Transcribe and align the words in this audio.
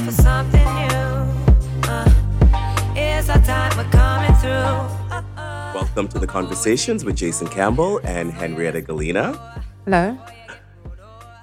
time 0.00 0.06
for 0.06 0.22
something 0.22 0.64
new. 0.64 1.90
Uh, 1.90 2.94
it's 2.96 3.28
our 3.28 3.40
time, 3.42 3.76
we're 3.76 3.90
coming 3.90 4.34
through. 4.36 5.20
Welcome 5.74 6.08
to 6.08 6.18
the 6.18 6.26
Conversations 6.26 7.04
with 7.04 7.16
Jason 7.16 7.48
Campbell 7.48 8.00
and 8.04 8.32
Henrietta 8.32 8.82
Galina. 8.82 9.36
Hello. 9.84 10.18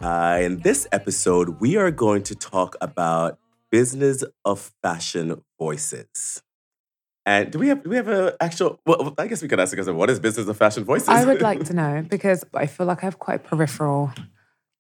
Uh, 0.02 0.40
in 0.42 0.60
this 0.60 0.88
episode, 0.92 1.60
we 1.60 1.76
are 1.76 1.92
going 1.92 2.24
to 2.24 2.36
talk 2.36 2.76
about 2.82 3.40
business 3.72 4.24
of 4.46 4.72
fashion 4.82 5.42
voices. 5.60 6.42
And 7.26 7.52
do 7.52 7.60
we 7.60 7.68
have 7.68 7.84
do 7.84 7.90
we 7.90 7.98
have 7.98 8.08
an 8.08 8.32
actual? 8.40 8.80
Well, 8.86 9.14
I 9.18 9.28
guess 9.28 9.42
we 9.42 9.50
could 9.50 9.60
ask 9.60 9.72
the 9.72 9.78
question: 9.78 9.98
What 9.98 10.10
is 10.10 10.20
business 10.20 10.48
of 10.48 10.56
fashion 10.56 10.86
voices? 10.86 11.10
I 11.10 11.26
would 11.26 11.42
like 11.42 11.64
to 11.66 11.74
know 11.74 12.06
because 12.08 12.46
I 12.54 12.68
feel 12.68 12.86
like 12.86 13.04
I 13.04 13.06
have 13.06 13.20
quite 13.20 13.44
peripheral 13.44 14.14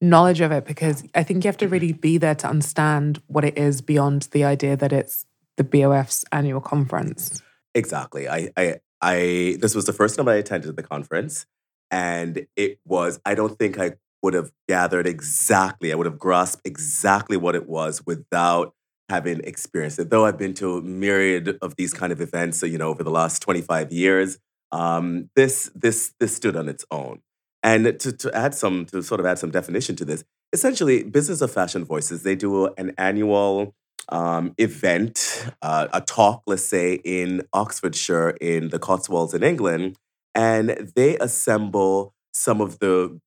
knowledge 0.01 0.41
of 0.41 0.51
it 0.51 0.65
because 0.65 1.03
I 1.15 1.23
think 1.23 1.43
you 1.43 1.47
have 1.47 1.57
to 1.57 1.67
really 1.67 1.93
be 1.93 2.17
there 2.17 2.35
to 2.35 2.47
understand 2.47 3.21
what 3.27 3.43
it 3.43 3.57
is 3.57 3.81
beyond 3.81 4.23
the 4.31 4.43
idea 4.43 4.77
that 4.77 4.93
it's 4.93 5.25
the 5.57 5.63
BOF's 5.63 6.23
annual 6.31 6.61
conference. 6.61 7.41
Exactly. 7.73 8.27
I, 8.27 8.49
I, 8.55 8.75
I. 9.01 9.57
This 9.59 9.75
was 9.75 9.85
the 9.85 9.93
first 9.93 10.15
time 10.15 10.27
I 10.27 10.35
attended 10.35 10.75
the 10.75 10.83
conference, 10.83 11.45
and 11.91 12.47
it 12.55 12.79
was. 12.85 13.19
I 13.25 13.35
don't 13.35 13.57
think 13.57 13.79
I 13.79 13.93
would 14.21 14.33
have 14.33 14.51
gathered 14.67 15.05
exactly. 15.05 15.91
I 15.91 15.95
would 15.95 16.05
have 16.05 16.17
grasped 16.17 16.61
exactly 16.65 17.37
what 17.37 17.55
it 17.55 17.67
was 17.67 18.05
without 18.05 18.73
having 19.09 19.41
experienced 19.43 19.99
it. 19.99 20.09
Though 20.09 20.25
I've 20.25 20.37
been 20.37 20.53
to 20.55 20.77
a 20.77 20.81
myriad 20.81 21.57
of 21.61 21.75
these 21.75 21.93
kind 21.93 22.11
of 22.11 22.19
events, 22.19 22.63
you 22.63 22.77
know, 22.77 22.89
over 22.89 23.03
the 23.03 23.11
last 23.11 23.41
twenty 23.41 23.61
five 23.61 23.91
years, 23.91 24.39
um, 24.71 25.29
this 25.35 25.71
this 25.75 26.13
this 26.19 26.35
stood 26.35 26.55
on 26.55 26.67
its 26.67 26.85
own. 26.91 27.21
And 27.67 27.99
to, 27.99 28.13
to 28.13 28.33
add 28.33 28.55
some 28.55 28.85
to 28.87 29.03
sort 29.03 29.19
of 29.19 29.25
add 29.25 29.39
some 29.39 29.51
definition 29.51 29.97
to 29.97 30.05
this, 30.05 30.23
essentially, 30.53 31.03
Business 31.03 31.41
of 31.41 31.51
Fashion 31.51 31.83
Voices 31.83 32.23
they 32.23 32.35
do 32.35 32.67
an 32.77 32.93
annual 32.97 33.75
um, 34.09 34.53
event, 34.57 35.45
uh, 35.61 35.87
a 35.91 35.99
talk, 35.99 36.43
let's 36.47 36.63
say, 36.63 36.93
in 37.03 37.43
Oxfordshire 37.51 38.29
in 38.39 38.69
the 38.69 38.79
Cotswolds 38.79 39.33
in 39.33 39.43
England, 39.43 39.97
and 40.33 40.91
they 40.95 41.17
assemble 41.17 42.13
some 42.33 42.61
of 42.61 42.79
the 42.79 43.19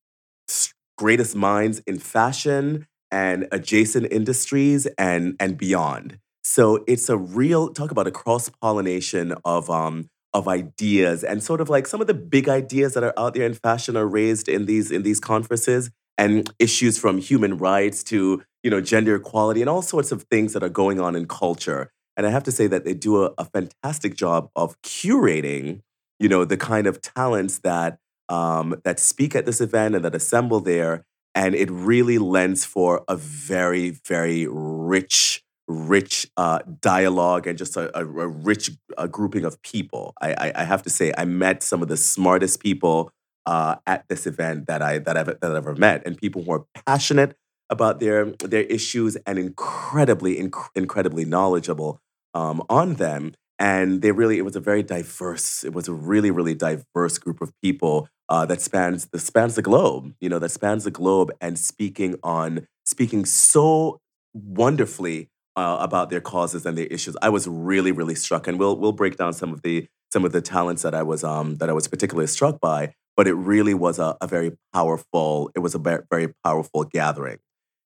greatest 0.97 1.35
minds 1.35 1.79
in 1.87 1.99
fashion 1.99 2.87
and 3.11 3.47
adjacent 3.51 4.11
industries 4.11 4.85
and 4.97 5.35
and 5.39 5.57
beyond. 5.57 6.17
So 6.43 6.83
it's 6.87 7.09
a 7.09 7.17
real 7.17 7.69
talk 7.73 7.91
about 7.91 8.07
a 8.07 8.11
cross 8.11 8.49
pollination 8.49 9.33
of 9.45 9.69
um 9.69 10.09
of 10.33 10.47
ideas 10.47 11.23
and 11.23 11.43
sort 11.43 11.59
of 11.59 11.69
like 11.69 11.85
some 11.87 12.01
of 12.01 12.07
the 12.07 12.13
big 12.13 12.47
ideas 12.47 12.93
that 12.93 13.03
are 13.03 13.13
out 13.17 13.33
there 13.33 13.45
in 13.45 13.53
fashion 13.53 13.97
are 13.97 14.07
raised 14.07 14.47
in 14.47 14.65
these 14.65 14.91
in 14.91 15.03
these 15.03 15.19
conferences 15.19 15.91
and 16.17 16.49
issues 16.59 16.97
from 16.97 17.17
human 17.17 17.57
rights 17.57 18.03
to 18.03 18.41
you 18.63 18.69
know 18.69 18.81
gender 18.81 19.15
equality 19.15 19.61
and 19.61 19.69
all 19.69 19.81
sorts 19.81 20.11
of 20.11 20.23
things 20.23 20.53
that 20.53 20.63
are 20.63 20.69
going 20.69 20.99
on 20.99 21.15
in 21.15 21.27
culture. 21.27 21.91
And 22.17 22.27
I 22.27 22.29
have 22.29 22.43
to 22.43 22.51
say 22.51 22.67
that 22.67 22.85
they 22.85 22.93
do 22.93 23.23
a, 23.23 23.33
a 23.37 23.45
fantastic 23.45 24.15
job 24.15 24.49
of 24.55 24.81
curating 24.81 25.81
you 26.19 26.29
know 26.29 26.45
the 26.45 26.57
kind 26.57 26.87
of 26.87 27.01
talents 27.01 27.59
that 27.59 27.97
um, 28.29 28.79
that 28.83 28.99
speak 28.99 29.35
at 29.35 29.45
this 29.45 29.59
event 29.59 29.95
and 29.95 30.05
that 30.05 30.15
assemble 30.15 30.61
there 30.61 31.03
and 31.33 31.55
it 31.55 31.69
really 31.71 32.17
lends 32.17 32.63
for 32.63 33.03
a 33.07 33.15
very 33.15 33.89
very 33.89 34.47
rich 34.49 35.43
rich 35.67 36.27
uh, 36.37 36.59
dialogue 36.81 37.47
and 37.47 37.57
just 37.57 37.77
a, 37.77 37.97
a, 37.97 38.01
a 38.01 38.27
rich 38.27 38.71
uh, 38.97 39.07
grouping 39.07 39.45
of 39.45 39.61
people. 39.61 40.13
I, 40.21 40.33
I, 40.33 40.51
I 40.55 40.63
have 40.63 40.83
to 40.83 40.89
say 40.89 41.13
i 41.17 41.25
met 41.25 41.63
some 41.63 41.81
of 41.81 41.87
the 41.87 41.97
smartest 41.97 42.59
people 42.59 43.11
uh, 43.45 43.75
at 43.87 44.05
this 44.09 44.27
event 44.27 44.67
that 44.67 44.81
i 44.81 44.99
that 44.99 45.17
i've 45.17 45.27
that 45.27 45.43
i've 45.43 45.55
ever 45.55 45.75
met. 45.75 46.03
And 46.05 46.17
people 46.17 46.43
who 46.43 46.51
are 46.51 46.65
passionate 46.85 47.35
about 47.69 47.99
their 47.99 48.25
their 48.25 48.63
issues 48.63 49.15
and 49.25 49.39
incredibly 49.39 50.35
inc- 50.35 50.69
incredibly 50.75 51.25
knowledgeable 51.25 51.99
um, 52.33 52.61
on 52.69 52.95
them. 52.95 53.33
And 53.57 54.01
they 54.01 54.11
really 54.11 54.37
it 54.37 54.45
was 54.45 54.55
a 54.55 54.59
very 54.59 54.83
diverse 54.83 55.63
it 55.63 55.73
was 55.73 55.87
a 55.87 55.93
really 55.93 56.31
really 56.31 56.55
diverse 56.55 57.17
group 57.17 57.41
of 57.41 57.51
people 57.61 58.09
uh, 58.27 58.45
that 58.45 58.61
spans 58.61 59.07
that 59.07 59.19
spans 59.19 59.55
the 59.55 59.61
globe 59.61 60.15
you 60.19 60.29
know 60.29 60.39
that 60.39 60.49
spans 60.49 60.83
the 60.83 60.91
globe 60.91 61.31
and 61.39 61.59
speaking 61.59 62.15
on 62.23 62.65
speaking 62.85 63.25
so 63.25 63.99
wonderfully 64.33 65.29
uh, 65.55 65.77
about 65.79 66.09
their 66.09 66.21
causes 66.21 66.65
and 66.65 66.77
their 66.77 66.87
issues. 66.87 67.15
I 67.21 67.29
was 67.29 67.47
really 67.47 67.91
really 67.91 68.15
struck 68.15 68.47
and 68.47 68.59
we'll 68.59 68.77
we'll 68.77 68.91
break 68.93 69.17
down 69.17 69.33
some 69.33 69.53
of 69.53 69.61
the 69.61 69.87
some 70.11 70.25
of 70.25 70.31
the 70.31 70.41
talents 70.41 70.81
that 70.83 70.93
i 70.93 71.03
was 71.03 71.23
um 71.23 71.55
that 71.57 71.69
i 71.69 71.73
was 71.73 71.87
particularly 71.87 72.27
struck 72.27 72.59
by 72.59 72.93
but 73.17 73.27
it 73.27 73.33
really 73.33 73.73
was 73.73 73.99
a, 73.99 74.17
a 74.21 74.27
very 74.27 74.51
powerful 74.73 75.51
it 75.55 75.59
was 75.59 75.75
a 75.75 75.79
very, 75.79 76.03
very 76.09 76.33
powerful 76.43 76.83
gathering. 76.83 77.37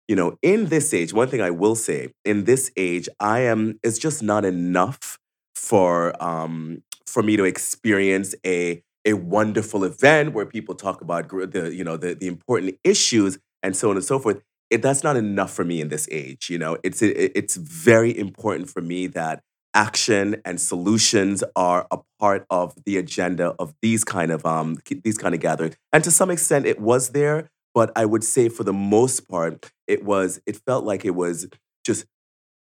You 0.08 0.16
know 0.16 0.38
in 0.44 0.68
this 0.68 0.94
age 0.94 1.14
one 1.14 1.28
thing 1.30 1.42
i 1.42 1.50
will 1.50 1.76
say 1.76 2.10
in 2.26 2.44
this 2.46 2.72
age 2.78 3.10
i 3.20 3.40
am 3.40 3.80
it's 3.84 3.98
just 3.98 4.22
not 4.22 4.46
enough 4.46 5.18
for 5.56 6.14
um 6.24 6.84
for 7.08 7.24
me 7.24 7.38
to 7.38 7.44
experience 7.44 8.36
a 8.46 8.84
a 9.06 9.14
wonderful 9.14 9.84
event 9.84 10.34
where 10.34 10.46
people 10.46 10.76
talk 10.76 11.02
about 11.02 11.30
the 11.30 11.74
you 11.74 11.84
know 11.84 11.98
the 11.98 12.14
the 12.14 12.28
important 12.28 12.78
issues 12.84 13.40
and 13.64 13.76
so 13.76 13.90
on 13.90 13.96
and 13.96 14.06
so 14.06 14.20
forth 14.20 14.42
it, 14.70 14.82
that's 14.82 15.04
not 15.04 15.16
enough 15.16 15.54
for 15.54 15.64
me 15.64 15.82
in 15.82 15.90
this 15.90 16.08
age 16.12 16.50
you 16.50 16.58
know? 16.58 16.78
It's 16.84 17.02
it, 17.02 17.32
it's 17.36 17.56
very 17.56 18.18
important 18.18 18.70
for 18.70 18.82
me 18.82 19.08
that 19.08 19.42
action 19.74 20.38
and 20.46 20.60
solutions 20.60 21.44
are 21.56 21.86
a 21.92 21.98
part 22.20 22.46
of 22.50 22.74
the 22.86 22.98
agenda 22.98 23.54
of 23.60 23.74
these 23.82 24.04
kind 24.04 24.32
of 24.32 24.46
um 24.46 24.78
these 25.04 25.18
kind 25.18 25.36
of 25.36 25.42
gatherings. 25.42 25.76
And 25.92 26.04
to 26.04 26.12
some 26.12 26.32
extent 26.32 26.66
it 26.66 26.80
was 26.80 27.10
there 27.10 27.50
but 27.74 27.92
i 27.96 28.06
would 28.06 28.24
say 28.24 28.50
for 28.50 28.64
the 28.64 28.74
most 28.74 29.28
part 29.28 29.70
it 29.86 30.04
was 30.04 30.42
it 30.48 30.56
felt 30.66 30.86
like 30.86 31.06
it 31.06 31.14
was 31.14 31.48
just 31.86 32.06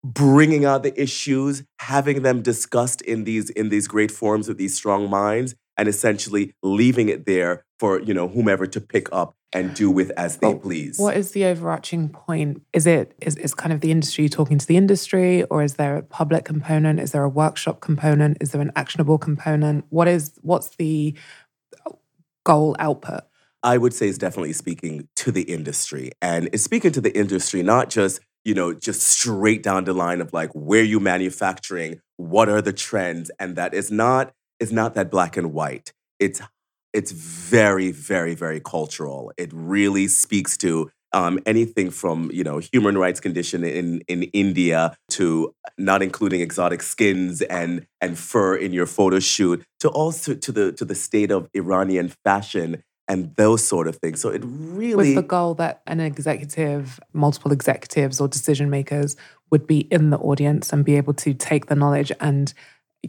bringing 0.04 0.64
out 0.64 0.82
the 0.84 1.00
issues 1.00 1.64
having 1.80 2.22
them 2.22 2.42
discussed 2.42 3.02
in 3.02 3.24
these 3.24 3.50
in 3.50 3.68
these 3.68 3.88
great 3.88 4.10
forums 4.12 4.48
with 4.48 4.58
these 4.58 4.76
strong 4.76 5.10
minds 5.10 5.54
and 5.76 5.88
essentially 5.88 6.52
leaving 6.62 7.08
it 7.08 7.26
there 7.26 7.64
for 7.80 8.00
you 8.00 8.14
know 8.14 8.28
whomever 8.28 8.66
to 8.66 8.80
pick 8.80 9.08
up 9.12 9.34
and 9.52 9.74
do 9.74 9.90
with 9.90 10.10
as 10.16 10.38
they 10.38 10.54
please 10.54 10.98
What 10.98 11.16
is 11.16 11.32
the 11.32 11.44
overarching 11.46 12.10
point? 12.10 12.62
Is 12.72 12.86
it 12.86 13.14
is, 13.20 13.36
is 13.36 13.54
kind 13.54 13.72
of 13.72 13.80
the 13.80 13.90
industry 13.90 14.28
talking 14.28 14.58
to 14.58 14.66
the 14.66 14.76
industry, 14.76 15.44
or 15.44 15.62
is 15.62 15.74
there 15.74 15.96
a 15.96 16.02
public 16.02 16.44
component? 16.44 17.00
Is 17.00 17.12
there 17.12 17.24
a 17.24 17.28
workshop 17.28 17.80
component? 17.80 18.38
Is 18.40 18.52
there 18.52 18.60
an 18.60 18.72
actionable 18.76 19.18
component? 19.18 19.84
What 19.88 20.08
is 20.08 20.32
what's 20.42 20.76
the 20.76 21.14
goal 22.44 22.76
output? 22.78 23.22
I 23.62 23.78
would 23.78 23.92
say 23.92 24.08
is 24.08 24.18
definitely 24.18 24.52
speaking 24.52 25.08
to 25.16 25.32
the 25.32 25.42
industry. 25.42 26.12
And 26.22 26.48
it's 26.52 26.62
speaking 26.62 26.92
to 26.92 27.00
the 27.00 27.16
industry, 27.16 27.62
not 27.62 27.90
just, 27.90 28.20
you 28.44 28.54
know, 28.54 28.72
just 28.72 29.02
straight 29.02 29.62
down 29.62 29.84
the 29.84 29.92
line 29.92 30.20
of 30.20 30.32
like 30.32 30.50
where 30.52 30.84
you 30.84 31.00
manufacturing, 31.00 32.00
what 32.16 32.48
are 32.48 32.62
the 32.62 32.72
trends, 32.72 33.30
and 33.38 33.56
that 33.56 33.74
is 33.74 33.90
not 33.90 34.32
it's 34.60 34.72
not 34.72 34.94
that 34.94 35.10
black 35.10 35.36
and 35.36 35.52
white. 35.52 35.92
It's 36.18 36.40
it's 36.92 37.12
very, 37.12 37.92
very, 37.92 38.34
very 38.34 38.60
cultural. 38.60 39.32
It 39.36 39.50
really 39.52 40.08
speaks 40.08 40.56
to 40.58 40.90
um, 41.12 41.38
anything 41.46 41.90
from 41.90 42.30
you 42.32 42.44
know 42.44 42.58
human 42.58 42.98
rights 42.98 43.20
condition 43.20 43.64
in 43.64 44.02
in 44.08 44.24
India 44.24 44.94
to 45.10 45.54
not 45.78 46.02
including 46.02 46.40
exotic 46.40 46.82
skins 46.82 47.40
and 47.42 47.86
and 48.00 48.18
fur 48.18 48.56
in 48.56 48.72
your 48.72 48.86
photo 48.86 49.18
shoot 49.18 49.64
to 49.80 49.88
also 49.88 50.34
to 50.34 50.52
the 50.52 50.72
to 50.72 50.84
the 50.84 50.94
state 50.94 51.30
of 51.30 51.48
Iranian 51.54 52.12
fashion 52.24 52.82
and 53.08 53.34
those 53.36 53.66
sort 53.66 53.88
of 53.88 53.96
things. 53.96 54.20
So 54.20 54.28
it 54.28 54.42
really 54.44 55.14
With 55.14 55.14
the 55.14 55.22
goal 55.22 55.54
that 55.54 55.80
an 55.86 55.98
executive, 55.98 57.00
multiple 57.14 57.52
executives 57.52 58.20
or 58.20 58.28
decision 58.28 58.68
makers 58.68 59.16
would 59.50 59.66
be 59.66 59.80
in 59.90 60.10
the 60.10 60.18
audience 60.18 60.74
and 60.74 60.84
be 60.84 60.96
able 60.96 61.14
to 61.14 61.32
take 61.32 61.66
the 61.66 61.74
knowledge 61.74 62.12
and, 62.20 62.52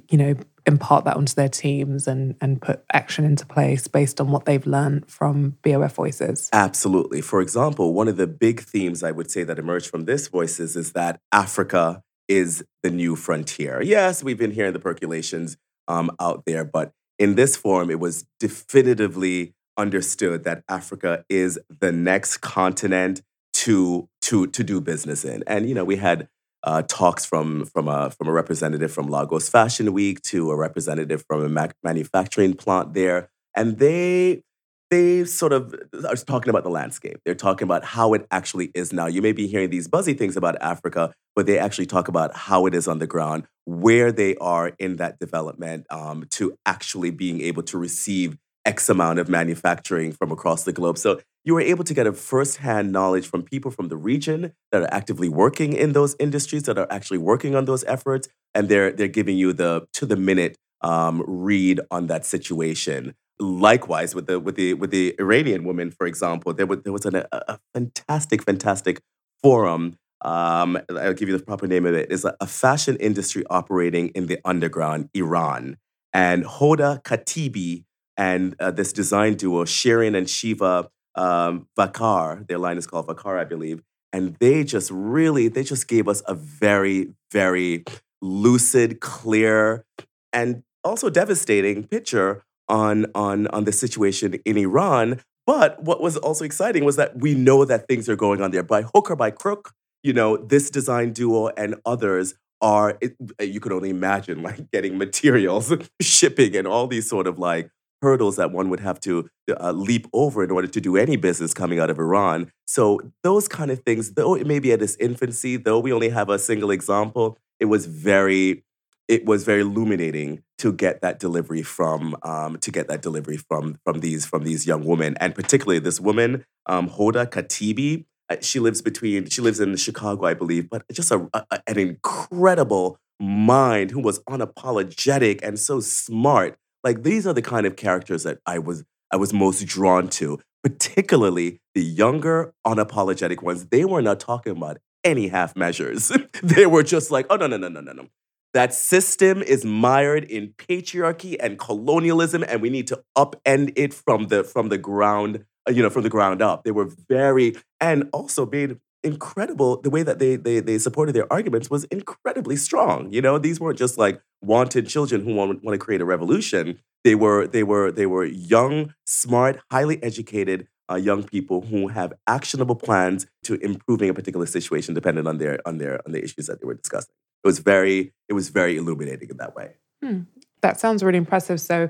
you 0.09 0.17
know, 0.17 0.35
impart 0.65 1.05
that 1.05 1.17
onto 1.17 1.33
their 1.33 1.49
teams 1.49 2.07
and 2.07 2.35
and 2.41 2.61
put 2.61 2.83
action 2.93 3.25
into 3.25 3.45
place 3.45 3.87
based 3.87 4.21
on 4.21 4.31
what 4.31 4.45
they've 4.45 4.65
learned 4.67 5.09
from 5.09 5.57
BOF 5.63 5.93
voices. 5.93 6.49
Absolutely. 6.53 7.21
For 7.21 7.41
example, 7.41 7.93
one 7.93 8.07
of 8.07 8.17
the 8.17 8.27
big 8.27 8.61
themes 8.61 9.03
I 9.03 9.11
would 9.11 9.31
say 9.31 9.43
that 9.43 9.59
emerged 9.59 9.89
from 9.89 10.05
this 10.05 10.27
voices 10.27 10.75
is 10.75 10.93
that 10.93 11.19
Africa 11.31 12.03
is 12.27 12.63
the 12.83 12.91
new 12.91 13.15
frontier. 13.15 13.81
Yes, 13.81 14.23
we've 14.23 14.37
been 14.37 14.51
hearing 14.51 14.73
the 14.73 14.79
percolations 14.79 15.57
um, 15.87 16.11
out 16.19 16.43
there, 16.45 16.63
but 16.63 16.93
in 17.17 17.35
this 17.35 17.57
forum, 17.57 17.89
it 17.89 17.99
was 17.99 18.25
definitively 18.39 19.53
understood 19.77 20.43
that 20.43 20.63
Africa 20.69 21.25
is 21.29 21.59
the 21.79 21.91
next 21.91 22.37
continent 22.37 23.21
to 23.53 24.07
to 24.21 24.47
to 24.47 24.63
do 24.63 24.79
business 24.79 25.25
in. 25.25 25.43
And 25.47 25.67
you 25.67 25.73
know, 25.73 25.83
we 25.83 25.95
had 25.95 26.29
uh, 26.63 26.81
talks 26.83 27.25
from 27.25 27.65
from 27.65 27.87
a 27.87 28.11
from 28.11 28.27
a 28.27 28.31
representative 28.31 28.91
from 28.91 29.07
Lagos 29.07 29.49
Fashion 29.49 29.93
Week 29.93 30.21
to 30.23 30.51
a 30.51 30.55
representative 30.55 31.23
from 31.27 31.43
a 31.43 31.49
mac- 31.49 31.75
manufacturing 31.83 32.53
plant 32.53 32.93
there, 32.93 33.29
and 33.55 33.77
they 33.77 34.43
they 34.89 35.23
sort 35.23 35.53
of 35.53 35.75
are 36.07 36.15
talking 36.15 36.49
about 36.49 36.63
the 36.63 36.69
landscape. 36.69 37.19
They're 37.23 37.35
talking 37.35 37.65
about 37.65 37.83
how 37.83 38.13
it 38.13 38.25
actually 38.31 38.71
is 38.73 38.91
now. 38.91 39.05
You 39.05 39.21
may 39.21 39.31
be 39.31 39.47
hearing 39.47 39.69
these 39.69 39.87
buzzy 39.87 40.13
things 40.13 40.35
about 40.35 40.59
Africa, 40.61 41.13
but 41.35 41.45
they 41.45 41.59
actually 41.59 41.85
talk 41.85 42.07
about 42.07 42.35
how 42.35 42.65
it 42.65 42.73
is 42.73 42.87
on 42.87 42.99
the 42.99 43.07
ground, 43.07 43.45
where 43.65 44.11
they 44.11 44.35
are 44.37 44.73
in 44.79 44.95
that 44.97 45.19
development 45.19 45.85
um, 45.91 46.25
to 46.31 46.57
actually 46.65 47.11
being 47.11 47.41
able 47.41 47.63
to 47.63 47.77
receive 47.77 48.37
X 48.65 48.89
amount 48.89 49.19
of 49.19 49.29
manufacturing 49.29 50.11
from 50.11 50.31
across 50.31 50.63
the 50.63 50.73
globe. 50.73 50.97
So 50.97 51.19
you 51.43 51.53
were 51.53 51.61
able 51.61 51.83
to 51.85 51.93
get 51.93 52.05
a 52.05 52.13
firsthand 52.13 52.91
knowledge 52.91 53.27
from 53.27 53.43
people 53.43 53.71
from 53.71 53.87
the 53.87 53.97
region 53.97 54.53
that 54.71 54.81
are 54.81 54.93
actively 54.93 55.29
working 55.29 55.73
in 55.73 55.93
those 55.93 56.15
industries, 56.19 56.63
that 56.63 56.77
are 56.77 56.87
actually 56.91 57.17
working 57.17 57.55
on 57.55 57.65
those 57.65 57.83
efforts, 57.85 58.27
and 58.53 58.69
they're 58.69 58.91
they're 58.91 59.07
giving 59.07 59.37
you 59.37 59.53
the 59.53 59.87
to 59.93 60.05
the 60.05 60.15
minute 60.15 60.57
um, 60.81 61.23
read 61.25 61.79
on 61.91 62.07
that 62.07 62.25
situation. 62.25 63.15
Likewise, 63.39 64.13
with 64.13 64.27
the 64.27 64.39
with 64.39 64.55
the 64.55 64.73
with 64.73 64.91
the 64.91 65.15
Iranian 65.19 65.63
woman, 65.63 65.91
for 65.91 66.05
example, 66.05 66.53
there 66.53 66.65
was 66.65 66.79
there 66.83 66.93
was 66.93 67.05
an, 67.05 67.15
a, 67.15 67.27
a 67.31 67.59
fantastic, 67.73 68.43
fantastic 68.43 69.01
forum. 69.41 69.95
Um, 70.21 70.77
I'll 70.89 71.13
give 71.13 71.29
you 71.29 71.37
the 71.37 71.43
proper 71.43 71.65
name 71.65 71.85
of 71.85 71.95
it. 71.95 72.11
It's 72.11 72.25
a, 72.25 72.35
a 72.41 72.47
fashion 72.47 72.97
industry 72.97 73.45
operating 73.49 74.09
in 74.09 74.27
the 74.27 74.37
underground, 74.43 75.09
Iran. 75.13 75.77
And 76.11 76.43
Hoda 76.43 77.01
Katebi 77.03 77.85
and 78.19 78.53
uh, 78.59 78.69
this 78.69 78.91
design 78.91 79.35
duo, 79.35 79.63
Shirin 79.63 80.15
and 80.15 80.29
Shiva 80.29 80.89
um, 81.15 81.67
Vakar, 81.79 82.45
their 82.47 82.57
line 82.57 82.77
is 82.77 82.85
called 82.85 83.07
Vakar, 83.07 83.39
I 83.39 83.45
believe. 83.45 83.81
And 84.11 84.35
they 84.41 84.65
just 84.65 84.91
really, 84.91 85.47
they 85.47 85.63
just 85.63 85.87
gave 85.87 86.07
us 86.07 86.21
a 86.27 86.35
very, 86.35 87.13
very 87.31 87.85
lucid, 88.21 88.99
clear, 88.99 89.85
and 90.33 90.63
also 90.83 91.09
devastating 91.09 91.85
picture 91.85 92.43
on 92.67 93.05
on 93.15 93.47
on 93.47 93.63
the 93.63 93.71
situation 93.71 94.35
in 94.45 94.57
Iran. 94.57 95.21
But 95.47 95.81
what 95.81 96.01
was 96.01 96.17
also 96.17 96.43
exciting 96.43 96.83
was 96.83 96.97
that 96.97 97.17
we 97.17 97.33
know 97.33 97.65
that 97.65 97.87
things 97.87 98.09
are 98.09 98.15
going 98.15 98.41
on 98.41 98.51
there 98.51 98.63
by 98.63 98.81
hook 98.81 99.09
or 99.09 99.15
by 99.15 99.31
crook. 99.31 99.71
You 100.03 100.13
know, 100.13 100.37
this 100.37 100.69
design 100.69 101.13
duo 101.13 101.49
and 101.49 101.75
others 101.85 102.33
are. 102.61 102.97
It, 102.99 103.15
you 103.39 103.59
could 103.59 103.71
only 103.71 103.91
imagine 103.91 104.43
like 104.43 104.71
getting 104.71 104.97
materials, 104.97 105.71
shipping, 106.01 106.55
and 106.57 106.67
all 106.67 106.87
these 106.87 107.07
sort 107.07 107.27
of 107.27 107.39
like 107.39 107.69
hurdles 108.01 108.35
that 108.37 108.51
one 108.51 108.69
would 108.69 108.79
have 108.79 108.99
to 109.01 109.29
uh, 109.59 109.71
leap 109.71 110.07
over 110.13 110.43
in 110.43 110.51
order 110.51 110.67
to 110.67 110.81
do 110.81 110.97
any 110.97 111.15
business 111.15 111.53
coming 111.53 111.79
out 111.79 111.89
of 111.89 111.99
Iran. 111.99 112.51
So 112.65 112.99
those 113.23 113.47
kind 113.47 113.71
of 113.71 113.79
things, 113.79 114.13
though 114.13 114.35
it 114.35 114.47
may 114.47 114.59
be 114.59 114.71
at 114.71 114.81
its 114.81 114.95
infancy, 114.97 115.57
though 115.57 115.79
we 115.79 115.91
only 115.91 116.09
have 116.09 116.29
a 116.29 116.39
single 116.39 116.71
example, 116.71 117.37
it 117.59 117.65
was 117.65 117.85
very, 117.85 118.63
it 119.07 119.25
was 119.25 119.43
very 119.43 119.61
illuminating 119.61 120.43
to 120.59 120.71
get 120.71 121.01
that 121.01 121.19
delivery 121.19 121.63
from, 121.63 122.15
um, 122.23 122.57
to 122.59 122.71
get 122.71 122.87
that 122.87 123.01
delivery 123.01 123.37
from 123.37 123.79
from 123.83 124.01
these 124.01 124.25
from 124.25 124.43
these 124.43 124.67
young 124.67 124.85
women, 124.85 125.15
and 125.19 125.33
particularly 125.33 125.79
this 125.79 125.99
woman, 125.99 126.45
um, 126.65 126.89
Hoda 126.89 127.25
Katebi. 127.25 128.05
Uh, 128.29 128.35
she 128.41 128.59
lives 128.59 128.79
between, 128.83 129.27
she 129.27 129.41
lives 129.41 129.59
in 129.59 129.75
Chicago, 129.75 130.27
I 130.27 130.35
believe, 130.35 130.69
but 130.69 130.83
just 130.91 131.09
a, 131.11 131.27
a 131.33 131.61
an 131.65 131.79
incredible 131.79 132.99
mind 133.19 133.91
who 133.91 133.99
was 133.99 134.19
unapologetic 134.29 135.39
and 135.41 135.59
so 135.59 135.79
smart 135.79 136.57
like 136.83 137.03
these 137.03 137.27
are 137.27 137.33
the 137.33 137.41
kind 137.41 137.65
of 137.65 137.75
characters 137.75 138.23
that 138.23 138.39
I 138.45 138.59
was 138.59 138.83
I 139.11 139.17
was 139.17 139.33
most 139.33 139.65
drawn 139.65 140.07
to, 140.09 140.39
particularly 140.63 141.61
the 141.73 141.83
younger, 141.83 142.53
unapologetic 142.65 143.41
ones. 143.41 143.67
They 143.67 143.85
were 143.85 144.01
not 144.01 144.19
talking 144.19 144.51
about 144.51 144.77
any 145.03 145.27
half 145.29 145.55
measures. 145.55 146.11
they 146.43 146.65
were 146.65 146.83
just 146.83 147.11
like, 147.11 147.25
oh 147.29 147.35
no, 147.35 147.47
no, 147.47 147.57
no, 147.57 147.69
no, 147.69 147.81
no, 147.81 147.91
no. 147.93 148.07
That 148.53 148.73
system 148.73 149.43
is 149.43 149.63
mired 149.63 150.23
in 150.23 150.53
patriarchy 150.57 151.37
and 151.39 151.59
colonialism, 151.59 152.43
and 152.47 152.61
we 152.61 152.69
need 152.69 152.87
to 152.87 153.03
upend 153.17 153.73
it 153.75 153.93
from 153.93 154.27
the 154.27 154.43
from 154.43 154.69
the 154.69 154.77
ground, 154.77 155.45
you 155.67 155.83
know, 155.83 155.89
from 155.89 156.03
the 156.03 156.09
ground 156.09 156.41
up. 156.41 156.63
They 156.63 156.71
were 156.71 156.89
very 157.07 157.55
and 157.79 158.09
also 158.11 158.45
being 158.45 158.79
incredible 159.03 159.79
the 159.81 159.89
way 159.89 160.03
that 160.03 160.19
they 160.19 160.35
they 160.35 160.59
they 160.59 160.77
supported 160.77 161.13
their 161.13 161.31
arguments 161.31 161.69
was 161.69 161.85
incredibly 161.85 162.55
strong 162.55 163.11
you 163.11 163.21
know? 163.21 163.37
These 163.37 163.59
weren't 163.59 163.77
just 163.77 163.97
like 163.97 164.21
wanted 164.41 164.87
children 164.87 165.23
who 165.23 165.33
want, 165.35 165.63
want 165.63 165.79
to 165.79 165.83
create 165.83 166.01
a 166.01 166.05
revolution. 166.05 166.79
They 167.03 167.15
were 167.15 167.47
they 167.47 167.63
were 167.63 167.91
they 167.91 168.05
were 168.05 168.25
young 168.25 168.93
smart 169.05 169.59
highly 169.71 170.01
educated 170.03 170.67
uh, 170.91 170.95
young 170.95 171.23
people 171.23 171.61
who 171.61 171.87
have 171.87 172.13
actionable 172.27 172.75
plans 172.75 173.27
to 173.43 173.55
improving 173.55 174.09
a 174.09 174.13
particular 174.13 174.45
situation 174.45 174.93
depending 174.93 175.27
on 175.27 175.37
their 175.37 175.59
on 175.65 175.77
their 175.77 176.01
on 176.05 176.11
the 176.11 176.23
issues 176.23 176.47
that 176.47 176.59
they 176.61 176.65
were 176.65 176.73
discussing. 176.73 177.13
It 177.43 177.47
was 177.47 177.59
very 177.59 178.13
it 178.27 178.33
was 178.33 178.49
very 178.49 178.77
illuminating 178.77 179.29
in 179.29 179.37
that 179.37 179.55
way. 179.55 179.75
Hmm. 180.03 180.21
that 180.61 180.79
sounds 180.79 181.03
really 181.03 181.17
impressive. 181.17 181.59
So 181.59 181.89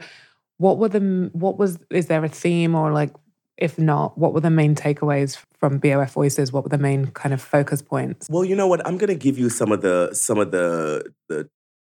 what 0.58 0.78
were 0.78 0.90
the 0.90 1.30
what 1.34 1.58
was 1.58 1.80
is 1.90 2.08
there 2.08 2.24
a 2.24 2.30
theme 2.30 2.76
or 2.76 2.92
like 2.92 3.14
if 3.60 3.78
not, 3.78 4.18
what 4.18 4.34
were 4.34 4.40
the 4.40 4.50
main 4.50 4.74
takeaways 4.74 5.38
from 5.60 5.80
BOF 5.80 6.14
Voices? 6.14 6.52
What 6.52 6.64
were 6.64 6.70
the 6.70 6.78
main 6.78 7.08
kind 7.08 7.34
of 7.34 7.42
focus 7.42 7.82
points? 7.82 8.28
Well, 8.30 8.46
you 8.46 8.56
know 8.56 8.68
what? 8.68 8.86
I'm 8.88 8.98
going 8.98 9.10
to 9.10 9.16
give 9.16 9.38
you 9.38 9.50
some 9.50 9.72
of 9.72 9.82
the 9.82 10.14
some 10.14 10.40
of 10.40 10.52
the 10.52 11.14
the 11.28 11.50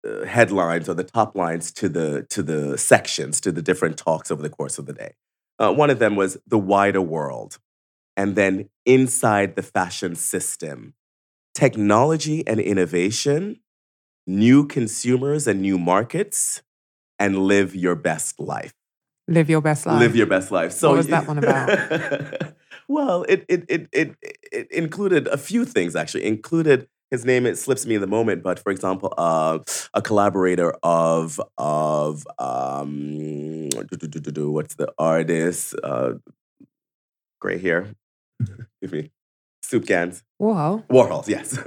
uh, 0.06 0.26
headlines 0.26 0.88
or 0.88 0.94
the 0.94 1.05
top 1.05 1.34
lines 1.34 1.72
to 1.72 1.88
the 1.88 2.26
to 2.28 2.43
the 2.43 2.76
sections 2.76 3.40
to 3.40 3.50
the 3.50 3.62
different 3.62 3.96
talks 3.96 4.31
over 4.31 4.43
the 4.43 4.50
course 4.50 4.78
of 4.78 4.84
the 4.84 4.93
day. 4.93 5.14
Uh, 5.58 5.72
one 5.72 5.88
of 5.88 5.99
them 5.99 6.16
was 6.16 6.37
the 6.46 6.58
wider 6.58 7.00
world, 7.00 7.58
and 8.16 8.37
then 8.37 8.69
inside 8.84 9.56
the 9.56 9.62
fashion 9.62 10.14
system, 10.14 10.94
technology 11.55 12.46
and 12.46 12.61
innovation, 12.61 13.61
new 14.26 14.66
consumers 14.66 15.46
and 15.46 15.62
new 15.62 15.78
markets, 15.78 16.62
and 17.19 17.38
live 17.38 17.75
your 17.75 17.94
best 17.94 18.38
life. 18.38 18.75
Live 19.26 19.49
your 19.49 19.61
best 19.61 19.87
life. 19.87 20.00
Live 20.00 20.17
your 20.17 20.26
best 20.26 20.50
life. 20.50 20.73
So 20.73 20.91
what 20.91 20.99
was 20.99 21.06
that 21.09 21.26
one 21.26 21.38
about? 21.38 22.55
well, 22.88 23.23
it, 23.29 23.44
it 23.49 23.65
it 23.69 23.88
it 23.93 24.17
it 24.53 24.71
included 24.71 25.26
a 25.29 25.38
few 25.38 25.65
things 25.65 25.97
actually. 25.97 26.25
Included 26.25 26.88
his 27.11 27.25
name 27.25 27.47
it 27.47 27.56
slips 27.56 27.87
me 27.87 27.94
in 27.94 28.00
the 28.00 28.06
moment, 28.06 28.43
but 28.43 28.59
for 28.59 28.71
example, 28.71 29.15
uh, 29.17 29.61
a 29.94 30.03
collaborator 30.03 30.75
of 30.82 31.41
of 31.56 32.26
um, 32.38 33.71
what's 33.71 34.75
the 34.75 34.93
artist? 34.99 35.75
Uh, 35.82 36.15
gray 37.41 37.59
hair. 37.59 37.94
Give 38.82 38.93
me 38.93 39.11
soup 39.62 39.87
cans. 39.87 40.23
Warhol. 40.41 40.87
Warhol, 40.88 41.26
yes. 41.29 41.59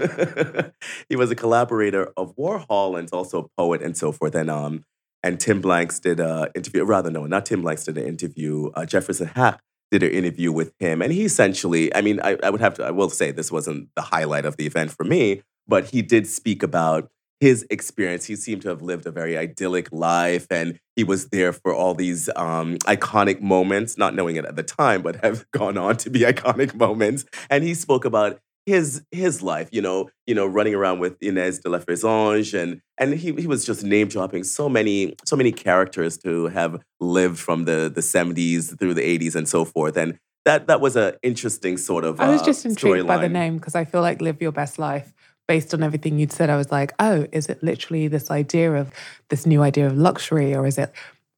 he 1.09 1.15
was 1.15 1.31
a 1.31 1.36
collaborator 1.36 2.12
of 2.15 2.36
Warhol 2.36 2.98
and 2.98 3.09
also 3.12 3.44
a 3.44 3.48
poet 3.57 3.81
and 3.81 3.98
so 3.98 4.12
forth. 4.12 4.36
And 4.36 4.50
um, 4.50 4.86
and 5.23 5.39
Tim 5.39 5.61
Blanks 5.61 5.99
did 5.99 6.19
an 6.19 6.49
interview, 6.55 6.83
rather, 6.83 7.09
no, 7.09 7.25
not 7.25 7.45
Tim 7.45 7.61
Blanks 7.61 7.85
did 7.85 7.97
an 7.97 8.05
interview. 8.05 8.69
Uh, 8.75 8.85
Jefferson 8.85 9.27
Hack 9.27 9.59
did 9.91 10.03
an 10.03 10.11
interview 10.11 10.51
with 10.51 10.73
him. 10.79 11.01
And 11.01 11.11
he 11.11 11.23
essentially, 11.25 11.93
I 11.95 12.01
mean, 12.01 12.19
I, 12.21 12.37
I 12.43 12.49
would 12.49 12.61
have 12.61 12.75
to, 12.75 12.85
I 12.85 12.91
will 12.91 13.09
say 13.09 13.31
this 13.31 13.51
wasn't 13.51 13.89
the 13.95 14.01
highlight 14.01 14.45
of 14.45 14.57
the 14.57 14.65
event 14.65 14.91
for 14.91 15.03
me, 15.03 15.41
but 15.67 15.85
he 15.85 16.01
did 16.01 16.27
speak 16.27 16.61
about 16.61 17.09
his 17.39 17.65
experience. 17.69 18.25
He 18.25 18.35
seemed 18.35 18.63
to 18.63 18.69
have 18.69 18.81
lived 18.81 19.05
a 19.05 19.11
very 19.11 19.37
idyllic 19.37 19.89
life 19.91 20.47
and 20.49 20.79
he 20.95 21.03
was 21.03 21.29
there 21.29 21.53
for 21.53 21.73
all 21.73 21.93
these 21.93 22.29
um, 22.35 22.77
iconic 22.79 23.41
moments, 23.41 23.97
not 23.97 24.15
knowing 24.15 24.35
it 24.35 24.45
at 24.45 24.56
the 24.56 24.63
time, 24.63 25.01
but 25.01 25.23
have 25.23 25.45
gone 25.51 25.77
on 25.77 25.97
to 25.97 26.09
be 26.09 26.21
iconic 26.21 26.73
moments. 26.75 27.25
And 27.49 27.63
he 27.63 27.73
spoke 27.73 28.06
about 28.06 28.39
his 28.68 29.02
his 29.12 29.42
life, 29.42 29.69
you 29.71 29.81
know, 29.81 30.09
you 30.28 30.36
know, 30.36 30.45
running 30.45 30.76
around 30.76 31.00
with 31.00 31.16
Inez 31.24 31.59
de 31.59 31.69
la 31.69 31.80
Fressange 31.80 32.54
and 32.54 32.81
and 32.97 33.14
he 33.14 33.31
he 33.31 33.47
was 33.47 33.66
just 33.66 33.81
name 33.83 34.09
dropping 34.09 34.44
so 34.44 34.68
many 34.68 35.16
so 35.26 35.38
many 35.38 35.54
characters 35.54 36.18
to 36.19 36.47
have 36.47 36.80
lived 37.00 37.40
from 37.40 37.64
the 37.64 37.90
the 37.94 38.02
70s 38.02 38.78
through 38.78 38.94
the 38.94 39.02
80s 39.02 39.36
and 39.36 39.47
so 39.47 39.64
forth. 39.64 39.97
And 39.97 40.19
that 40.44 40.68
that 40.68 40.81
was 40.81 40.97
an 40.97 41.14
interesting 41.24 41.78
sort 41.78 42.04
of 42.04 42.19
I 42.19 42.30
was 42.30 42.42
just 42.42 42.66
uh, 42.66 42.69
intrigued 42.69 43.07
by 43.07 43.18
the 43.18 43.30
name 43.30 43.57
because 43.57 43.74
I 43.74 43.86
feel 43.86 44.02
like 44.02 44.21
live 44.21 44.42
your 44.42 44.52
best 44.52 44.78
life 44.78 45.14
based 45.47 45.74
on 45.74 45.81
everything 45.81 46.19
you'd 46.19 46.33
said. 46.33 46.50
I 46.50 46.57
was 46.57 46.69
like, 46.69 46.92
oh, 47.00 47.26
is 47.31 47.47
it 47.47 47.64
literally 47.64 48.09
this 48.09 48.30
idea 48.30 48.74
of 48.74 48.92
this 49.30 49.45
new 49.45 49.62
idea 49.64 49.88
of 49.88 49.97
luxury 49.97 50.54
or 50.54 50.68
is 50.68 50.78
it 50.78 50.92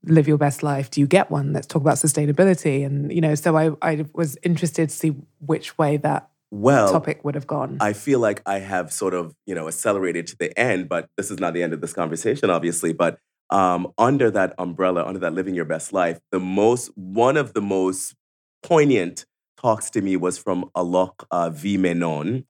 live 0.04 0.30
your 0.30 0.38
best 0.38 0.64
life 0.64 0.90
do 0.90 1.02
you 1.02 1.06
get 1.06 1.30
one 1.30 1.52
let's 1.52 1.68
talk 1.68 1.82
about 1.82 1.98
sustainability 1.98 2.86
and 2.86 3.12
you 3.12 3.20
know 3.20 3.36
so 3.36 3.58
i 3.58 3.70
i 3.82 4.06
was 4.14 4.38
interested 4.44 4.88
to 4.88 4.96
see 4.96 5.14
which 5.40 5.78
way 5.78 5.98
that 5.98 6.29
well 6.52 6.92
topic 6.92 7.24
would 7.24 7.36
have 7.36 7.48
gone. 7.48 7.78
I 7.80 7.94
feel 7.94 8.20
like 8.20 8.42
I 8.46 8.60
have 8.60 8.92
sort 8.92 9.14
of, 9.14 9.36
you 9.46 9.56
know, 9.56 9.68
accelerated 9.68 10.28
to 10.28 10.38
the 10.38 10.58
end, 10.60 10.90
but 10.90 11.10
this 11.18 11.30
is 11.32 11.40
not 11.40 11.54
the 11.54 11.64
end 11.64 11.74
of 11.74 11.82
this 11.82 11.94
conversation, 11.94 12.50
obviously. 12.50 12.94
But 12.94 13.20
um, 13.50 13.94
under 13.98 14.30
that 14.32 14.54
umbrella, 14.58 15.06
under 15.06 15.20
that 15.20 15.34
living 15.34 15.56
your 15.56 15.66
best 15.66 15.94
life, 15.94 16.20
the 16.32 16.40
most, 16.40 16.92
one 16.96 17.38
of 17.38 17.54
the 17.54 17.62
most 17.62 18.16
poignant 18.64 19.26
talks 19.58 19.90
to 19.92 20.02
me 20.02 20.16
was 20.16 20.38
from 20.38 20.70
Alok 20.76 21.26
uh, 21.32 21.50
V. 21.50 21.78
Menon. 21.78 22.46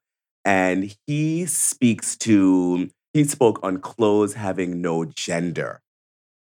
And 0.46 0.96
he 1.06 1.46
speaks 1.46 2.16
to, 2.18 2.90
he 3.14 3.24
spoke 3.26 3.60
on 3.64 3.80
clothes 3.80 4.34
having 4.34 4.82
no 4.82 5.06
gender. 5.06 5.82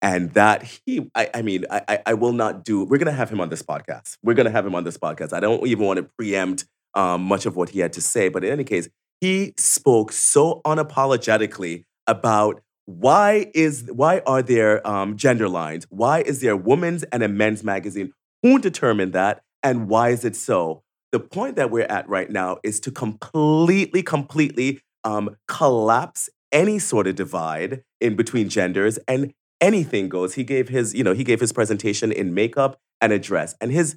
And 0.00 0.32
that 0.34 0.62
he, 0.86 1.10
I, 1.14 1.28
I 1.34 1.42
mean, 1.42 1.64
I, 1.70 1.98
I 2.06 2.14
will 2.14 2.32
not 2.32 2.64
do, 2.64 2.84
we're 2.84 2.98
going 2.98 3.06
to 3.06 3.12
have 3.12 3.30
him 3.30 3.40
on 3.40 3.48
this 3.48 3.62
podcast. 3.62 4.16
We're 4.22 4.34
going 4.34 4.46
to 4.46 4.52
have 4.52 4.64
him 4.64 4.76
on 4.76 4.84
this 4.84 4.96
podcast. 4.96 5.32
I 5.32 5.40
don't 5.40 5.66
even 5.66 5.84
want 5.84 5.96
to 5.96 6.04
preempt 6.16 6.66
um, 6.98 7.22
much 7.22 7.46
of 7.46 7.56
what 7.56 7.70
he 7.70 7.78
had 7.78 7.92
to 7.94 8.00
say. 8.00 8.28
But 8.28 8.44
in 8.44 8.52
any 8.52 8.64
case, 8.64 8.88
he 9.20 9.54
spoke 9.56 10.12
so 10.12 10.60
unapologetically 10.66 11.84
about 12.06 12.60
why 12.86 13.50
is 13.54 13.88
why 13.92 14.20
are 14.26 14.42
there 14.42 14.86
um, 14.86 15.16
gender 15.16 15.48
lines? 15.48 15.86
Why 15.90 16.20
is 16.20 16.40
there 16.40 16.52
a 16.52 16.56
women's 16.56 17.04
and 17.04 17.22
a 17.22 17.28
men's 17.28 17.62
magazine? 17.62 18.12
Who 18.42 18.58
determined 18.58 19.12
that, 19.12 19.42
and 19.62 19.88
why 19.88 20.10
is 20.10 20.24
it 20.24 20.36
so? 20.36 20.82
The 21.12 21.20
point 21.20 21.56
that 21.56 21.70
we're 21.70 21.84
at 21.84 22.08
right 22.08 22.30
now 22.30 22.58
is 22.62 22.80
to 22.80 22.90
completely, 22.90 24.02
completely 24.02 24.80
um, 25.04 25.36
collapse 25.46 26.28
any 26.52 26.78
sort 26.78 27.06
of 27.06 27.14
divide 27.14 27.82
in 28.00 28.16
between 28.16 28.48
genders 28.48 28.98
and 29.06 29.32
anything 29.60 30.08
goes. 30.08 30.34
He 30.34 30.44
gave 30.44 30.68
his, 30.68 30.94
you 30.94 31.04
know, 31.04 31.14
he 31.14 31.24
gave 31.24 31.40
his 31.40 31.52
presentation 31.52 32.10
in 32.10 32.34
makeup 32.34 32.78
and 33.00 33.12
a 33.12 33.18
dress, 33.18 33.54
and 33.60 33.70
his. 33.70 33.96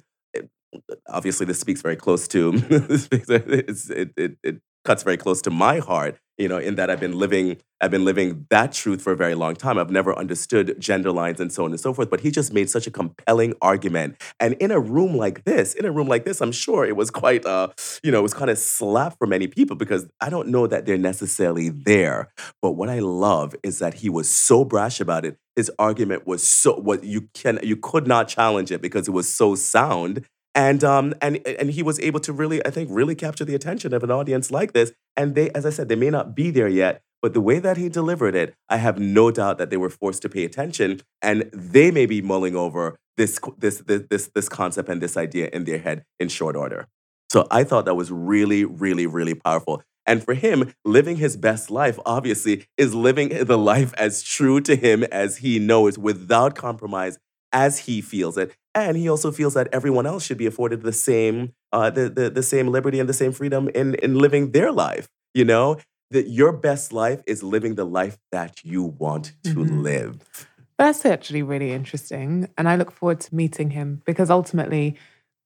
Obviously, 1.08 1.46
this 1.46 1.60
speaks 1.60 1.82
very 1.82 1.96
close 1.96 2.26
to. 2.28 2.52
it, 2.70 4.12
it, 4.16 4.38
it 4.42 4.60
cuts 4.84 5.02
very 5.02 5.16
close 5.16 5.42
to 5.42 5.50
my 5.50 5.78
heart 5.78 6.18
you 6.38 6.48
know 6.48 6.58
in 6.58 6.74
that 6.74 6.90
i've 6.90 7.00
been 7.00 7.18
living 7.18 7.56
i've 7.80 7.90
been 7.90 8.04
living 8.04 8.46
that 8.50 8.72
truth 8.72 9.02
for 9.02 9.12
a 9.12 9.16
very 9.16 9.34
long 9.34 9.54
time. 9.54 9.78
I've 9.78 9.90
never 9.90 10.16
understood 10.16 10.76
gender 10.80 11.10
lines 11.12 11.40
and 11.40 11.52
so 11.52 11.64
on 11.64 11.70
and 11.70 11.80
so 11.80 11.92
forth 11.92 12.10
but 12.10 12.20
he 12.20 12.30
just 12.30 12.52
made 12.52 12.70
such 12.70 12.86
a 12.86 12.90
compelling 12.90 13.54
argument. 13.60 14.16
And 14.40 14.54
in 14.54 14.70
a 14.70 14.80
room 14.80 15.16
like 15.16 15.44
this 15.44 15.74
in 15.74 15.84
a 15.84 15.92
room 15.92 16.08
like 16.08 16.24
this 16.24 16.40
i'm 16.40 16.52
sure 16.52 16.84
it 16.84 16.96
was 16.96 17.10
quite 17.10 17.44
uh 17.44 17.68
you 18.02 18.10
know 18.10 18.18
it 18.18 18.22
was 18.22 18.34
kind 18.34 18.50
of 18.50 18.58
slap 18.58 19.16
for 19.18 19.26
many 19.26 19.46
people 19.46 19.76
because 19.76 20.06
i 20.20 20.28
don't 20.30 20.48
know 20.48 20.66
that 20.66 20.86
they're 20.86 20.98
necessarily 20.98 21.68
there. 21.68 22.32
But 22.60 22.72
what 22.72 22.88
i 22.88 22.98
love 22.98 23.54
is 23.62 23.78
that 23.80 23.94
he 23.94 24.08
was 24.08 24.28
so 24.30 24.64
brash 24.64 25.00
about 25.00 25.24
it. 25.24 25.36
His 25.56 25.70
argument 25.78 26.26
was 26.26 26.46
so 26.46 26.74
what 26.76 27.04
you 27.04 27.28
can 27.34 27.60
you 27.62 27.76
could 27.76 28.06
not 28.06 28.28
challenge 28.28 28.70
it 28.72 28.80
because 28.80 29.06
it 29.08 29.12
was 29.12 29.32
so 29.32 29.54
sound 29.54 30.24
and 30.54 30.84
um 30.84 31.14
and 31.20 31.46
and 31.46 31.70
he 31.70 31.82
was 31.82 31.98
able 32.00 32.20
to 32.20 32.32
really 32.32 32.64
i 32.66 32.70
think 32.70 32.88
really 32.92 33.14
capture 33.14 33.44
the 33.44 33.54
attention 33.54 33.92
of 33.94 34.02
an 34.02 34.10
audience 34.10 34.50
like 34.50 34.72
this. 34.72 34.92
And 35.16 35.34
they 35.34 35.50
as 35.50 35.66
i 35.66 35.70
said 35.70 35.88
they 35.88 35.96
may 35.96 36.10
not 36.10 36.34
be 36.34 36.50
there 36.50 36.68
yet 36.68 37.02
but 37.20 37.34
the 37.34 37.40
way 37.40 37.58
that 37.58 37.76
he 37.76 37.88
delivered 37.88 38.34
it 38.34 38.54
i 38.68 38.76
have 38.76 38.98
no 38.98 39.30
doubt 39.30 39.58
that 39.58 39.70
they 39.70 39.76
were 39.76 39.90
forced 39.90 40.22
to 40.22 40.28
pay 40.28 40.44
attention 40.44 41.00
and 41.20 41.50
they 41.52 41.90
may 41.90 42.06
be 42.06 42.22
mulling 42.22 42.56
over 42.56 42.98
this 43.16 43.38
this 43.58 43.78
this 43.80 44.02
this, 44.10 44.30
this 44.34 44.48
concept 44.48 44.88
and 44.88 45.00
this 45.00 45.16
idea 45.16 45.48
in 45.52 45.64
their 45.64 45.78
head 45.78 46.04
in 46.18 46.28
short 46.28 46.56
order. 46.56 46.88
So 47.30 47.46
i 47.50 47.64
thought 47.64 47.84
that 47.84 47.94
was 47.94 48.10
really 48.10 48.64
really 48.64 49.06
really 49.06 49.34
powerful. 49.34 49.82
And 50.04 50.24
for 50.24 50.34
him, 50.34 50.74
living 50.84 51.16
his 51.16 51.36
best 51.36 51.70
life, 51.70 51.96
obviously, 52.04 52.66
is 52.76 52.92
living 52.92 53.28
the 53.44 53.56
life 53.56 53.94
as 53.96 54.22
true 54.22 54.60
to 54.62 54.74
him 54.74 55.04
as 55.04 55.38
he 55.38 55.60
knows 55.60 55.96
without 55.96 56.56
compromise 56.56 57.18
as 57.52 57.80
he 57.80 58.00
feels 58.00 58.36
it. 58.36 58.56
And 58.74 58.96
he 58.96 59.08
also 59.08 59.30
feels 59.30 59.54
that 59.54 59.68
everyone 59.72 60.06
else 60.06 60.24
should 60.24 60.38
be 60.38 60.46
afforded 60.46 60.82
the 60.82 60.92
same, 60.92 61.52
uh, 61.72 61.90
the, 61.90 62.08
the, 62.08 62.30
the 62.30 62.42
same 62.42 62.68
liberty 62.68 63.00
and 63.00 63.08
the 63.08 63.14
same 63.14 63.32
freedom 63.32 63.68
in, 63.74 63.94
in 63.96 64.18
living 64.18 64.52
their 64.52 64.72
life. 64.72 65.08
You 65.34 65.44
know, 65.44 65.78
that 66.10 66.28
your 66.28 66.52
best 66.52 66.92
life 66.92 67.22
is 67.26 67.42
living 67.42 67.74
the 67.74 67.84
life 67.86 68.18
that 68.32 68.64
you 68.64 68.82
want 68.82 69.32
to 69.44 69.54
Mhm. 69.56 69.82
live. 69.82 70.48
That's 70.78 71.04
actually 71.04 71.42
really 71.42 71.72
interesting. 71.72 72.48
And 72.58 72.68
I 72.68 72.76
look 72.76 72.90
forward 72.90 73.20
to 73.20 73.34
meeting 73.34 73.70
him 73.70 74.02
because 74.04 74.30
ultimately 74.30 74.96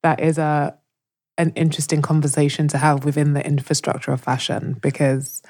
that 0.02 0.21
is 0.21 0.38
a 0.38 0.76
an 1.38 1.52
interesting 1.54 2.00
conversation 2.00 2.66
to 2.68 2.78
have 2.78 3.04
within 3.04 3.35
the 3.35 3.47
infrastructure 3.47 4.11
of 4.11 4.21
fashion 4.21 4.78
because 4.80 5.42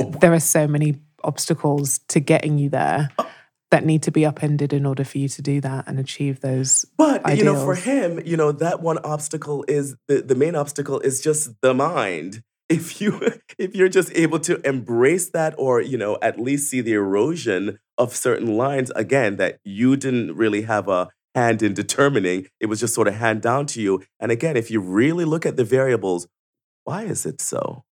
Oh. 0.00 0.10
there 0.20 0.32
are 0.32 0.40
so 0.40 0.66
many 0.66 0.96
obstacles 1.22 1.98
to 2.08 2.18
getting 2.20 2.58
you 2.58 2.68
there 2.68 3.10
that 3.70 3.84
need 3.84 4.02
to 4.04 4.10
be 4.10 4.24
upended 4.24 4.72
in 4.72 4.86
order 4.86 5.04
for 5.04 5.18
you 5.18 5.28
to 5.28 5.42
do 5.42 5.60
that 5.60 5.86
and 5.86 5.98
achieve 6.00 6.40
those. 6.40 6.86
But 6.96 7.36
you 7.36 7.44
know, 7.44 7.64
for 7.64 7.74
him, 7.74 8.20
you 8.24 8.36
know, 8.36 8.50
that 8.52 8.80
one 8.80 8.98
obstacle 8.98 9.64
is 9.68 9.94
the, 10.06 10.22
the 10.22 10.34
main 10.34 10.54
obstacle 10.54 11.00
is 11.00 11.20
just 11.20 11.60
the 11.60 11.74
mind. 11.74 12.42
If 12.70 13.00
you 13.00 13.18
if 13.58 13.74
you're 13.74 13.88
just 13.88 14.12
able 14.14 14.38
to 14.40 14.60
embrace 14.68 15.30
that 15.30 15.54
or, 15.56 15.80
you 15.80 15.96
know, 15.96 16.18
at 16.20 16.38
least 16.38 16.68
see 16.68 16.82
the 16.82 16.92
erosion 16.92 17.78
of 17.96 18.14
certain 18.14 18.58
lines, 18.58 18.90
again, 18.94 19.36
that 19.36 19.58
you 19.64 19.96
didn't 19.96 20.36
really 20.36 20.62
have 20.62 20.86
a 20.86 21.08
hand 21.34 21.62
in 21.62 21.72
determining, 21.72 22.46
it 22.60 22.66
was 22.66 22.80
just 22.80 22.92
sort 22.92 23.08
of 23.08 23.14
hand 23.14 23.40
down 23.40 23.64
to 23.68 23.80
you. 23.80 24.02
And 24.20 24.30
again, 24.30 24.54
if 24.58 24.70
you 24.70 24.80
really 24.82 25.24
look 25.24 25.46
at 25.46 25.56
the 25.56 25.64
variables, 25.64 26.28
why 26.84 27.04
is 27.04 27.24
it 27.24 27.40
so? 27.40 27.84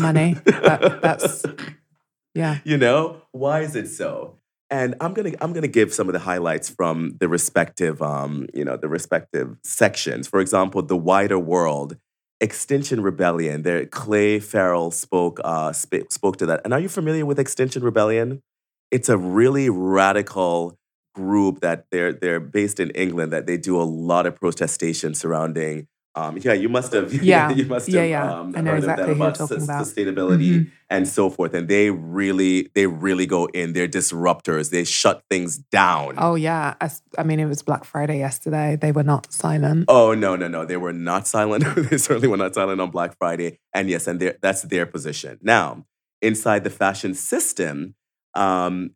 Money. 0.00 0.34
That- 0.44 1.00
that's- 1.02 1.44
Yeah. 2.34 2.60
you 2.62 2.78
know 2.78 3.22
why 3.32 3.62
is 3.62 3.74
it 3.74 3.88
so 3.88 4.38
and 4.72 4.94
i'm 5.00 5.12
gonna 5.12 5.32
i'm 5.40 5.52
gonna 5.52 5.68
give 5.68 5.92
some 5.92 6.08
of 6.08 6.14
the 6.14 6.18
highlights 6.18 6.68
from 6.68 7.14
the 7.20 7.28
respective 7.28 8.02
um 8.02 8.46
you 8.52 8.64
know 8.64 8.76
the 8.76 8.88
respective 8.88 9.56
sections. 9.62 10.26
For 10.26 10.40
example 10.40 10.82
the 10.82 10.96
wider 10.96 11.38
world 11.38 11.96
extinction 12.40 13.02
rebellion 13.02 13.62
there 13.62 13.86
Clare 13.86 14.40
Farrell 14.40 14.90
spoke 14.90 15.38
uh 15.44 15.72
sp- 15.76 16.10
spoke 16.10 16.38
to 16.38 16.46
that. 16.46 16.62
And 16.64 16.74
are 16.74 16.80
you 16.80 16.88
familiar 16.88 17.24
with 17.24 17.38
extinction 17.38 17.84
rebellion? 17.84 18.42
It's 18.90 19.08
a 19.08 19.16
really 19.16 19.68
radical 19.70 20.76
group 21.14 21.60
that 21.60 21.84
they're 21.90 22.12
they're 22.12 22.40
based 22.40 22.80
in 22.80 22.88
england 22.90 23.30
that 23.32 23.46
they 23.46 23.58
do 23.58 23.78
a 23.78 23.84
lot 23.84 24.24
of 24.24 24.34
protestation 24.34 25.14
surrounding 25.14 25.86
um, 26.14 26.36
yeah, 26.42 26.52
you 26.52 26.68
must 26.68 26.92
have. 26.92 27.12
Yeah. 27.22 27.50
you 27.50 27.64
must 27.66 27.90
have. 27.90 28.08
yeah. 28.08 28.40
Um, 28.40 28.52
I 28.54 28.60
know 28.60 28.72
heard 28.72 28.78
exactly 28.78 29.02
of 29.04 29.08
you're 29.18 29.26
about 29.28 29.34
talking 29.36 29.62
about. 29.62 29.84
sustainability 29.86 30.50
Mhm. 30.52 30.70
and 30.90 31.08
so 31.08 31.30
forth. 31.30 31.54
And 31.54 31.68
they 31.68 31.90
really, 31.90 32.68
they 32.74 32.86
really 32.86 33.24
go 33.26 33.46
in. 33.46 33.72
They're 33.72 33.88
disruptors. 33.88 34.70
They 34.70 34.84
shut 34.84 35.22
things 35.30 35.56
down. 35.56 36.14
Oh, 36.18 36.34
yeah. 36.34 36.74
As- 36.82 37.00
I 37.16 37.22
mean, 37.22 37.40
it 37.40 37.46
was 37.46 37.62
Black 37.62 37.84
Friday 37.84 38.18
yesterday. 38.18 38.76
They 38.76 38.92
were 38.92 39.02
not 39.04 39.32
silent. 39.32 39.86
Oh 39.88 40.12
no, 40.14 40.36
no, 40.36 40.48
no! 40.48 40.64
They 40.66 40.76
were 40.76 40.92
not 40.92 41.26
silent. 41.26 41.64
they 41.90 41.96
certainly 41.96 42.28
were 42.28 42.36
not 42.36 42.54
silent 42.54 42.80
on 42.80 42.90
Black 42.90 43.16
Friday. 43.18 43.58
And 43.74 43.88
yes, 43.88 44.06
and 44.06 44.20
that's 44.42 44.62
their 44.62 44.84
position. 44.86 45.38
Now, 45.42 45.86
inside 46.20 46.62
the 46.64 46.70
fashion 46.70 47.14
system, 47.14 47.94
um, 48.34 48.90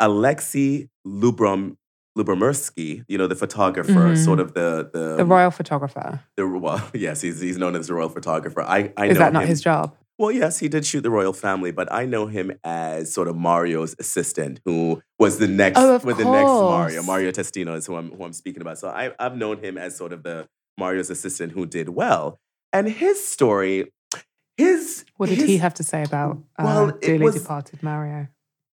Alexei 0.00 0.88
Lubrom 1.06 1.76
Lubomirski, 2.16 3.04
you 3.08 3.18
know, 3.18 3.26
the 3.26 3.34
photographer, 3.34 3.92
Mhm. 3.92 4.24
sort 4.24 4.40
of 4.40 4.54
the 4.54 4.88
the, 4.92 5.16
The 5.16 5.24
royal 5.24 5.50
photographer. 5.50 6.20
the 6.36 6.46
well, 6.46 6.82
yes, 6.94 7.20
he's 7.20 7.40
he's 7.40 7.58
known 7.58 7.76
as 7.76 7.86
the 7.88 7.94
royal 7.94 8.08
photographer. 8.08 8.62
I 8.62 8.92
I 8.96 9.06
Is 9.06 9.14
know 9.14 9.18
that 9.24 9.32
not 9.32 9.42
him- 9.42 9.48
his 9.48 9.60
job? 9.60 9.94
Well, 10.18 10.32
yes, 10.32 10.58
he 10.60 10.68
did 10.68 10.86
shoot 10.86 11.02
the 11.02 11.10
royal 11.10 11.34
family, 11.34 11.72
but 11.72 11.92
I 11.92 12.06
know 12.06 12.26
him 12.26 12.50
as 12.64 13.12
sort 13.12 13.28
of 13.28 13.36
Mario's 13.36 13.94
assistant, 13.98 14.60
who 14.64 15.02
was 15.18 15.36
the 15.38 15.46
next 15.46 15.78
Oh, 15.78 15.98
with 16.02 16.16
the 16.16 16.24
next 16.24 16.48
Mario. 16.48 17.02
Mario 17.02 17.30
Testino 17.32 17.76
is 17.76 17.84
who 17.86 17.96
I'm 17.96 18.10
who 18.12 18.24
I'm 18.24 18.32
speaking 18.32 18.62
about. 18.62 18.78
So 18.78 18.88
I, 18.88 19.12
I've 19.18 19.36
known 19.36 19.58
him 19.58 19.76
as 19.76 19.94
sort 19.94 20.14
of 20.14 20.22
the 20.22 20.48
Mario's 20.78 21.10
assistant 21.10 21.52
who 21.52 21.66
did 21.66 21.90
well. 21.90 22.40
And 22.72 22.88
his 22.88 23.26
story, 23.26 23.92
his 24.56 25.04
What 25.18 25.28
did 25.28 25.38
his- 25.38 25.48
he 25.48 25.58
have 25.58 25.74
to 25.74 25.82
say 25.82 26.02
about 26.02 26.38
uh, 26.58 26.64
Well, 26.64 26.88
it 26.88 27.00
dearly 27.02 27.24
was- 27.26 27.34
departed 27.34 27.82
Mario? 27.82 28.28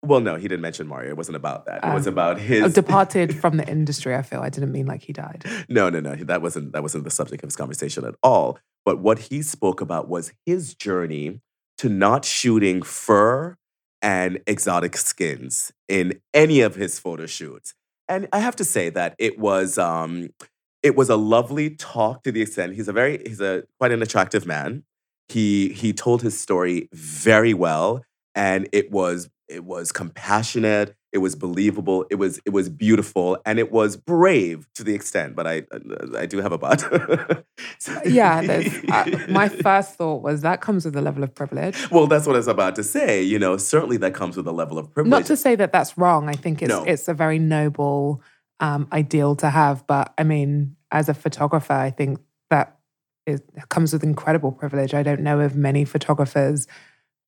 Well, 0.04 0.20
no, 0.20 0.34
he 0.36 0.48
didn't 0.48 0.62
mention 0.62 0.88
Mario. 0.88 1.10
It 1.10 1.16
wasn't 1.16 1.36
about 1.36 1.66
that. 1.66 1.76
It 1.76 1.84
Oh. 1.84 1.94
was 1.94 2.06
about 2.08 2.40
his 2.40 2.62
Oh, 2.64 2.68
departed 2.68 3.36
from 3.36 3.56
the 3.56 3.68
industry. 3.68 4.14
I 4.16 4.22
feel 4.22 4.40
I 4.40 4.48
didn't 4.48 4.72
mean 4.72 4.86
like 4.86 5.02
he 5.02 5.12
died. 5.12 5.44
No, 5.68 5.88
no, 5.90 6.00
no. 6.00 6.16
That 6.16 6.42
wasn't 6.42 6.72
that 6.72 6.82
wasn't 6.82 7.04
the 7.04 7.10
subject 7.10 7.42
of 7.42 7.48
his 7.48 7.56
conversation 7.56 8.04
at 8.04 8.14
all. 8.22 8.58
But 8.84 8.98
what 8.98 9.18
he 9.30 9.42
spoke 9.42 9.80
about 9.80 10.08
was 10.08 10.32
his 10.44 10.74
journey 10.74 11.40
to 11.78 11.88
not 11.88 12.24
shooting 12.24 12.82
fur 12.82 13.56
and 14.02 14.40
exotic 14.48 14.96
skins 14.96 15.72
in 15.88 16.20
any 16.34 16.60
of 16.60 16.74
his 16.74 16.98
photo 16.98 17.26
shoots. 17.26 17.74
And 18.08 18.28
I 18.32 18.40
have 18.40 18.56
to 18.56 18.64
say 18.64 18.90
that 18.90 19.14
it 19.18 19.38
was 19.38 19.78
um 19.78 20.30
it 20.82 20.96
was 20.96 21.08
a 21.10 21.16
lovely 21.16 21.70
talk 21.70 22.24
to 22.24 22.32
the 22.32 22.42
extent 22.42 22.74
he's 22.74 22.88
a 22.88 22.92
very 22.92 23.22
he's 23.24 23.40
a 23.40 23.62
quite 23.78 23.92
an 23.92 24.02
attractive 24.02 24.46
man. 24.46 24.82
He 25.28 25.68
he 25.68 25.92
told 25.92 26.22
his 26.22 26.38
story 26.38 26.88
very 26.92 27.54
well 27.54 28.04
and 28.34 28.68
it 28.72 28.90
was 28.90 29.28
it 29.52 29.64
was 29.64 29.92
compassionate 29.92 30.96
it 31.12 31.18
was 31.18 31.34
believable 31.34 32.06
it 32.10 32.14
was 32.16 32.40
it 32.46 32.50
was 32.58 32.68
beautiful 32.70 33.36
and 33.44 33.58
it 33.58 33.70
was 33.70 33.96
brave 33.96 34.66
to 34.74 34.82
the 34.82 34.94
extent 34.94 35.36
but 35.36 35.46
i 35.46 35.62
i 36.16 36.24
do 36.26 36.38
have 36.38 36.52
a 36.52 36.58
but 36.58 36.80
So- 37.78 38.00
Yeah, 38.06 38.40
uh, 38.90 39.04
my 39.40 39.48
first 39.48 39.96
thought 39.96 40.22
was 40.22 40.40
that 40.42 40.60
comes 40.60 40.84
with 40.86 40.96
a 40.96 41.02
level 41.02 41.22
of 41.22 41.34
privilege. 41.34 41.76
well 41.90 42.06
that's 42.06 42.26
what 42.26 42.34
i 42.36 42.38
was 42.38 42.48
about 42.48 42.74
to 42.76 42.84
say 42.84 43.22
you 43.22 43.38
know 43.38 43.56
certainly 43.58 43.98
that 43.98 44.14
comes 44.14 44.36
with 44.38 44.46
a 44.46 44.52
level 44.52 44.78
of 44.78 44.90
privilege 44.94 45.10
Not 45.10 45.26
to 45.26 45.36
say 45.36 45.54
that 45.56 45.70
that's 45.72 45.98
wrong. 45.98 46.28
I 46.28 46.36
think 46.42 46.62
it's 46.62 46.68
No. 46.70 46.84
it's 46.84 47.06
a 47.08 47.14
very 47.14 47.38
noble 47.38 48.22
um, 48.60 48.86
ideal 48.92 49.34
to 49.36 49.50
have. 49.50 49.76
But 49.86 50.14
I 50.16 50.24
mean, 50.24 50.76
as 50.90 51.08
a 51.08 51.14
photographer, 51.14 51.72
I 51.72 51.90
think 51.90 52.20
that 52.48 52.78
is, 53.26 53.40
comes 53.68 53.92
with 53.92 54.02
incredible 54.04 54.52
privilege. 54.52 54.94
I 54.94 55.02
don't 55.02 55.20
know 55.28 55.40
of 55.40 55.56
many 55.56 55.84
photographers. 55.84 56.66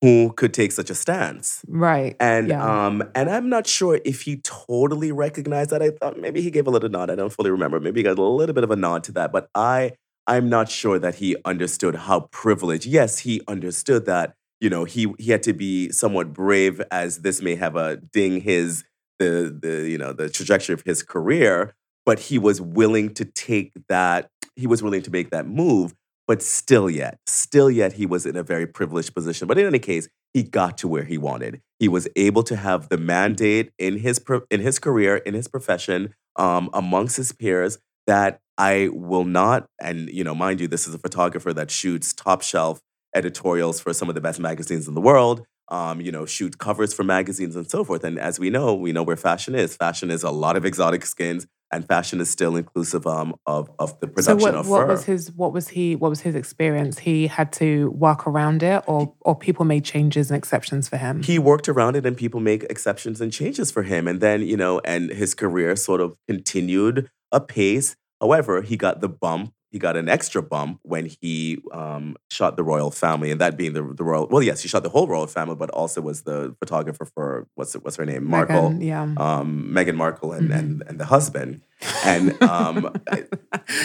Who 0.01 0.33
could 0.33 0.53
take 0.53 0.71
such 0.71 0.89
a 0.89 0.95
stance 0.95 1.63
Right. 1.67 2.15
And 2.19 2.49
yeah. 2.49 2.85
um, 2.85 3.03
and 3.15 3.29
I'm 3.29 3.49
not 3.49 3.67
sure 3.67 3.99
if 4.05 4.21
he 4.21 4.37
totally 4.37 5.11
recognized 5.11 5.69
that. 5.71 5.81
I 5.81 5.91
thought 5.91 6.19
maybe 6.19 6.41
he 6.41 6.51
gave 6.51 6.67
a 6.67 6.69
little 6.69 6.89
nod. 6.89 7.09
I 7.09 7.15
don't 7.15 7.31
fully 7.31 7.51
remember. 7.51 7.79
Maybe 7.79 7.99
he 7.99 8.03
got 8.03 8.17
a 8.17 8.23
little 8.23 8.53
bit 8.53 8.63
of 8.63 8.71
a 8.71 8.75
nod 8.75 9.03
to 9.05 9.11
that. 9.13 9.31
But 9.31 9.49
I 9.55 9.93
I'm 10.27 10.49
not 10.49 10.69
sure 10.69 10.99
that 10.99 11.15
he 11.15 11.35
understood 11.45 11.95
how 11.95 12.21
privileged. 12.31 12.85
Yes, 12.85 13.19
he 13.19 13.41
understood 13.47 14.05
that. 14.05 14.35
You 14.59 14.69
know, 14.69 14.85
he 14.85 15.13
he 15.19 15.31
had 15.31 15.43
to 15.43 15.53
be 15.53 15.91
somewhat 15.91 16.33
brave, 16.33 16.81
as 16.91 17.19
this 17.19 17.41
may 17.41 17.55
have 17.55 17.75
a 17.75 17.97
ding 17.97 18.41
his 18.41 18.83
the 19.19 19.57
the 19.61 19.89
you 19.89 19.97
know 19.97 20.13
the 20.13 20.29
trajectory 20.29 20.73
of 20.73 20.83
his 20.85 21.03
career. 21.03 21.75
But 22.05 22.19
he 22.19 22.37
was 22.37 22.61
willing 22.61 23.13
to 23.15 23.25
take 23.25 23.73
that. 23.89 24.29
He 24.55 24.67
was 24.67 24.81
willing 24.81 25.01
to 25.03 25.11
make 25.11 25.31
that 25.31 25.47
move. 25.47 25.93
But 26.27 26.41
still, 26.41 26.89
yet, 26.89 27.19
still, 27.27 27.69
yet, 27.69 27.93
he 27.93 28.05
was 28.05 28.25
in 28.25 28.35
a 28.35 28.43
very 28.43 28.65
privileged 28.65 29.13
position. 29.13 29.47
But 29.47 29.57
in 29.59 29.67
any 29.67 29.79
case, 29.79 30.07
he 30.33 30.43
got 30.43 30.77
to 30.79 30.87
where 30.87 31.03
he 31.03 31.17
wanted. 31.17 31.61
He 31.79 31.87
was 31.87 32.07
able 32.15 32.43
to 32.43 32.55
have 32.55 32.89
the 32.89 32.97
mandate 32.97 33.71
in 33.77 33.99
his 33.99 34.19
in 34.49 34.59
his 34.61 34.79
career, 34.79 35.17
in 35.17 35.33
his 35.33 35.47
profession, 35.47 36.13
um, 36.35 36.69
amongst 36.73 37.17
his 37.17 37.31
peers 37.31 37.77
that 38.07 38.39
I 38.57 38.89
will 38.91 39.25
not. 39.25 39.67
And 39.81 40.09
you 40.09 40.23
know, 40.23 40.35
mind 40.35 40.61
you, 40.61 40.67
this 40.67 40.87
is 40.87 40.93
a 40.95 40.99
photographer 40.99 41.53
that 41.53 41.69
shoots 41.71 42.13
top 42.13 42.41
shelf 42.41 42.81
editorials 43.15 43.79
for 43.79 43.93
some 43.93 44.09
of 44.09 44.15
the 44.15 44.21
best 44.21 44.39
magazines 44.39 44.87
in 44.87 44.93
the 44.93 45.01
world. 45.01 45.45
um, 45.69 45.99
you 46.01 46.11
know, 46.11 46.25
shoot 46.25 46.57
covers 46.57 46.93
for 46.93 47.03
magazines 47.03 47.55
and 47.55 47.69
so 47.69 47.83
forth. 47.83 48.03
And 48.03 48.19
as 48.19 48.39
we 48.39 48.49
know, 48.49 48.75
we 48.75 48.91
know 48.91 49.03
where 49.03 49.15
fashion 49.15 49.55
is. 49.55 49.75
Fashion 49.75 50.11
is 50.11 50.23
a 50.23 50.29
lot 50.29 50.55
of 50.55 50.65
exotic 50.65 51.05
skins, 51.05 51.47
and 51.75 51.87
fashion 51.87 52.19
is 52.21 52.29
still 52.29 52.55
inclusive 52.55 53.05
um, 53.05 53.35
of 53.45 53.69
of 53.79 53.99
the 53.99 54.07
So 54.07 54.13
production 54.13 54.39
what, 54.41 54.55
of 54.55 54.67
what 54.69 54.81
fur. 54.87 54.87
was 54.93 55.03
his 55.05 55.31
what 55.33 55.51
was 55.53 55.67
he 55.69 55.95
what 55.95 56.09
was 56.09 56.21
his 56.21 56.35
experience? 56.35 56.99
He 56.99 57.27
had 57.27 57.51
to 57.53 57.89
work 57.91 58.25
around 58.27 58.63
it 58.63 58.83
or 58.87 59.13
or 59.21 59.35
people 59.35 59.65
made 59.65 59.83
changes 59.85 60.31
and 60.31 60.37
exceptions 60.37 60.87
for 60.89 60.97
him. 60.97 61.21
he 61.23 61.37
worked 61.37 61.67
around 61.69 61.95
it 61.95 62.05
and 62.05 62.15
people 62.17 62.39
make 62.39 62.63
exceptions 62.69 63.21
and 63.21 63.31
changes 63.31 63.71
for 63.71 63.83
him 63.83 64.07
and 64.07 64.21
then 64.21 64.41
you 64.41 64.57
know 64.57 64.79
and 64.85 65.09
his 65.11 65.33
career 65.33 65.75
sort 65.75 66.01
of 66.01 66.15
continued 66.27 67.09
apace 67.31 67.95
however 68.21 68.61
he 68.61 68.77
got 68.77 69.01
the 69.01 69.09
bump 69.09 69.51
he 69.75 69.79
got 69.79 69.97
an 69.97 70.07
extra 70.07 70.41
bump 70.41 70.79
when 70.83 71.05
he 71.05 71.61
um, 71.73 72.15
shot 72.31 72.55
the 72.55 72.63
royal 72.63 72.91
family 72.91 73.29
and 73.29 73.41
that 73.41 73.57
being 73.57 73.73
the, 73.73 73.83
the 73.83 74.05
royal 74.05 74.25
well 74.31 74.41
yes 74.41 74.61
he 74.61 74.69
shot 74.69 74.83
the 74.83 74.89
whole 74.89 75.05
royal 75.05 75.27
family 75.27 75.53
but 75.53 75.69
also 75.71 75.99
was 75.99 76.21
the 76.21 76.55
photographer 76.61 77.03
for 77.03 77.45
what's 77.55 77.75
it, 77.75 77.83
what's 77.83 77.97
her 77.97 78.05
name 78.05 78.23
markle 78.23 78.69
Meghan, 78.69 78.81
yeah. 78.81 79.01
um, 79.17 79.69
Meghan 79.75 79.95
Markle 79.95 80.31
and, 80.31 80.49
and 80.49 80.81
and 80.87 80.97
the 80.97 81.03
husband 81.05 81.59
and 82.05 82.41
um, 82.41 82.89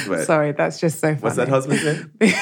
but- 0.07 0.25
Sorry, 0.27 0.53
that's 0.53 0.79
just 0.79 1.01
so 1.01 1.09
funny. 1.09 1.21
what's 1.23 1.37
that 1.37 1.49
husband's 1.49 1.85
name 1.85 2.35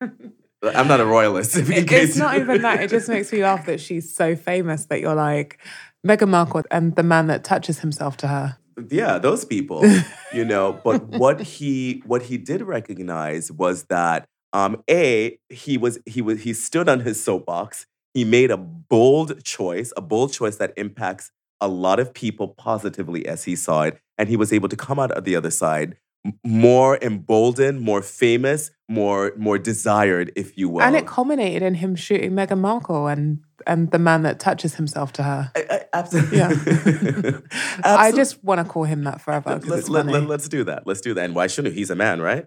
I'm 0.62 0.88
not 0.88 1.00
a 1.00 1.04
royalist 1.06 1.56
in 1.56 1.70
It- 1.70 1.86
case 1.88 2.10
it's 2.10 2.16
not 2.18 2.36
even 2.38 2.62
that. 2.62 2.80
It 2.82 2.88
just 2.90 3.08
makes 3.08 3.30
me 3.32 3.42
laugh 3.42 3.66
that 3.66 3.80
she's 3.80 4.14
so 4.14 4.34
famous 4.34 4.86
that 4.86 5.00
you're 5.00 5.14
like 5.14 5.58
Meghan 6.06 6.28
Markle 6.30 6.62
and 6.70 6.96
the 6.96 7.02
man 7.02 7.26
that 7.26 7.44
touches 7.44 7.80
himself 7.80 8.16
to 8.18 8.28
her. 8.28 8.56
Yeah 8.90 9.18
those 9.18 9.44
people 9.44 9.84
you 10.32 10.44
know 10.44 10.80
but 10.84 11.02
what 11.08 11.40
he 11.40 12.02
what 12.06 12.22
he 12.22 12.38
did 12.38 12.62
recognize 12.62 13.50
was 13.52 13.84
that 13.84 14.26
um 14.52 14.82
a 14.88 15.38
he 15.48 15.76
was 15.76 15.98
he 16.06 16.22
was 16.22 16.40
he 16.42 16.52
stood 16.52 16.88
on 16.88 17.00
his 17.00 17.22
soapbox. 17.22 17.86
He 18.14 18.24
made 18.24 18.50
a 18.50 18.56
bold 18.56 19.44
choice 19.44 19.92
a 19.96 20.00
bold 20.00 20.32
choice 20.32 20.56
that 20.56 20.72
impacts 20.76 21.30
a 21.60 21.68
lot 21.68 22.00
of 22.00 22.14
people 22.14 22.48
positively 22.48 23.26
as 23.26 23.44
he 23.44 23.54
saw 23.56 23.82
it 23.82 24.00
and 24.16 24.28
he 24.28 24.36
was 24.36 24.52
able 24.52 24.68
to 24.68 24.76
come 24.76 24.98
out 24.98 25.10
of 25.12 25.24
the 25.24 25.36
other 25.36 25.50
side 25.50 25.96
more 26.44 26.98
emboldened 27.02 27.80
more 27.80 28.02
famous 28.02 28.70
more 28.88 29.32
more 29.36 29.58
desired 29.58 30.32
if 30.36 30.56
you 30.56 30.68
will 30.68 30.82
And 30.82 30.96
it 30.96 31.06
culminated 31.06 31.62
in 31.62 31.74
him 31.74 31.94
shooting 31.94 32.32
Meghan 32.32 32.58
Markle 32.58 33.06
and 33.06 33.40
and 33.66 33.90
the 33.90 33.98
man 33.98 34.22
that 34.22 34.38
touches 34.40 34.76
himself 34.76 35.12
to 35.14 35.22
her. 35.22 35.50
I, 35.54 35.66
I, 35.70 35.84
absolutely 35.92 36.38
Yeah. 36.38 37.40
I 37.84 38.12
just 38.12 38.42
want 38.42 38.64
to 38.64 38.70
call 38.70 38.84
him 38.84 39.04
that 39.04 39.20
forever 39.20 39.50
let's, 39.50 39.66
it's 39.66 39.88
let, 39.88 40.06
let's 40.06 40.48
do 40.48 40.64
that 40.64 40.86
let's 40.86 41.00
do 41.00 41.14
that 41.14 41.24
and 41.24 41.34
why 41.34 41.46
shouldn't 41.46 41.74
he? 41.74 41.80
he's 41.80 41.90
a 41.90 41.96
man 41.96 42.20
right 42.20 42.46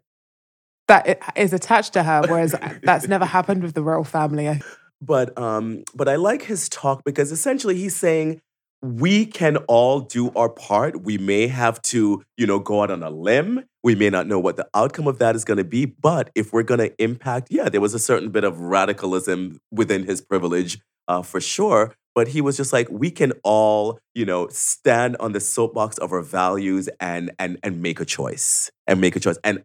That 0.88 1.22
is 1.36 1.54
attached 1.54 1.94
to 1.94 2.04
her, 2.04 2.24
whereas 2.28 2.56
that's 2.84 3.08
never 3.08 3.26
happened 3.26 3.64
with 3.64 3.74
the 3.74 3.84
royal 3.84 4.04
family. 4.04 4.62
but 5.02 5.38
um 5.38 5.84
but 5.94 6.08
i 6.08 6.16
like 6.16 6.44
his 6.44 6.70
talk 6.70 7.04
because 7.04 7.32
essentially 7.32 7.76
he's 7.76 7.96
saying 7.96 8.42
we 8.82 9.26
can 9.26 9.58
all 9.68 10.00
do 10.00 10.32
our 10.36 10.50
part. 10.50 11.04
We 11.04 11.18
may 11.18 11.48
have 11.48 11.82
to 11.84 12.24
you 12.38 12.48
know 12.48 12.60
go 12.60 12.84
out 12.84 12.92
on 12.92 13.04
a 13.04 13.10
limb. 13.10 13.64
We 13.84 13.96
may 13.96 14.10
not 14.10 14.28
know 14.28 14.40
what 14.40 14.58
the 14.58 14.68
outcome 14.74 15.08
of 15.08 15.18
that 15.20 15.36
is 15.36 15.44
going 15.44 15.58
to 15.58 15.64
be 15.64 15.86
but 15.86 16.30
if 16.36 16.54
we're 16.54 16.64
going 16.64 16.80
to 16.80 16.94
impact 17.02 17.48
yeah 17.50 17.68
there 17.68 17.82
was 17.82 17.96
a 17.96 18.00
certain 18.00 18.30
bit 18.30 18.44
of 18.44 18.60
radicalism 18.60 19.60
within 19.72 20.06
his 20.06 20.22
privilege 20.22 20.80
uh, 21.08 21.24
for 21.24 21.42
sure 21.42 21.96
but 22.14 22.28
he 22.28 22.42
was 22.42 22.58
just 22.58 22.74
like 22.74 22.88
we 22.90 23.10
can 23.10 23.34
all 23.44 24.00
you 24.14 24.26
know 24.26 24.48
stand 24.50 25.16
on 25.20 25.32
the 25.32 25.40
soapbox 25.40 25.98
of 25.98 26.12
our 26.12 26.22
values 26.22 26.90
and 27.00 27.32
and 27.40 27.58
and 27.64 27.82
make 27.82 28.00
a 28.00 28.06
choice 28.06 28.72
and 28.88 29.00
make 29.02 29.16
a 29.16 29.20
choice. 29.20 29.38
And 29.44 29.64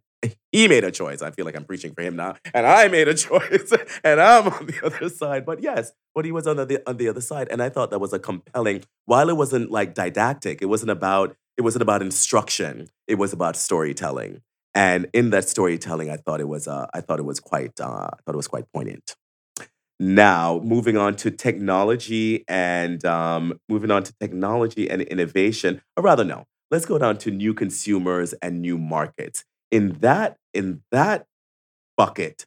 he 0.52 0.68
made 0.68 0.84
a 0.84 0.90
choice. 0.90 1.22
I 1.22 1.30
feel 1.30 1.44
like 1.44 1.56
I'm 1.56 1.64
preaching 1.64 1.92
for 1.94 2.02
him 2.02 2.16
now, 2.16 2.36
and 2.54 2.66
I 2.66 2.88
made 2.88 3.08
a 3.08 3.14
choice, 3.26 3.72
and 4.04 4.20
I'm 4.20 4.48
on 4.48 4.66
the 4.66 4.80
other 4.84 5.08
side. 5.08 5.44
But 5.44 5.62
yes, 5.62 5.92
but 6.14 6.24
he 6.24 6.32
was 6.32 6.46
on 6.46 6.56
the 6.56 6.82
on 6.88 6.96
the 6.96 7.08
other 7.08 7.20
side, 7.20 7.48
and 7.50 7.62
I 7.62 7.68
thought 7.68 7.90
that 7.90 7.98
was 7.98 8.12
a 8.12 8.18
compelling. 8.18 8.84
While 9.04 9.28
it 9.28 9.36
wasn't 9.36 9.70
like 9.70 9.94
didactic, 9.94 10.62
it 10.62 10.66
wasn't 10.66 10.90
about 10.90 11.36
it 11.56 11.62
wasn't 11.62 11.82
about 11.82 12.02
instruction. 12.02 12.88
It 13.06 13.16
was 13.16 13.32
about 13.32 13.56
storytelling, 13.56 14.42
and 14.74 15.08
in 15.12 15.30
that 15.30 15.48
storytelling, 15.48 16.10
I 16.10 16.16
thought 16.16 16.40
it 16.40 16.48
was 16.48 16.66
uh, 16.68 16.86
I 16.94 17.00
thought 17.00 17.18
it 17.18 17.26
was 17.26 17.40
quite 17.40 17.80
uh, 17.80 18.08
I 18.12 18.18
thought 18.24 18.34
it 18.34 18.36
was 18.36 18.48
quite 18.48 18.64
poignant. 18.72 19.16
Now, 19.98 20.60
moving 20.62 20.98
on 20.98 21.16
to 21.16 21.30
technology 21.30 22.44
and 22.48 23.02
um, 23.06 23.58
moving 23.68 23.90
on 23.90 24.02
to 24.02 24.12
technology 24.20 24.90
and 24.90 25.00
innovation, 25.00 25.80
or 25.96 26.02
rather, 26.02 26.22
no, 26.22 26.44
let's 26.70 26.84
go 26.84 26.98
down 26.98 27.16
to 27.18 27.30
new 27.30 27.54
consumers 27.54 28.34
and 28.42 28.60
new 28.60 28.76
markets. 28.76 29.44
In 29.70 29.98
that, 30.00 30.36
in 30.54 30.82
that 30.92 31.26
bucket, 31.96 32.46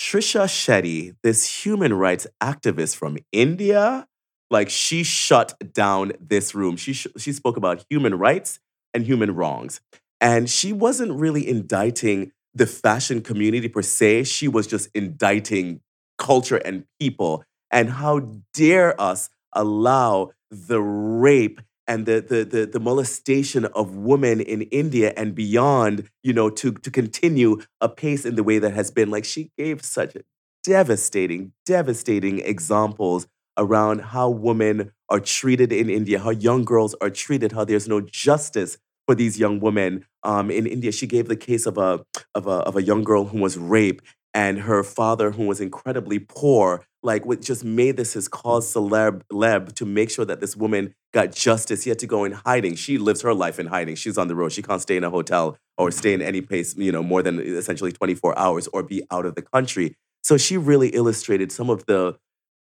Trisha 0.00 0.44
Shetty, 0.46 1.14
this 1.22 1.64
human 1.64 1.94
rights 1.94 2.26
activist 2.42 2.96
from 2.96 3.18
India, 3.32 4.06
like 4.50 4.70
she 4.70 5.02
shut 5.02 5.54
down 5.74 6.12
this 6.20 6.54
room. 6.54 6.76
She 6.76 6.92
sh- 6.92 7.06
she 7.18 7.32
spoke 7.32 7.56
about 7.56 7.84
human 7.90 8.16
rights 8.18 8.60
and 8.94 9.04
human 9.04 9.34
wrongs, 9.34 9.80
and 10.20 10.48
she 10.50 10.72
wasn't 10.72 11.12
really 11.12 11.46
indicting 11.48 12.32
the 12.54 12.66
fashion 12.66 13.20
community 13.22 13.68
per 13.68 13.82
se. 13.82 14.24
She 14.24 14.48
was 14.48 14.66
just 14.66 14.88
indicting 14.94 15.80
culture 16.18 16.56
and 16.56 16.84
people. 17.00 17.44
And 17.70 17.90
how 17.90 18.20
dare 18.54 19.00
us 19.00 19.30
allow 19.54 20.32
the 20.50 20.80
rape 20.80 21.60
and 21.90 22.06
the, 22.06 22.20
the, 22.20 22.44
the, 22.44 22.66
the 22.66 22.78
molestation 22.78 23.64
of 23.64 23.96
women 23.96 24.40
in 24.40 24.62
India 24.62 25.12
and 25.16 25.34
beyond, 25.34 26.08
you 26.22 26.32
know, 26.32 26.48
to, 26.48 26.72
to 26.72 26.88
continue 26.88 27.60
apace 27.80 28.24
in 28.24 28.36
the 28.36 28.44
way 28.44 28.60
that 28.60 28.72
has 28.72 28.92
been. 28.92 29.10
Like 29.10 29.24
she 29.24 29.50
gave 29.58 29.84
such 29.84 30.16
devastating, 30.62 31.52
devastating 31.66 32.38
examples 32.38 33.26
around 33.58 34.02
how 34.02 34.30
women 34.30 34.92
are 35.08 35.18
treated 35.18 35.72
in 35.72 35.90
India, 35.90 36.20
how 36.20 36.30
young 36.30 36.64
girls 36.64 36.94
are 37.00 37.10
treated, 37.10 37.50
how 37.50 37.64
there's 37.64 37.88
no 37.88 38.00
justice 38.00 38.78
for 39.06 39.16
these 39.16 39.40
young 39.40 39.58
women. 39.58 40.06
Um, 40.22 40.48
in 40.52 40.68
India, 40.68 40.92
she 40.92 41.08
gave 41.08 41.26
the 41.26 41.34
case 41.34 41.66
of 41.66 41.76
a, 41.76 42.04
of, 42.36 42.46
a, 42.46 42.60
of 42.68 42.76
a 42.76 42.82
young 42.84 43.02
girl 43.02 43.24
who 43.24 43.40
was 43.40 43.58
raped 43.58 44.04
and 44.34 44.60
her 44.60 44.82
father, 44.82 45.32
who 45.32 45.46
was 45.46 45.60
incredibly 45.60 46.18
poor, 46.18 46.84
like 47.02 47.24
what 47.24 47.40
just 47.40 47.64
made 47.64 47.96
this 47.96 48.12
his 48.12 48.28
cause 48.28 48.72
celeb, 48.72 49.22
celeb 49.32 49.74
to 49.74 49.86
make 49.86 50.10
sure 50.10 50.24
that 50.24 50.40
this 50.40 50.56
woman 50.56 50.94
got 51.12 51.32
justice. 51.32 51.84
He 51.84 51.90
had 51.90 51.98
to 52.00 52.06
go 52.06 52.24
in 52.24 52.32
hiding. 52.32 52.76
She 52.76 52.98
lives 52.98 53.22
her 53.22 53.34
life 53.34 53.58
in 53.58 53.66
hiding. 53.66 53.96
She's 53.96 54.18
on 54.18 54.28
the 54.28 54.34
road. 54.34 54.52
She 54.52 54.62
can't 54.62 54.82
stay 54.82 54.96
in 54.96 55.04
a 55.04 55.10
hotel 55.10 55.56
or 55.76 55.90
stay 55.90 56.12
in 56.12 56.22
any 56.22 56.40
place, 56.40 56.76
you 56.76 56.92
know, 56.92 57.02
more 57.02 57.22
than 57.22 57.40
essentially 57.40 57.92
24 57.92 58.38
hours 58.38 58.68
or 58.68 58.82
be 58.82 59.02
out 59.10 59.26
of 59.26 59.34
the 59.34 59.42
country. 59.42 59.96
So 60.22 60.36
she 60.36 60.56
really 60.56 60.88
illustrated 60.90 61.50
some 61.50 61.70
of 61.70 61.86
the 61.86 62.16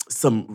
some 0.08 0.46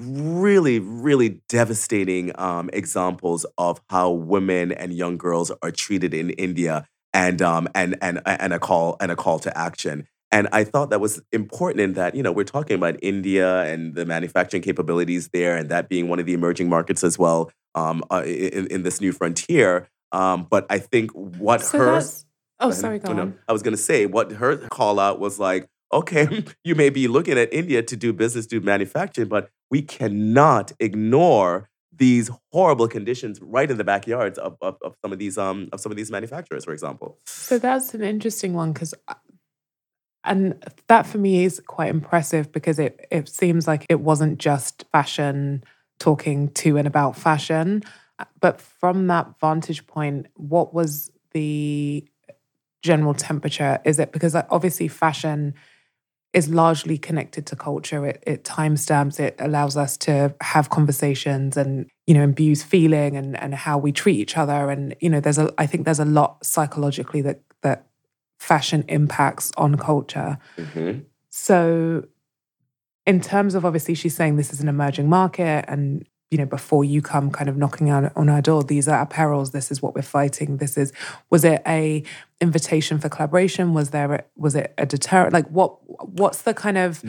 really, 0.41 0.79
really 0.79 1.41
devastating 1.49 2.31
um, 2.39 2.71
examples 2.73 3.45
of 3.59 3.81
how 3.91 4.11
women 4.11 4.71
and 4.71 4.93
young 4.93 5.17
girls 5.17 5.51
are 5.63 5.73
treated 5.73 6.15
in 6.15 6.31
India, 6.31 6.87
and 7.13 7.43
um, 7.43 7.69
and 7.75 7.97
and 8.01 8.21
and 8.25 8.53
a 8.53 8.59
call 8.59 8.97
and 9.01 9.11
a 9.11 9.17
call 9.17 9.39
to 9.41 9.59
action. 9.59 10.07
And 10.33 10.49
I 10.53 10.65
thought 10.65 10.91
that 10.91 11.01
was 11.01 11.21
important 11.33 11.81
in 11.81 11.95
that, 11.95 12.15
you 12.15 12.23
know, 12.23 12.31
we're 12.31 12.45
talking 12.45 12.77
about 12.77 12.97
India 13.03 13.63
and 13.65 13.95
the 13.95 14.05
manufacturing 14.07 14.63
capabilities 14.63 15.29
there, 15.33 15.57
and 15.57 15.69
that 15.71 15.89
being 15.89 16.09
one 16.09 16.21
of 16.21 16.27
the 16.27 16.35
emerging 16.35 16.69
markets 16.69 17.03
as 17.03 17.19
well 17.19 17.51
um, 17.75 18.03
uh, 18.13 18.23
in, 18.25 18.67
in 18.69 18.83
this 18.85 19.01
new 19.01 19.13
frontier. 19.13 19.89
Um, 20.13 20.47
but 20.49 20.67
I 20.71 20.79
think 20.79 21.11
what 21.13 21.63
So 21.63 21.79
her 21.79 22.03
oh 22.61 22.71
sorry, 22.71 22.99
go 22.99 23.11
Oh, 23.11 23.15
no. 23.15 23.23
on. 23.23 23.39
I 23.49 23.53
was 23.53 23.63
going 23.63 23.77
to 23.77 23.83
say 23.83 24.07
what 24.07 24.33
her 24.33 24.57
call 24.69 25.01
out 25.01 25.19
was 25.19 25.39
like, 25.41 25.67
okay, 25.93 26.45
you 26.65 26.75
may 26.77 26.91
be 26.91 27.09
looking 27.09 27.37
at 27.39 27.53
India 27.53 27.83
to 27.83 27.97
do 27.97 28.13
business, 28.13 28.47
do 28.47 28.61
manufacturing, 28.61 29.29
but 29.29 29.51
we 29.71 29.83
cannot 29.83 30.73
ignore 30.79 31.69
these 31.93 32.31
horrible 32.53 32.89
conditions 32.89 33.41
right 33.43 33.71
in 33.71 33.77
the 33.77 33.85
backyards 33.85 34.39
of, 34.39 34.57
of, 34.63 34.77
of 34.83 34.95
some 35.03 35.13
of 35.13 35.19
these 35.19 35.37
um 35.37 35.69
of 35.73 35.81
some 35.81 35.91
of 35.93 35.97
these 35.97 36.11
manufacturers, 36.11 36.65
for 36.65 36.73
example. 36.73 37.19
So 37.27 37.59
that's 37.59 37.95
an 37.95 38.03
interesting 38.03 38.55
one 38.55 38.73
because, 38.73 38.95
and 40.25 40.63
that 40.89 41.07
for 41.07 41.19
me 41.19 41.45
is 41.45 41.61
quite 41.67 41.91
impressive 41.91 42.53
because 42.53 42.79
it 42.79 43.07
it 43.11 43.29
seems 43.29 43.67
like 43.67 43.87
it 43.89 44.01
wasn't 44.01 44.39
just 44.39 44.85
fashion 44.93 45.65
talking 45.99 46.49
to 46.49 46.77
and 46.77 46.87
about 46.87 47.17
fashion, 47.17 47.83
but 48.41 48.61
from 48.61 49.07
that 49.09 49.39
vantage 49.41 49.87
point, 49.87 50.27
what 50.35 50.75
was 50.75 51.11
the 51.33 52.05
general 52.83 53.15
temperature? 53.15 53.81
Is 53.85 53.99
it 53.99 54.13
because 54.13 54.35
obviously 54.35 54.89
fashion 54.89 55.55
is 56.33 56.49
largely 56.49 56.97
connected 56.97 57.47
to 57.47 57.57
culture. 57.57 58.07
It 58.07 58.23
it 58.27 58.45
timestamps. 58.45 59.19
It 59.19 59.35
allows 59.39 59.77
us 59.77 59.97
to 59.99 60.35
have 60.41 60.71
conversations 60.71 61.57
and 61.57 61.87
you 62.07 62.15
know 62.15 62.23
imbues 62.23 62.63
feeling 62.63 63.17
and 63.17 63.37
and 63.37 63.55
how 63.55 63.79
we 63.79 63.93
treat 63.93 64.19
each 64.19 64.37
other. 64.37 64.71
And 64.71 64.95
you 65.01 65.11
know, 65.11 65.21
there's 65.21 65.39
a 65.39 65.53
I 65.59 65.67
think 65.67 65.85
there's 65.85 65.99
a 66.01 66.05
lot 66.05 66.45
psychologically 66.45 67.23
that 67.23 67.41
that 67.50 67.50
fashion 68.41 68.85
impacts 68.89 69.53
on 69.57 69.77
culture. 69.77 70.39
Mhm. 70.57 71.05
So, 71.29 72.05
in 73.07 73.21
terms 73.21 73.55
of 73.55 73.65
obviously, 73.65 73.95
she's 73.95 74.17
saying 74.17 74.37
this 74.37 74.53
is 74.53 74.61
an 74.61 74.69
emerging 74.69 75.09
market, 75.09 75.67
and 75.69 76.05
you 76.31 76.39
know, 76.39 76.47
before 76.47 76.85
you 76.85 77.03
come 77.03 77.31
kind 77.31 77.51
of 77.51 77.57
knocking 77.57 77.91
out 77.91 78.13
on 78.17 78.29
our 78.29 78.41
door, 78.41 78.63
these 78.63 78.89
are 78.89 78.99
our 78.99 79.07
perils. 79.07 79.51
This 79.51 79.71
is 79.71 79.83
what 79.83 79.95
we're 79.95 80.03
fighting. 80.03 80.57
This 80.57 80.79
is 80.79 80.93
was 81.29 81.45
it 81.45 81.61
a 81.67 82.03
invitation 82.41 82.99
for 82.99 83.09
collaboration? 83.09 83.75
Was 83.75 83.91
there 83.91 84.13
a, 84.15 84.25
was 84.37 84.55
it 84.55 84.73
a 84.79 84.87
deterrent? 84.87 85.33
Like 85.33 85.49
what 85.49 85.77
what's 86.09 86.43
the 86.43 86.55
kind 86.55 86.79
of 86.79 87.05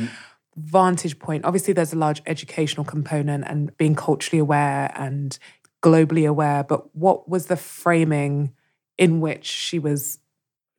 vantage 0.57 1.17
point? 1.17 1.45
Obviously, 1.45 1.73
there's 1.73 1.93
a 1.93 1.97
large 1.97 2.21
educational 2.25 2.83
component 2.83 3.45
and 3.47 3.75
being 3.77 3.95
culturally 3.95 4.39
aware 4.39 4.91
and 4.95 5.37
globally 5.81 6.27
aware, 6.27 6.63
but 6.63 6.93
what 6.95 7.29
was 7.29 7.45
the 7.45 7.57
framing 7.57 8.51
in 8.97 9.21
which 9.21 9.45
she 9.45 9.79
was 9.79 10.19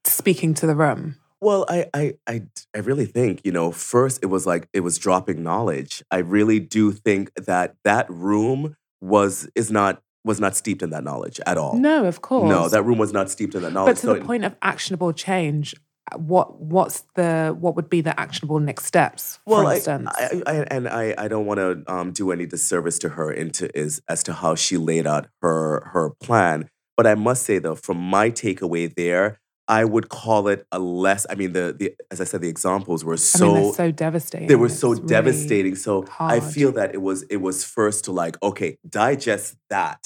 speaking 0.04 0.54
to 0.54 0.66
the 0.66 0.74
room? 0.74 1.16
Well, 1.40 1.66
I, 1.68 1.86
I, 1.92 2.14
I, 2.28 2.42
I 2.74 2.78
really 2.78 3.06
think, 3.06 3.40
you 3.44 3.50
know, 3.50 3.72
first 3.72 4.20
it 4.22 4.26
was 4.26 4.46
like 4.46 4.68
it 4.72 4.80
was 4.80 4.96
dropping 4.96 5.42
knowledge. 5.42 6.02
I 6.10 6.18
really 6.18 6.60
do 6.60 6.92
think 6.92 7.34
that 7.34 7.74
that 7.82 8.06
room 8.08 8.76
was 9.00 9.48
is 9.56 9.70
not 9.70 10.00
was 10.24 10.38
not 10.38 10.56
steeped 10.56 10.82
in 10.82 10.90
that 10.90 11.02
knowledge 11.02 11.40
at 11.46 11.58
all. 11.58 11.76
No, 11.76 12.04
of 12.04 12.22
course. 12.22 12.48
No, 12.48 12.68
that 12.68 12.84
room 12.84 12.98
was 12.98 13.12
not 13.12 13.28
steeped 13.28 13.56
in 13.56 13.62
that 13.62 13.72
knowledge. 13.72 13.96
But 13.96 14.00
to 14.02 14.20
the 14.20 14.24
point 14.24 14.44
of 14.44 14.54
actionable 14.62 15.12
change, 15.12 15.74
what 16.16 16.60
what's 16.60 17.02
the 17.14 17.56
what 17.58 17.74
would 17.76 17.90
be 17.90 18.00
the 18.00 18.18
actionable 18.18 18.60
next 18.60 18.84
steps? 18.84 19.40
well, 19.46 19.62
for 19.62 19.68
I, 19.68 19.74
instance, 19.74 20.10
I, 20.14 20.42
I, 20.46 20.54
and 20.70 20.88
I, 20.88 21.14
I 21.18 21.28
don't 21.28 21.46
want 21.46 21.58
to 21.58 21.82
um, 21.92 22.12
do 22.12 22.30
any 22.30 22.46
disservice 22.46 22.98
to 23.00 23.10
her 23.10 23.32
into 23.32 23.76
is 23.76 24.02
as 24.08 24.22
to 24.24 24.32
how 24.32 24.54
she 24.54 24.76
laid 24.76 25.06
out 25.06 25.28
her 25.40 25.90
her 25.92 26.10
plan. 26.10 26.68
But 26.96 27.06
I 27.06 27.14
must 27.14 27.44
say 27.44 27.58
though, 27.58 27.74
from 27.74 27.98
my 27.98 28.30
takeaway 28.30 28.94
there, 28.94 29.40
I 29.78 29.82
would 29.92 30.06
call 30.22 30.42
it 30.54 30.60
a 30.70 30.78
less. 31.04 31.22
I 31.32 31.34
mean, 31.40 31.52
the 31.58 31.66
the 31.80 31.86
as 32.12 32.18
I 32.20 32.26
said, 32.30 32.40
the 32.46 32.52
examples 32.56 33.00
were 33.08 33.14
I 33.14 33.38
so 33.38 33.46
mean, 33.46 33.54
they're 33.62 33.72
so 33.84 33.90
devastating. 34.06 34.48
they 34.50 34.58
were 34.64 34.74
so 34.82 34.88
It's 34.92 35.00
really- 35.00 35.08
devastating. 35.16 35.74
So 35.86 35.92
I 36.36 36.38
feel 36.54 36.70
that 36.78 36.88
it 36.96 37.02
was 37.08 37.18
it 37.34 37.40
was 37.48 37.56
first 37.76 37.98
to 38.06 38.10
like, 38.22 38.34
okay, 38.50 38.70
digest 39.02 39.48
that, 39.76 40.00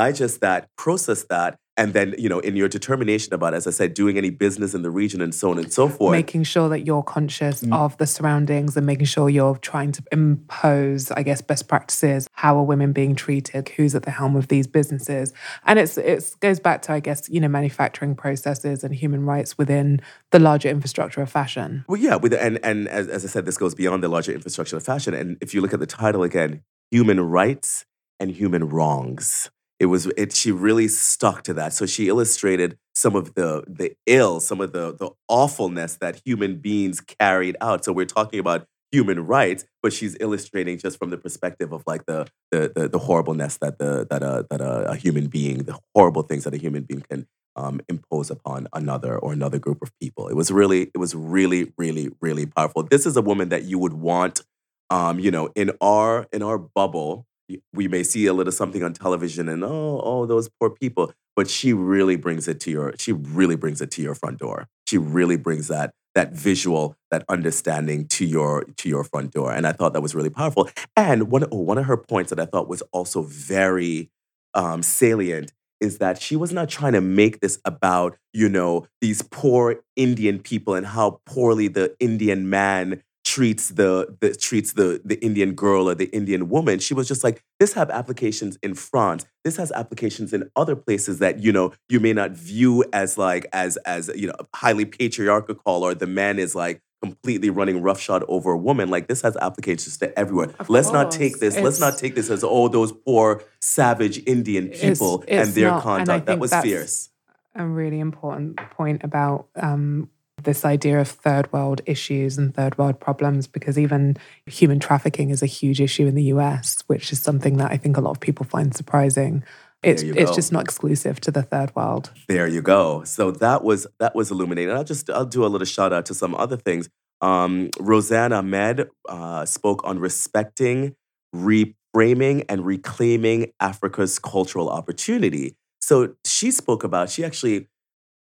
digest 0.00 0.36
that, 0.46 0.60
process 0.84 1.20
that, 1.34 1.50
and 1.78 1.94
then 1.94 2.14
you 2.18 2.28
know, 2.28 2.40
in 2.40 2.56
your 2.56 2.68
determination 2.68 3.32
about, 3.32 3.54
as 3.54 3.66
I 3.66 3.70
said, 3.70 3.94
doing 3.94 4.18
any 4.18 4.30
business 4.30 4.74
in 4.74 4.82
the 4.82 4.90
region 4.90 5.20
and 5.22 5.34
so 5.34 5.50
on 5.50 5.58
and 5.58 5.72
so 5.72 5.88
forth. 5.88 6.12
making 6.12 6.42
sure 6.42 6.68
that 6.68 6.80
you're 6.84 7.02
conscious 7.02 7.62
Mm. 7.62 7.74
of 7.74 7.96
the 7.96 8.06
surroundings 8.06 8.76
and 8.76 8.84
making 8.84 9.06
sure 9.06 9.30
you're 9.30 9.56
trying 9.56 9.92
to 9.92 10.02
impose, 10.12 11.10
I 11.12 11.22
guess, 11.22 11.40
best 11.40 11.68
practices. 11.68 12.28
How 12.32 12.56
are 12.58 12.62
women 12.62 12.92
being 12.92 13.14
treated? 13.14 13.68
Who's 13.70 13.94
at 13.94 14.02
the 14.02 14.10
helm 14.10 14.36
of 14.36 14.48
these 14.48 14.66
businesses? 14.66 15.32
And 15.64 15.78
it's 15.78 15.96
it 15.96 16.34
goes 16.40 16.60
back 16.60 16.82
to, 16.82 16.92
I 16.92 17.00
guess, 17.00 17.28
you 17.28 17.40
know, 17.40 17.48
manufacturing 17.48 18.14
processes 18.14 18.82
and 18.84 18.94
human 18.94 19.24
rights 19.24 19.56
within 19.56 20.00
the 20.32 20.38
larger 20.38 20.68
infrastructure 20.68 21.22
of 21.22 21.30
fashion. 21.30 21.84
Well, 21.88 22.00
yeah, 22.00 22.16
with 22.16 22.34
and 22.34 22.58
and 22.62 22.88
as, 22.88 23.08
as 23.08 23.24
I 23.24 23.28
said, 23.28 23.46
this 23.46 23.56
goes 23.58 23.74
beyond 23.74 24.02
the 24.02 24.08
larger 24.08 24.32
infrastructure 24.32 24.76
of 24.76 24.84
fashion. 24.84 25.14
And 25.14 25.36
if 25.40 25.54
you 25.54 25.60
look 25.60 25.72
at 25.72 25.80
the 25.80 25.86
title 25.86 26.22
again, 26.22 26.62
human 26.90 27.20
rights 27.20 27.84
and 28.20 28.30
human 28.30 28.68
wrongs. 28.68 29.50
It 29.80 29.86
was 29.86 30.06
it. 30.16 30.32
She 30.32 30.50
really 30.52 30.88
stuck 30.88 31.42
to 31.44 31.54
that. 31.54 31.72
So 31.72 31.86
she 31.86 32.08
illustrated 32.08 32.78
some 32.94 33.14
of 33.14 33.34
the 33.34 33.64
the 33.68 33.94
ill, 34.06 34.40
some 34.40 34.60
of 34.60 34.72
the 34.72 34.94
the 34.94 35.10
awfulness 35.28 35.96
that 36.00 36.20
human 36.24 36.56
beings 36.56 37.00
carried 37.00 37.56
out. 37.60 37.84
So 37.84 37.92
we're 37.92 38.06
talking 38.06 38.40
about 38.40 38.66
human 38.90 39.26
rights, 39.26 39.64
but 39.82 39.92
she's 39.92 40.16
illustrating 40.20 40.78
just 40.78 40.98
from 40.98 41.10
the 41.10 41.18
perspective 41.18 41.72
of 41.72 41.84
like 41.86 42.06
the 42.06 42.26
the 42.50 42.72
the, 42.74 42.88
the 42.88 42.98
horribleness 42.98 43.58
that 43.58 43.78
the 43.78 44.06
that 44.10 44.22
a 44.22 44.46
that 44.50 44.60
a, 44.60 44.90
a 44.90 44.96
human 44.96 45.28
being, 45.28 45.58
the 45.64 45.78
horrible 45.94 46.22
things 46.22 46.44
that 46.44 46.54
a 46.54 46.58
human 46.58 46.82
being 46.82 47.02
can 47.08 47.26
um, 47.56 47.80
impose 47.88 48.30
upon 48.30 48.68
another 48.72 49.16
or 49.18 49.32
another 49.32 49.58
group 49.58 49.82
of 49.82 49.92
people. 50.00 50.28
It 50.28 50.34
was 50.34 50.50
really, 50.50 50.90
it 50.94 50.98
was 50.98 51.14
really, 51.14 51.72
really, 51.76 52.08
really 52.20 52.46
powerful. 52.46 52.82
This 52.84 53.06
is 53.06 53.16
a 53.16 53.22
woman 53.22 53.48
that 53.50 53.64
you 53.64 53.78
would 53.78 53.94
want, 53.94 54.42
um, 54.90 55.18
you 55.18 55.30
know, 55.30 55.50
in 55.54 55.72
our 55.80 56.26
in 56.32 56.42
our 56.42 56.58
bubble. 56.58 57.26
We 57.72 57.88
may 57.88 58.02
see 58.02 58.26
a 58.26 58.32
little 58.32 58.52
something 58.52 58.82
on 58.82 58.92
television 58.92 59.48
and 59.48 59.64
oh, 59.64 60.00
oh, 60.04 60.26
those 60.26 60.48
poor 60.60 60.70
people. 60.70 61.12
But 61.34 61.48
she 61.48 61.72
really 61.72 62.16
brings 62.16 62.48
it 62.48 62.60
to 62.60 62.70
your. 62.70 62.94
She 62.98 63.12
really 63.12 63.56
brings 63.56 63.80
it 63.80 63.90
to 63.92 64.02
your 64.02 64.14
front 64.14 64.38
door. 64.38 64.66
She 64.86 64.98
really 64.98 65.36
brings 65.36 65.68
that 65.68 65.92
that 66.14 66.32
visual, 66.32 66.96
that 67.12 67.24
understanding 67.28 68.06
to 68.08 68.26
your 68.26 68.64
to 68.76 68.88
your 68.88 69.04
front 69.04 69.30
door. 69.30 69.52
And 69.52 69.66
I 69.66 69.72
thought 69.72 69.92
that 69.92 70.00
was 70.00 70.14
really 70.14 70.30
powerful. 70.30 70.68
And 70.96 71.30
one 71.30 71.44
oh, 71.52 71.60
one 71.60 71.78
of 71.78 71.84
her 71.84 71.96
points 71.96 72.30
that 72.30 72.40
I 72.40 72.46
thought 72.46 72.68
was 72.68 72.82
also 72.92 73.22
very 73.22 74.10
um, 74.54 74.82
salient 74.82 75.52
is 75.80 75.98
that 75.98 76.20
she 76.20 76.34
was 76.34 76.52
not 76.52 76.68
trying 76.68 76.92
to 76.92 77.00
make 77.00 77.40
this 77.40 77.60
about, 77.64 78.16
you 78.32 78.48
know, 78.48 78.86
these 79.00 79.22
poor 79.22 79.76
Indian 79.94 80.40
people 80.40 80.74
and 80.74 80.86
how 80.86 81.20
poorly 81.24 81.68
the 81.68 81.94
Indian 82.00 82.50
man 82.50 83.02
treats 83.38 83.68
the, 83.68 84.16
the 84.20 84.34
treats 84.34 84.72
the 84.72 85.00
the 85.04 85.14
Indian 85.24 85.54
girl 85.54 85.88
or 85.88 85.94
the 85.94 86.06
Indian 86.06 86.48
woman. 86.48 86.80
She 86.80 86.92
was 86.92 87.06
just 87.06 87.22
like, 87.22 87.44
this 87.60 87.72
have 87.74 87.88
applications 87.88 88.58
in 88.64 88.74
France. 88.74 89.26
This 89.44 89.56
has 89.56 89.70
applications 89.70 90.32
in 90.32 90.50
other 90.56 90.74
places 90.74 91.20
that, 91.20 91.38
you 91.38 91.52
know, 91.52 91.72
you 91.88 92.00
may 92.00 92.12
not 92.12 92.32
view 92.32 92.84
as 92.92 93.16
like 93.16 93.46
as 93.52 93.76
as, 93.78 94.10
you 94.16 94.26
know, 94.26 94.34
highly 94.54 94.84
patriarchal 94.84 95.56
or 95.64 95.94
the 95.94 96.08
man 96.08 96.40
is 96.40 96.56
like 96.56 96.82
completely 97.00 97.48
running 97.48 97.80
roughshod 97.80 98.24
over 98.26 98.50
a 98.52 98.58
woman. 98.58 98.90
Like 98.90 99.06
this 99.06 99.22
has 99.22 99.36
applications 99.36 99.98
to 99.98 100.18
everywhere. 100.18 100.50
Of 100.58 100.68
let's 100.68 100.90
not 100.90 101.12
take 101.12 101.38
this, 101.38 101.56
let's 101.56 101.78
not 101.78 101.96
take 101.96 102.16
this 102.16 102.30
as 102.30 102.42
oh, 102.42 102.66
those 102.66 102.90
poor 102.90 103.44
savage 103.60 104.20
Indian 104.26 104.68
people 104.70 105.22
it's 105.28 105.46
and 105.46 105.54
their 105.54 105.68
not, 105.68 105.74
and 105.74 105.82
conduct. 105.82 106.26
that 106.26 106.40
was 106.40 106.52
fierce. 106.52 107.10
a 107.54 107.64
really 107.64 108.00
important 108.00 108.56
point 108.72 109.04
about 109.04 109.46
um, 109.54 110.10
this 110.44 110.64
idea 110.64 111.00
of 111.00 111.08
third 111.08 111.52
world 111.52 111.80
issues 111.86 112.38
and 112.38 112.54
third 112.54 112.78
world 112.78 113.00
problems 113.00 113.46
because 113.46 113.78
even 113.78 114.16
human 114.46 114.80
trafficking 114.80 115.30
is 115.30 115.42
a 115.42 115.46
huge 115.46 115.80
issue 115.80 116.06
in 116.06 116.14
the 116.14 116.24
US, 116.24 116.82
which 116.86 117.12
is 117.12 117.20
something 117.20 117.56
that 117.58 117.70
I 117.70 117.76
think 117.76 117.96
a 117.96 118.00
lot 118.00 118.12
of 118.12 118.20
people 118.20 118.44
find 118.44 118.74
surprising. 118.74 119.44
It's 119.82 120.02
it's 120.02 120.34
just 120.34 120.50
not 120.50 120.64
exclusive 120.64 121.20
to 121.20 121.30
the 121.30 121.42
third 121.42 121.74
world. 121.76 122.10
There 122.26 122.48
you 122.48 122.62
go. 122.62 123.04
So 123.04 123.30
that 123.30 123.62
was 123.62 123.86
that 124.00 124.14
was 124.14 124.30
illuminating. 124.30 124.74
I'll 124.74 124.82
just 124.82 125.08
I'll 125.08 125.24
do 125.24 125.44
a 125.44 125.48
little 125.48 125.66
shout 125.66 125.92
out 125.92 126.06
to 126.06 126.14
some 126.14 126.34
other 126.34 126.56
things. 126.56 126.88
Um, 127.20 127.70
Roseanne 127.78 128.32
Ahmed 128.32 128.88
uh, 129.08 129.44
spoke 129.44 129.82
on 129.84 130.00
respecting, 130.00 130.96
reframing, 131.34 132.44
and 132.48 132.66
reclaiming 132.66 133.52
Africa's 133.60 134.18
cultural 134.18 134.68
opportunity. 134.68 135.54
So 135.80 136.14
she 136.24 136.50
spoke 136.50 136.82
about 136.82 137.08
she 137.10 137.24
actually 137.24 137.68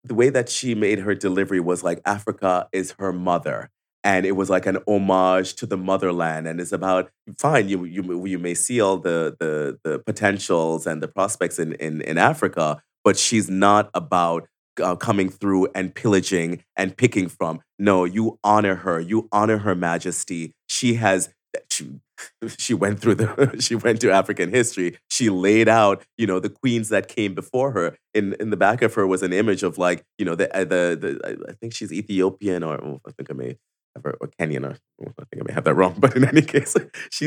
the 0.04 0.14
way 0.14 0.30
that 0.30 0.50
she 0.50 0.76
made 0.76 1.00
her 1.00 1.16
delivery 1.16 1.60
was 1.60 1.84
like 1.84 2.02
Africa 2.06 2.68
is 2.72 2.96
her 3.00 3.12
mother. 3.14 3.70
And 4.04 4.26
it 4.26 4.32
was 4.32 4.50
like 4.50 4.66
an 4.66 4.78
homage 4.88 5.56
to 5.56 5.66
the 5.66 5.76
motherland, 5.76 6.48
and 6.48 6.62
it's 6.62 6.72
about 6.72 7.12
fine. 7.38 7.68
You 7.68 7.84
you 7.84 8.26
you 8.26 8.40
may 8.40 8.54
see 8.54 8.80
all 8.80 8.98
the 8.98 9.36
the 9.38 9.78
the 9.84 10.00
potentials 10.00 10.88
and 10.88 11.04
the 11.04 11.10
prospects 11.10 11.60
in 11.60 11.74
in, 11.74 12.00
in 12.04 12.18
Africa, 12.18 12.82
but 13.04 13.18
she's 13.18 13.50
not 13.50 13.90
about 13.94 14.48
uh, 14.82 14.96
coming 14.96 15.30
through 15.30 15.68
and 15.76 15.94
pillaging 15.94 16.64
and 16.78 16.96
picking 16.96 17.28
from. 17.28 17.62
No, 17.78 18.06
you 18.06 18.40
honor 18.42 18.76
her. 18.76 19.02
You 19.02 19.28
honor 19.34 19.58
her 19.58 19.76
majesty. 19.76 20.54
She 20.68 20.94
has 20.94 21.30
she, 21.70 22.00
she 22.58 22.74
went 22.74 23.00
through 23.00 23.16
the 23.16 23.56
she 23.60 23.76
went 23.76 24.02
to 24.02 24.12
African 24.12 24.50
history. 24.50 24.98
She 25.10 25.30
laid 25.30 25.68
out, 25.68 26.04
you 26.18 26.28
know, 26.28 26.40
the 26.40 26.50
queens 26.50 26.90
that 26.90 27.08
came 27.08 27.34
before 27.34 27.72
her. 27.72 27.98
In 28.14 28.34
in 28.40 28.50
the 28.50 28.58
back 28.58 28.82
of 28.82 28.94
her 28.96 29.06
was 29.08 29.24
an 29.24 29.34
image 29.34 29.64
of 29.64 29.78
like, 29.78 30.04
you 30.18 30.26
know, 30.26 30.36
the 30.36 30.54
uh, 30.56 30.60
the, 30.64 30.98
the 31.00 31.46
I- 31.50 31.54
think 31.54 31.74
she's 31.74 31.92
Ethiopian 31.92 32.64
or 32.64 32.84
oh, 32.84 33.02
I 33.08 33.12
think 33.12 33.30
I 33.30 33.34
may 33.34 33.58
have 33.96 34.04
her 34.04 34.18
or 34.22 34.30
Kenyan 34.40 34.66
or 34.66 34.78
oh, 35.04 35.12
I 35.20 35.24
think 35.26 35.42
I 35.42 35.44
may 35.48 35.54
have 35.54 35.64
that 35.66 35.76
wrong. 35.76 35.96
But 36.00 36.16
in 36.16 36.24
any 36.26 36.42
case, 36.42 36.76
she 37.12 37.26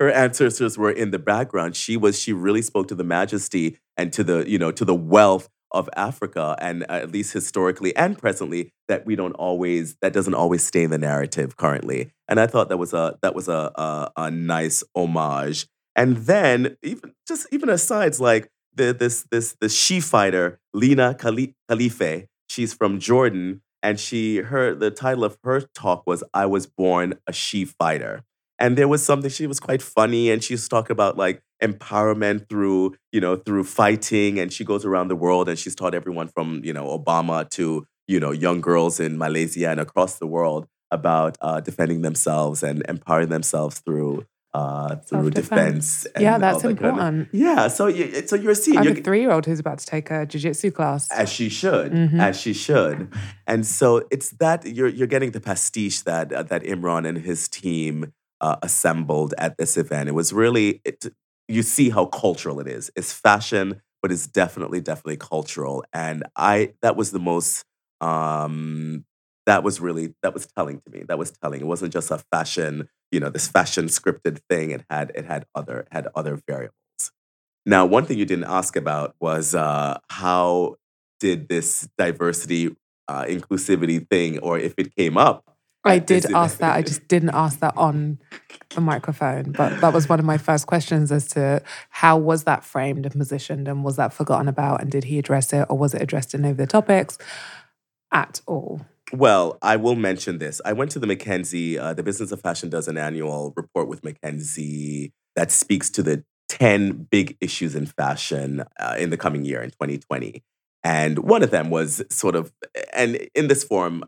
her 0.00 0.10
ancestors 0.10 0.76
were 0.78 0.90
in 0.90 1.10
the 1.10 1.18
background. 1.18 1.76
She 1.76 1.96
was 1.96 2.18
she 2.18 2.32
really 2.32 2.62
spoke 2.62 2.88
to 2.88 2.94
the 2.94 3.04
majesty 3.04 3.78
and 3.96 4.12
to 4.12 4.24
the 4.24 4.48
you 4.48 4.58
know 4.58 4.72
to 4.72 4.84
the 4.84 4.94
wealth 4.94 5.48
of 5.70 5.88
Africa, 5.96 6.56
and 6.60 6.84
uh, 6.84 6.94
at 6.94 7.12
least 7.12 7.32
historically 7.32 7.94
and 7.96 8.18
presently, 8.18 8.70
that 8.88 9.06
we 9.06 9.16
don't 9.16 9.32
always 9.34 9.96
that 10.02 10.12
doesn't 10.12 10.34
always 10.34 10.64
stay 10.64 10.82
in 10.84 10.90
the 10.90 10.98
narrative 10.98 11.56
currently. 11.56 12.10
And 12.28 12.40
I 12.40 12.46
thought 12.46 12.68
that 12.68 12.78
was 12.78 12.92
a 12.94 13.18
that 13.22 13.34
was 13.34 13.48
a 13.48 13.72
a, 13.74 14.10
a 14.16 14.30
nice 14.30 14.82
homage. 14.94 15.66
And 15.96 16.16
then 16.18 16.76
even 16.82 17.12
just 17.26 17.46
even 17.52 17.68
asides 17.68 18.20
like 18.20 18.48
the 18.74 18.92
this 18.92 19.24
this 19.30 19.56
this 19.60 19.74
she 19.74 20.00
fighter 20.00 20.60
Khali- 20.74 21.54
Khalifeh, 21.70 22.26
she's 22.48 22.72
from 22.72 22.98
Jordan, 22.98 23.62
and 23.82 23.98
she 23.98 24.38
her 24.38 24.74
the 24.74 24.90
title 24.90 25.24
of 25.24 25.38
her 25.44 25.60
talk 25.74 26.04
was 26.06 26.22
"I 26.34 26.46
was 26.46 26.66
born 26.66 27.14
a 27.26 27.32
she 27.32 27.64
fighter." 27.64 28.22
And 28.60 28.76
there 28.76 28.88
was 28.88 29.04
something 29.04 29.30
she 29.30 29.46
was 29.46 29.60
quite 29.60 29.82
funny, 29.82 30.30
and 30.30 30.42
she 30.42 30.54
was 30.54 30.68
talking 30.68 30.92
about 30.92 31.16
like 31.16 31.42
empowerment 31.62 32.48
through 32.48 32.94
you 33.12 33.20
know 33.20 33.36
through 33.36 33.64
fighting, 33.64 34.38
and 34.38 34.52
she 34.52 34.64
goes 34.64 34.84
around 34.84 35.08
the 35.08 35.16
world 35.16 35.48
and 35.48 35.58
she's 35.58 35.74
taught 35.74 35.94
everyone 35.94 36.28
from 36.28 36.62
you 36.64 36.72
know 36.72 36.86
Obama 36.98 37.48
to 37.50 37.86
you 38.06 38.20
know 38.20 38.30
young 38.30 38.60
girls 38.60 39.00
in 39.00 39.18
Malaysia 39.18 39.70
and 39.70 39.80
across 39.80 40.18
the 40.18 40.26
world 40.26 40.66
about 40.90 41.36
uh, 41.40 41.60
defending 41.60 42.02
themselves 42.02 42.62
and 42.62 42.82
empowering 42.88 43.28
themselves 43.28 43.80
through 43.80 44.24
uh, 44.54 44.96
through 44.96 45.28
defense. 45.30 46.06
and 46.14 46.22
Yeah, 46.24 46.38
that's 46.38 46.62
that 46.62 46.68
kind 46.78 46.78
of- 46.78 46.84
important. 46.92 47.28
yeah, 47.32 47.68
so 47.68 47.86
you, 47.86 48.26
so 48.26 48.34
you're 48.34 48.54
seeing 48.54 48.78
I 48.78 48.82
you're, 48.82 48.92
have 48.94 49.00
a 49.00 49.02
three 49.02 49.20
year 49.20 49.30
old 49.30 49.44
who's 49.44 49.60
about 49.60 49.78
to 49.80 49.86
take 49.86 50.10
a 50.10 50.24
jiu-jitsu 50.24 50.70
class. 50.70 51.06
as 51.10 51.28
she 51.30 51.50
should, 51.50 51.92
Mhm. 51.92 52.18
as 52.18 52.40
she 52.40 52.54
should, 52.54 53.12
and 53.46 53.66
so 53.66 54.04
it's 54.10 54.30
that 54.40 54.64
you're 54.66 54.88
you're 54.88 55.06
getting 55.06 55.32
the 55.32 55.40
pastiche 55.40 56.02
that 56.04 56.32
uh, 56.32 56.42
that 56.44 56.62
Imran 56.62 57.06
and 57.06 57.18
his 57.18 57.46
team 57.48 58.12
uh, 58.40 58.56
assembled 58.62 59.34
at 59.36 59.58
this 59.58 59.76
event. 59.76 60.08
It 60.08 60.14
was 60.14 60.32
really 60.32 60.80
it, 60.84 61.04
you 61.48 61.62
see 61.62 61.90
how 61.90 62.06
cultural 62.06 62.60
it 62.60 62.66
is. 62.68 62.90
It's 62.96 63.12
fashion, 63.12 63.80
but 64.02 64.12
it's 64.12 64.26
definitely 64.26 64.80
definitely 64.80 65.16
cultural, 65.16 65.84
and 65.92 66.24
I 66.36 66.74
that 66.82 66.96
was 66.96 67.10
the 67.12 67.18
most 67.18 67.64
um 68.00 69.04
that 69.46 69.62
was 69.64 69.80
really 69.80 70.14
that 70.22 70.34
was 70.34 70.46
telling 70.46 70.80
to 70.82 70.90
me. 70.90 71.04
That 71.08 71.18
was 71.18 71.30
telling. 71.32 71.60
It 71.60 71.66
wasn't 71.66 71.92
just 71.92 72.10
a 72.10 72.18
fashion, 72.32 72.88
you 73.10 73.20
know, 73.20 73.30
this 73.30 73.48
fashion 73.48 73.86
scripted 73.86 74.40
thing. 74.50 74.70
It 74.70 74.84
had 74.90 75.12
it 75.14 75.24
had 75.24 75.46
other 75.54 75.86
had 75.90 76.08
other 76.14 76.40
variables. 76.48 76.74
Now, 77.66 77.84
one 77.86 78.06
thing 78.06 78.18
you 78.18 78.24
didn't 78.24 78.44
ask 78.44 78.76
about 78.76 79.14
was 79.20 79.54
uh, 79.54 79.98
how 80.10 80.76
did 81.20 81.48
this 81.48 81.88
diversity, 81.98 82.74
uh, 83.08 83.24
inclusivity 83.24 84.08
thing, 84.08 84.38
or 84.38 84.58
if 84.58 84.74
it 84.78 84.94
came 84.96 85.18
up. 85.18 85.44
I 85.88 85.98
did 85.98 86.26
ask 86.32 86.58
that. 86.58 86.76
I 86.76 86.82
just 86.82 87.08
didn't 87.08 87.30
ask 87.30 87.60
that 87.60 87.76
on 87.76 88.18
the 88.74 88.80
microphone. 88.80 89.52
But 89.52 89.80
that 89.80 89.92
was 89.92 90.08
one 90.08 90.18
of 90.18 90.24
my 90.24 90.38
first 90.38 90.66
questions 90.66 91.10
as 91.10 91.26
to 91.28 91.62
how 91.90 92.18
was 92.18 92.44
that 92.44 92.64
framed 92.64 93.06
and 93.06 93.14
positioned 93.14 93.68
and 93.68 93.84
was 93.84 93.96
that 93.96 94.12
forgotten 94.12 94.48
about 94.48 94.80
and 94.80 94.90
did 94.90 95.04
he 95.04 95.18
address 95.18 95.52
it 95.52 95.66
or 95.68 95.78
was 95.78 95.94
it 95.94 96.02
addressed 96.02 96.34
in 96.34 96.44
over 96.44 96.54
the 96.54 96.66
topics 96.66 97.18
at 98.12 98.40
all? 98.46 98.82
Well, 99.12 99.58
I 99.62 99.76
will 99.76 99.96
mention 99.96 100.38
this. 100.38 100.60
I 100.64 100.74
went 100.74 100.90
to 100.92 100.98
the 100.98 101.06
McKinsey, 101.06 101.78
uh, 101.78 101.94
the 101.94 102.02
Business 102.02 102.30
of 102.30 102.42
Fashion 102.42 102.68
does 102.68 102.88
an 102.88 102.98
annual 102.98 103.54
report 103.56 103.88
with 103.88 104.02
McKinsey 104.02 105.12
that 105.34 105.50
speaks 105.50 105.88
to 105.90 106.02
the 106.02 106.24
10 106.50 107.08
big 107.10 107.36
issues 107.40 107.74
in 107.74 107.86
fashion 107.86 108.64
uh, 108.78 108.96
in 108.98 109.10
the 109.10 109.16
coming 109.16 109.44
year 109.44 109.62
in 109.62 109.70
2020. 109.70 110.42
And 110.84 111.18
one 111.20 111.42
of 111.42 111.50
them 111.50 111.70
was 111.70 112.02
sort 112.10 112.36
of, 112.36 112.52
and 112.92 113.16
in 113.34 113.48
this 113.48 113.64
forum, 113.64 114.04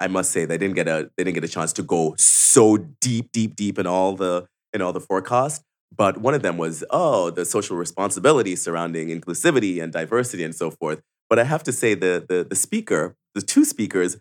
I 0.00 0.08
must 0.08 0.30
say 0.30 0.44
they 0.44 0.58
didn't 0.58 0.74
get 0.74 0.88
a 0.88 1.10
they 1.16 1.24
didn't 1.24 1.34
get 1.34 1.44
a 1.44 1.48
chance 1.48 1.72
to 1.74 1.82
go 1.82 2.14
so 2.18 2.76
deep, 3.00 3.32
deep, 3.32 3.56
deep 3.56 3.78
in 3.78 3.86
all 3.86 4.14
the 4.14 4.46
in 4.72 4.82
all 4.82 4.92
the 4.92 5.00
forecast. 5.00 5.62
But 5.96 6.18
one 6.18 6.34
of 6.34 6.42
them 6.42 6.58
was, 6.58 6.84
oh, 6.90 7.30
the 7.30 7.44
social 7.44 7.76
responsibility 7.76 8.56
surrounding 8.56 9.08
inclusivity 9.08 9.82
and 9.82 9.92
diversity 9.92 10.44
and 10.44 10.54
so 10.54 10.70
forth. 10.70 11.00
But 11.30 11.38
I 11.38 11.44
have 11.44 11.62
to 11.64 11.72
say 11.72 11.94
the 11.94 12.24
the 12.28 12.44
the 12.44 12.56
speaker, 12.56 13.16
the 13.34 13.42
two 13.42 13.64
speakers, 13.64 14.18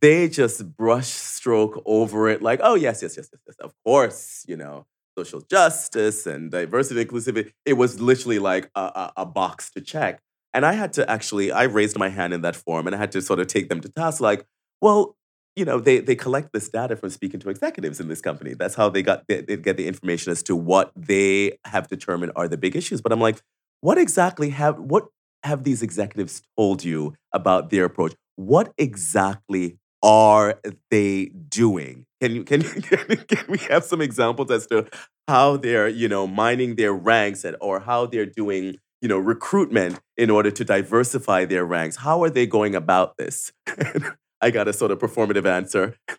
they 0.00 0.28
just 0.28 0.76
brush 0.76 1.08
stroke 1.08 1.82
over 1.86 2.28
it 2.28 2.42
like, 2.42 2.60
oh 2.62 2.74
yes, 2.74 3.02
yes, 3.02 3.16
yes, 3.16 3.28
yes, 3.32 3.40
yes. 3.46 3.56
Of 3.60 3.72
course, 3.84 4.44
you 4.48 4.56
know, 4.56 4.86
social 5.16 5.40
justice 5.40 6.26
and 6.26 6.50
diversity 6.50 7.00
and 7.00 7.10
inclusivity. 7.10 7.52
It 7.66 7.74
was 7.74 8.00
literally 8.00 8.38
like 8.38 8.70
a, 8.74 8.80
a, 8.80 9.12
a 9.18 9.26
box 9.26 9.70
to 9.72 9.80
check. 9.80 10.20
And 10.54 10.64
I 10.64 10.72
had 10.72 10.92
to 10.94 11.08
actually, 11.10 11.52
I 11.52 11.64
raised 11.64 11.98
my 11.98 12.08
hand 12.08 12.32
in 12.32 12.40
that 12.42 12.56
forum 12.56 12.86
and 12.86 12.96
I 12.96 12.98
had 12.98 13.12
to 13.12 13.20
sort 13.22 13.38
of 13.38 13.48
take 13.48 13.68
them 13.68 13.80
to 13.80 13.88
task, 13.88 14.20
like, 14.20 14.46
well, 14.80 15.16
you 15.58 15.64
know, 15.64 15.80
they 15.80 15.98
they 15.98 16.14
collect 16.14 16.52
this 16.52 16.68
data 16.68 16.94
from 16.94 17.10
speaking 17.10 17.40
to 17.40 17.50
executives 17.50 17.98
in 17.98 18.06
this 18.06 18.20
company. 18.20 18.54
That's 18.54 18.76
how 18.76 18.88
they 18.88 19.02
got 19.02 19.24
they, 19.26 19.40
they 19.40 19.56
get 19.56 19.76
the 19.76 19.88
information 19.88 20.30
as 20.30 20.42
to 20.44 20.54
what 20.54 20.92
they 20.94 21.58
have 21.64 21.88
determined 21.88 22.32
are 22.36 22.46
the 22.46 22.56
big 22.56 22.76
issues. 22.76 23.00
But 23.00 23.12
I'm 23.12 23.20
like, 23.20 23.42
what 23.80 23.98
exactly 23.98 24.50
have 24.50 24.78
what 24.78 25.08
have 25.42 25.64
these 25.64 25.82
executives 25.82 26.42
told 26.56 26.84
you 26.84 27.14
about 27.32 27.70
their 27.70 27.84
approach? 27.84 28.14
What 28.36 28.72
exactly 28.78 29.78
are 30.00 30.60
they 30.92 31.26
doing? 31.48 32.06
Can 32.20 32.36
you 32.36 32.44
can, 32.44 32.60
you, 32.60 32.70
can 33.16 33.44
we 33.48 33.58
have 33.70 33.82
some 33.82 34.00
examples 34.00 34.52
as 34.52 34.68
to 34.68 34.86
how 35.26 35.56
they're 35.56 35.88
you 35.88 36.08
know 36.08 36.28
mining 36.28 36.76
their 36.76 36.92
ranks 36.92 37.44
and 37.44 37.56
or 37.60 37.80
how 37.80 38.06
they're 38.06 38.26
doing 38.26 38.76
you 39.02 39.08
know 39.08 39.18
recruitment 39.18 39.98
in 40.16 40.30
order 40.30 40.52
to 40.52 40.64
diversify 40.64 41.46
their 41.46 41.64
ranks? 41.64 41.96
How 41.96 42.22
are 42.22 42.30
they 42.30 42.46
going 42.46 42.76
about 42.76 43.16
this? 43.16 43.50
I 44.40 44.50
got 44.50 44.68
a 44.68 44.72
sort 44.72 44.90
of 44.90 44.98
performative 44.98 45.46
answer. 45.46 45.96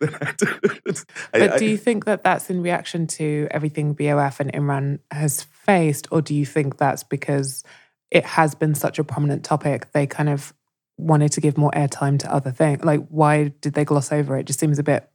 But 1.32 1.52
I- 1.52 1.58
do 1.58 1.66
you 1.66 1.76
think 1.76 2.04
that 2.04 2.24
that's 2.24 2.50
in 2.50 2.62
reaction 2.62 3.06
to 3.18 3.48
everything 3.50 3.94
BOF 3.94 4.40
and 4.40 4.52
Imran 4.52 4.98
has 5.10 5.42
faced, 5.42 6.08
or 6.10 6.20
do 6.20 6.34
you 6.34 6.44
think 6.44 6.76
that's 6.78 7.02
because 7.02 7.64
it 8.10 8.24
has 8.24 8.54
been 8.54 8.74
such 8.74 8.98
a 8.98 9.04
prominent 9.04 9.44
topic? 9.44 9.92
They 9.92 10.06
kind 10.06 10.28
of 10.28 10.52
wanted 10.98 11.32
to 11.32 11.40
give 11.40 11.56
more 11.56 11.70
airtime 11.70 12.18
to 12.20 12.32
other 12.32 12.50
things. 12.50 12.84
Like, 12.84 13.06
why 13.08 13.52
did 13.60 13.74
they 13.74 13.84
gloss 13.84 14.12
over 14.12 14.36
it? 14.36 14.46
Just 14.46 14.60
seems 14.60 14.78
a 14.78 14.82
bit 14.82 15.08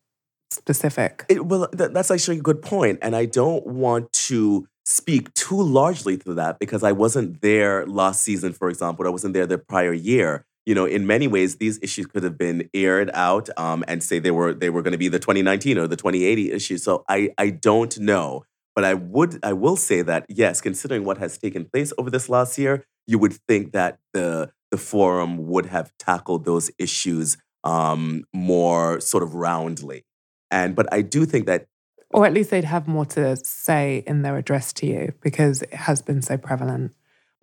specific. 0.50 1.26
It, 1.30 1.46
well, 1.46 1.68
th- 1.68 1.92
that's 1.92 2.10
actually 2.12 2.40
a 2.40 2.42
good 2.42 2.62
point, 2.62 3.00
and 3.02 3.16
I 3.16 3.26
don't 3.26 3.66
want 3.68 4.12
to 4.14 4.68
speak 4.86 5.34
too 5.34 5.62
largely 5.62 6.18
to 6.18 6.34
that 6.36 6.60
because 6.60 6.84
I 6.84 6.92
wasn't 6.92 7.42
there 7.42 7.86
last 7.86 8.24
season, 8.24 8.54
for 8.54 8.70
example. 8.70 9.06
I 9.06 9.10
wasn't 9.10 9.34
there 9.34 9.46
the 9.46 9.58
prior 9.58 9.94
year. 9.94 10.46
You 10.66 10.74
know, 10.74 10.86
in 10.86 11.06
many 11.06 11.28
ways, 11.28 11.58
these 11.58 11.80
issues 11.82 12.08
could 12.08 12.24
have 12.24 12.38
been 12.38 12.70
aired 12.74 13.12
out 13.14 13.50
um, 13.58 13.84
and 13.88 14.02
say 14.02 14.20
they 14.20 14.32
were 14.32 14.54
they 14.54 14.70
were 14.70 14.82
going 14.82 14.94
to 14.94 14.98
be 14.98 15.08
the 15.08 15.20
2019 15.20 15.78
or 15.78 15.88
the 15.88 15.96
2080 15.96 16.52
issues. 16.52 16.84
So 16.84 17.04
I 17.08 17.30
I 17.38 17.52
don't 17.52 17.98
know, 18.00 18.46
but 18.74 18.84
I 18.84 18.96
would 18.96 19.40
I 19.44 19.54
will 19.54 19.76
say 19.78 20.02
that 20.02 20.26
yes, 20.28 20.62
considering 20.62 21.06
what 21.06 21.18
has 21.20 21.38
taken 21.38 21.66
place 21.66 21.94
over 21.98 22.10
this 22.10 22.30
last 22.30 22.58
year, 22.58 22.86
you 23.06 23.20
would 23.20 23.34
think 23.48 23.74
that 23.74 24.00
the 24.14 24.52
the 24.72 24.78
forum 24.78 25.48
would 25.48 25.68
have 25.68 25.92
tackled 26.00 26.46
those 26.46 26.72
issues 26.80 27.38
um, 27.64 28.24
more 28.34 29.00
sort 29.00 29.24
of 29.24 29.36
roundly. 29.36 30.04
And 30.52 30.76
but 30.76 30.92
I 30.92 31.02
do 31.02 31.26
think 31.26 31.46
that 31.48 31.68
Or 32.14 32.26
at 32.26 32.34
least 32.34 32.50
they'd 32.50 32.64
have 32.64 32.88
more 32.88 33.06
to 33.08 33.36
say 33.38 34.04
in 34.08 34.22
their 34.22 34.38
address 34.38 34.74
to 34.74 34.86
you 34.86 35.14
because 35.22 35.62
it 35.64 35.74
has 35.74 36.02
been 36.02 36.22
so 36.22 36.38
prevalent. 36.38 36.94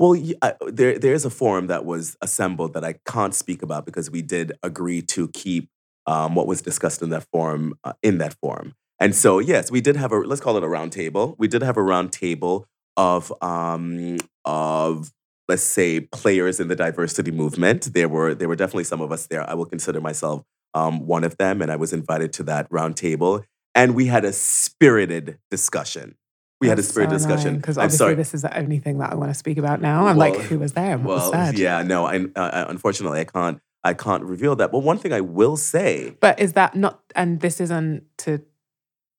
Well, 0.02 0.16
I- 0.42 0.54
there 0.68 0.98
there 0.98 1.14
is 1.14 1.26
a 1.26 1.30
forum 1.30 1.68
that 1.68 1.86
was 1.86 2.16
assembled 2.22 2.74
that 2.74 2.84
I 2.84 2.94
can't 3.06 3.34
speak 3.34 3.62
about 3.62 3.86
because 3.86 4.10
we 4.10 4.22
did 4.22 4.52
agree 4.64 5.02
to 5.02 5.28
keep 5.30 5.70
um, 6.08 6.34
what 6.36 6.48
was 6.48 6.62
discussed 6.62 7.02
in 7.02 7.10
that 7.10 7.26
forum 7.32 7.76
uh, 7.84 7.94
in 8.02 8.18
that 8.18 8.36
forum. 8.42 8.74
And 9.00 9.14
so, 9.16 9.40
yes, 9.40 9.70
we 9.72 9.80
did 9.82 9.96
have 9.96 10.12
a 10.12 10.18
let's 10.18 10.42
call 10.42 10.58
it 10.58 10.64
a 10.64 10.68
roundtable. 10.68 11.36
We 11.38 11.48
did 11.48 11.62
have 11.62 11.78
a 11.78 11.82
roundtable 11.82 12.64
of 12.98 13.32
um, 13.42 14.18
of 14.46 15.12
let's 15.48 15.64
say 15.64 16.00
players 16.00 16.60
in 16.60 16.68
the 16.68 16.76
diversity 16.76 17.32
movement. 17.32 17.94
There 17.94 18.10
were 18.10 18.34
there 18.34 18.48
were 18.48 18.56
definitely 18.56 18.84
some 18.84 19.02
of 19.02 19.12
us 19.12 19.28
there. 19.28 19.48
I 19.50 19.54
will 19.54 19.66
consider 19.66 20.02
myself 20.02 20.44
um, 20.74 21.06
one 21.06 21.24
of 21.24 21.38
them, 21.38 21.62
and 21.62 21.72
I 21.72 21.76
was 21.78 21.94
invited 21.94 22.34
to 22.34 22.44
that 22.44 22.70
roundtable. 22.70 23.44
And 23.74 23.96
we 23.96 24.06
had 24.06 24.26
a 24.26 24.34
spirited 24.34 25.38
discussion. 25.50 26.16
We 26.62 26.68
had 26.68 26.78
a 26.78 26.82
spirited 26.82 27.12
discussion. 27.18 27.56
because 27.56 27.76
I'm 27.76 27.84
obviously 27.84 27.98
sorry. 27.98 28.14
this 28.14 28.32
is 28.34 28.42
the 28.42 28.56
only 28.56 28.78
thing 28.78 28.98
that 28.98 29.12
I 29.12 29.14
want 29.14 29.30
to 29.30 29.34
speak 29.34 29.58
about 29.58 29.80
now. 29.82 30.06
I'm 30.06 30.16
like, 30.16 30.36
who 30.36 30.58
was 30.58 30.72
there 30.72 30.96
was 30.96 31.06
Well, 31.06 31.32
said? 31.32 31.58
yeah, 31.58 31.82
no, 31.82 32.06
I, 32.06 32.24
uh, 32.36 32.66
unfortunately, 32.68 33.20
I 33.20 33.24
can't. 33.24 33.60
I 33.84 33.94
can't 33.94 34.22
reveal 34.22 34.54
that. 34.56 34.70
But 34.70 34.78
one 34.78 34.96
thing 34.98 35.12
I 35.12 35.20
will 35.20 35.56
say, 35.56 36.16
But 36.20 36.38
is 36.38 36.52
that 36.52 36.76
not, 36.76 37.00
and 37.16 37.40
this 37.40 37.60
isn't 37.60 38.04
to 38.18 38.40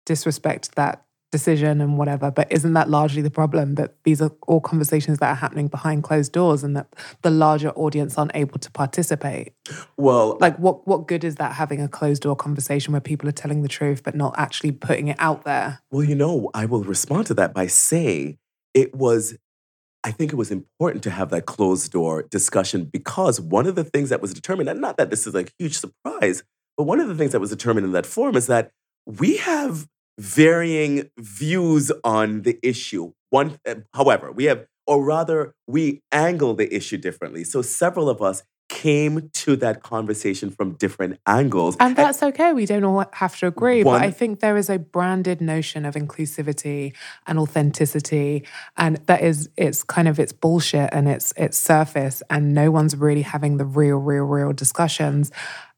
disrespect 0.05 0.75
that 0.75 1.03
decision 1.33 1.81
and 1.81 1.97
whatever, 1.97 2.29
but 2.31 2.47
isn't 2.51 2.73
that 2.73 2.89
largely 2.89 3.21
the 3.23 3.31
problem 3.31 3.75
that 3.75 3.95
these 4.03 4.21
are 4.21 4.31
all 4.47 4.61
conversations 4.61 5.17
that 5.17 5.29
are 5.29 5.35
happening 5.35 5.67
behind 5.67 6.03
closed 6.03 6.31
doors 6.31 6.63
and 6.63 6.77
that 6.77 6.87
the 7.23 7.31
larger 7.31 7.71
audience 7.71 8.17
aren't 8.17 8.35
able 8.35 8.59
to 8.59 8.71
participate? 8.71 9.51
well, 9.97 10.37
Like, 10.39 10.57
what, 10.59 10.87
what 10.87 11.07
good 11.07 11.23
is 11.23 11.35
that 11.35 11.53
having 11.53 11.81
a 11.81 11.87
closed 11.87 12.21
door 12.21 12.35
conversation 12.35 12.91
where 12.93 13.01
people 13.01 13.27
are 13.27 13.33
telling 13.33 13.63
the 13.63 13.67
truth 13.67 14.03
but 14.03 14.15
not 14.15 14.33
actually 14.37 14.71
putting 14.71 15.07
it 15.07 15.17
out 15.19 15.43
there? 15.43 15.79
well, 15.91 16.03
you 16.03 16.15
know, 16.15 16.49
I 16.53 16.65
will 16.65 16.83
respond 16.83 17.25
to 17.27 17.33
that 17.33 17.53
by 17.53 17.67
saying 17.67 18.37
it 18.73 18.95
was. 18.95 19.35
I 20.05 20.11
think 20.11 20.33
it 20.33 20.35
was 20.35 20.51
important 20.51 21.01
to 21.03 21.11
have 21.11 21.29
that 21.29 21.45
closed 21.45 21.91
door 21.93 22.23
discussion 22.23 22.83
because 22.85 23.39
one 23.39 23.65
of 23.67 23.75
the 23.75 23.85
things 23.85 24.09
that 24.09 24.21
was 24.21 24.33
determined, 24.33 24.67
and 24.69 24.81
not 24.81 24.97
that 24.97 25.09
this 25.09 25.25
is 25.25 25.33
a 25.33 25.45
huge 25.57 25.77
surprise, 25.77 26.43
but 26.77 26.83
one 26.83 26.99
of 26.99 27.07
the 27.07 27.15
things 27.15 27.31
that 27.31 27.39
was 27.39 27.49
determined 27.49 27.85
in 27.85 27.93
that 27.93 28.05
forum 28.05 28.35
is 28.35 28.47
that 28.47 28.71
we 29.05 29.37
have 29.37 29.87
varying 30.17 31.09
views 31.17 31.91
on 32.03 32.43
the 32.43 32.59
issue. 32.61 33.13
One, 33.29 33.57
uh, 33.67 33.75
however, 33.93 34.31
we 34.31 34.45
have, 34.45 34.65
or 34.85 35.03
rather, 35.03 35.55
we 35.67 36.01
angle 36.11 36.53
the 36.53 36.73
issue 36.73 36.97
differently. 36.97 37.43
So 37.43 37.61
several 37.61 38.09
of 38.09 38.21
us 38.21 38.43
came 38.69 39.29
to 39.33 39.55
that 39.57 39.83
conversation 39.83 40.49
from 40.49 40.73
different 40.73 41.19
angles. 41.27 41.77
And 41.79 41.95
that's 41.95 42.23
okay. 42.23 42.53
We 42.53 42.65
don't 42.65 42.83
all 42.83 43.05
have 43.13 43.37
to 43.37 43.47
agree. 43.47 43.83
One- 43.83 43.99
but 43.99 44.07
I 44.07 44.11
think 44.11 44.39
there 44.39 44.57
is 44.57 44.69
a 44.69 44.79
branded 44.79 45.41
notion 45.41 45.85
of 45.85 45.93
inclusivity 45.93 46.93
and 47.27 47.37
authenticity. 47.37 48.45
And 48.75 48.97
that 49.05 49.21
is 49.21 49.49
it's 49.57 49.83
kind 49.83 50.07
of 50.07 50.19
it's 50.19 50.33
bullshit 50.33 50.89
and 50.91 51.07
it's 51.07 51.33
it's 51.37 51.57
surface 51.57 52.23
and 52.29 52.53
no 52.53 52.71
one's 52.71 52.95
really 52.95 53.21
having 53.21 53.57
the 53.57 53.65
real, 53.65 53.97
real, 53.97 54.23
real 54.23 54.53
discussions. 54.53 55.31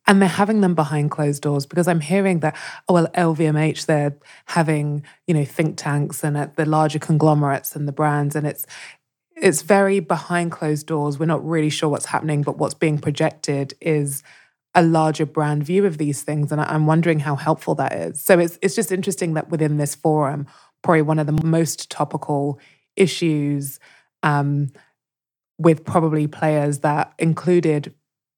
And 0.07 0.21
they're 0.21 0.29
having 0.29 0.61
them 0.61 0.75
behind 0.75 1.09
closed 1.11 1.41
doors 1.41 1.65
because 1.65 1.87
I'm 1.87 1.99
hearing 1.99 2.41
that, 2.41 2.55
oh 2.87 2.93
well, 2.93 3.07
LVMH, 3.15 3.87
they're 3.87 4.15
having, 4.45 5.03
you 5.25 5.33
know, 5.33 5.45
think 5.45 5.77
tanks 5.77 6.23
and 6.23 6.37
at 6.37 6.55
the 6.55 6.65
larger 6.65 6.99
conglomerates 6.99 7.75
and 7.75 7.87
the 7.87 7.91
brands. 7.91 8.35
And 8.35 8.45
it's 8.45 8.65
it's 9.35 9.63
very 9.63 9.99
behind 9.99 10.51
closed 10.51 10.87
doors. 10.87 11.19
We're 11.19 11.25
not 11.25 11.45
really 11.45 11.69
sure 11.69 11.89
what's 11.89 12.05
happening, 12.05 12.41
but 12.41 12.57
what's 12.57 12.73
being 12.73 12.97
projected 12.99 13.73
is 13.81 14.23
a 14.73 14.81
larger 14.81 15.25
brand 15.25 15.63
view 15.63 15.85
of 15.85 15.97
these 15.97 16.23
things. 16.23 16.51
And 16.51 16.61
I'm 16.61 16.85
wondering 16.85 17.19
how 17.19 17.35
helpful 17.35 17.75
that 17.75 17.93
is. 17.93 18.21
So 18.21 18.39
it's 18.39 18.59
it's 18.61 18.75
just 18.75 18.91
interesting 18.91 19.33
that 19.33 19.49
within 19.49 19.77
this 19.77 19.95
forum, 19.95 20.47
probably 20.83 21.01
one 21.01 21.19
of 21.19 21.27
the 21.27 21.45
most 21.45 21.89
topical 21.89 22.59
issues 22.95 23.79
um, 24.23 24.69
with 25.57 25.85
probably 25.85 26.27
players 26.27 26.79
that 26.79 27.13
included 27.17 27.93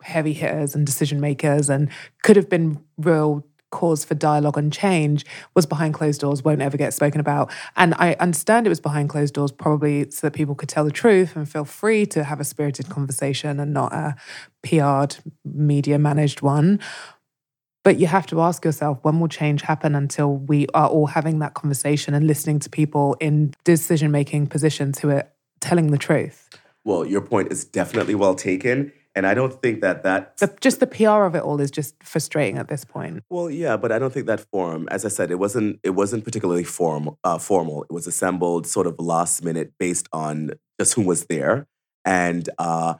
heavy 0.07 0.33
hitters 0.33 0.73
and 0.73 0.85
decision 0.85 1.19
makers 1.19 1.69
and 1.69 1.89
could 2.23 2.35
have 2.35 2.49
been 2.49 2.83
real 2.97 3.45
cause 3.69 4.05
for 4.05 4.15
dialogue 4.15 4.57
and 4.57 4.71
change 4.71 5.25
was 5.53 5.65
behind 5.65 5.93
closed 5.93 6.21
doors 6.21 6.41
won't 6.41 6.61
ever 6.61 6.77
get 6.77 6.93
spoken 6.93 7.19
about 7.19 7.51
and 7.75 7.93
i 7.95 8.13
understand 8.13 8.65
it 8.65 8.69
was 8.69 8.79
behind 8.79 9.09
closed 9.09 9.33
doors 9.33 9.51
probably 9.51 10.09
so 10.09 10.25
that 10.25 10.31
people 10.31 10.55
could 10.55 10.69
tell 10.69 10.85
the 10.85 10.91
truth 10.91 11.35
and 11.35 11.49
feel 11.49 11.65
free 11.65 12.05
to 12.05 12.23
have 12.23 12.39
a 12.39 12.45
spirited 12.45 12.87
conversation 12.87 13.59
and 13.59 13.73
not 13.73 13.91
a 13.91 14.15
pr'd 14.63 15.19
media 15.43 15.99
managed 15.99 16.41
one 16.41 16.79
But 17.83 17.99
you 17.99 18.07
have 18.07 18.27
to 18.27 18.41
ask 18.41 18.65
yourself 18.65 18.99
when 19.03 19.19
will 19.19 19.29
change 19.29 19.61
happen 19.61 19.95
until 19.95 20.35
we 20.35 20.67
are 20.73 20.89
all 20.89 21.07
having 21.07 21.39
that 21.39 21.53
conversation 21.53 22.13
and 22.13 22.27
listening 22.27 22.59
to 22.59 22.69
people 22.69 23.15
in 23.21 23.53
decision 23.63 24.11
making 24.11 24.47
positions 24.47 24.99
who 24.99 25.09
are 25.09 25.25
telling 25.61 25.91
the 25.91 25.97
truth. 25.97 26.49
Well, 26.83 27.05
your 27.05 27.21
point 27.21 27.51
is 27.51 27.63
definitely 27.63 28.13
well 28.15 28.35
taken. 28.35 28.91
And 29.17 29.25
I 29.25 29.33
don't 29.33 29.59
think 29.63 29.81
that 29.81 30.03
that. 30.03 30.37
The, 30.37 30.55
just 30.61 30.79
the 30.79 30.85
PR 30.85 31.23
of 31.23 31.33
it 31.33 31.41
all 31.41 31.59
is 31.59 31.71
just 31.71 31.95
frustrating 32.03 32.59
at 32.59 32.67
this 32.67 32.85
point. 32.85 33.23
Well, 33.31 33.49
yeah, 33.49 33.75
but 33.75 33.91
I 33.91 33.97
don't 33.97 34.13
think 34.13 34.27
that 34.27 34.45
forum, 34.51 34.87
as 34.91 35.05
I 35.05 35.07
said, 35.07 35.31
it 35.31 35.39
wasn't 35.39 35.79
it 35.81 35.89
wasn't 35.89 36.23
particularly 36.23 36.63
form, 36.63 37.17
uh, 37.23 37.39
formal. 37.39 37.81
It 37.81 37.91
was 37.91 38.05
assembled 38.05 38.67
sort 38.67 38.85
of 38.85 38.99
last 38.99 39.43
minute 39.43 39.73
based 39.79 40.07
on 40.13 40.51
just 40.79 40.93
who 40.93 41.01
was 41.01 41.25
there, 41.25 41.65
and 42.05 42.47
uh, 42.59 42.93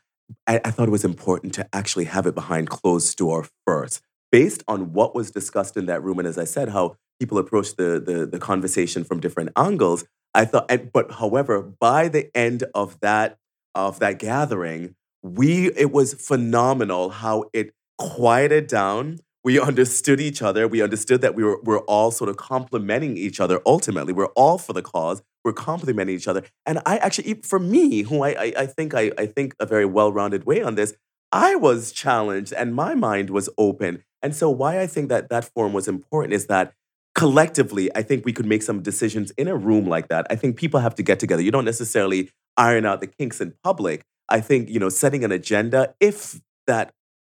I, 0.47 0.59
I 0.65 0.71
thought 0.71 0.87
it 0.87 0.91
was 0.91 1.05
important 1.05 1.53
to 1.53 1.69
actually 1.71 2.05
have 2.05 2.25
it 2.25 2.33
behind 2.33 2.71
closed 2.71 3.15
door 3.15 3.45
first, 3.67 4.01
based 4.31 4.63
on 4.67 4.93
what 4.93 5.13
was 5.13 5.29
discussed 5.29 5.77
in 5.77 5.85
that 5.85 6.01
room, 6.01 6.17
and 6.17 6.27
as 6.27 6.39
I 6.39 6.45
said, 6.45 6.69
how 6.69 6.97
people 7.19 7.37
approached 7.37 7.77
the 7.77 8.01
the, 8.03 8.25
the 8.25 8.39
conversation 8.39 9.03
from 9.03 9.19
different 9.19 9.51
angles. 9.55 10.03
I 10.33 10.45
thought, 10.45 10.65
and, 10.67 10.91
but 10.91 11.11
however, 11.11 11.61
by 11.61 12.07
the 12.07 12.35
end 12.35 12.63
of 12.73 12.99
that 13.01 13.37
of 13.75 13.99
that 13.99 14.17
gathering, 14.17 14.95
we 15.35 15.71
it 15.73 15.91
was 15.91 16.13
phenomenal 16.13 17.09
how 17.09 17.45
it 17.53 17.73
quieted 17.97 18.67
down. 18.67 19.19
We 19.43 19.59
understood 19.71 20.19
each 20.19 20.41
other. 20.41 20.67
We 20.67 20.81
understood 20.81 21.21
that 21.21 21.35
we 21.35 21.43
were, 21.43 21.59
we're 21.63 21.79
all 21.79 22.11
sort 22.11 22.29
of 22.29 22.37
complementing 22.37 23.17
each 23.17 23.39
other 23.39 23.61
ultimately. 23.65 24.13
We're 24.13 24.27
all 24.27 24.57
for 24.57 24.73
the 24.73 24.81
cause. 24.81 25.21
We're 25.43 25.53
complementing 25.53 26.15
each 26.15 26.27
other. 26.27 26.43
And 26.65 26.79
i 26.85 26.97
actually 26.97 27.35
for 27.43 27.59
me 27.59 28.01
who 28.03 28.21
i, 28.23 28.29
I, 28.29 28.53
I 28.57 28.65
think 28.65 28.93
I, 28.93 29.11
I 29.17 29.25
think 29.25 29.55
a 29.59 29.65
very 29.65 29.85
well-rounded 29.85 30.45
way 30.45 30.61
on 30.61 30.75
this 30.75 30.93
i 31.31 31.55
was 31.55 31.91
challenged 31.91 32.53
and 32.53 32.75
my 32.75 32.95
mind 32.95 33.29
was 33.29 33.49
open. 33.57 34.03
And 34.21 34.35
so 34.35 34.49
why 34.49 34.81
i 34.81 34.87
think 34.87 35.09
that 35.09 35.29
that 35.29 35.45
forum 35.53 35.73
was 35.73 35.87
important 35.87 36.33
is 36.33 36.47
that 36.47 36.73
collectively 37.15 37.89
i 37.95 38.01
think 38.01 38.25
we 38.25 38.33
could 38.33 38.45
make 38.45 38.61
some 38.61 38.81
decisions 38.81 39.31
in 39.31 39.47
a 39.47 39.55
room 39.55 39.85
like 39.85 40.09
that. 40.09 40.27
I 40.29 40.35
think 40.35 40.57
people 40.57 40.79
have 40.81 40.95
to 40.95 41.03
get 41.03 41.19
together. 41.19 41.41
You 41.41 41.51
don't 41.51 41.65
necessarily 41.65 42.29
iron 42.57 42.85
out 42.85 43.01
the 43.01 43.07
kinks 43.07 43.39
in 43.39 43.53
public 43.63 44.03
I 44.29 44.41
think, 44.41 44.69
you 44.69 44.79
know, 44.79 44.89
setting 44.89 45.23
an 45.23 45.31
agenda, 45.31 45.93
if 45.99 46.39
that 46.67 46.93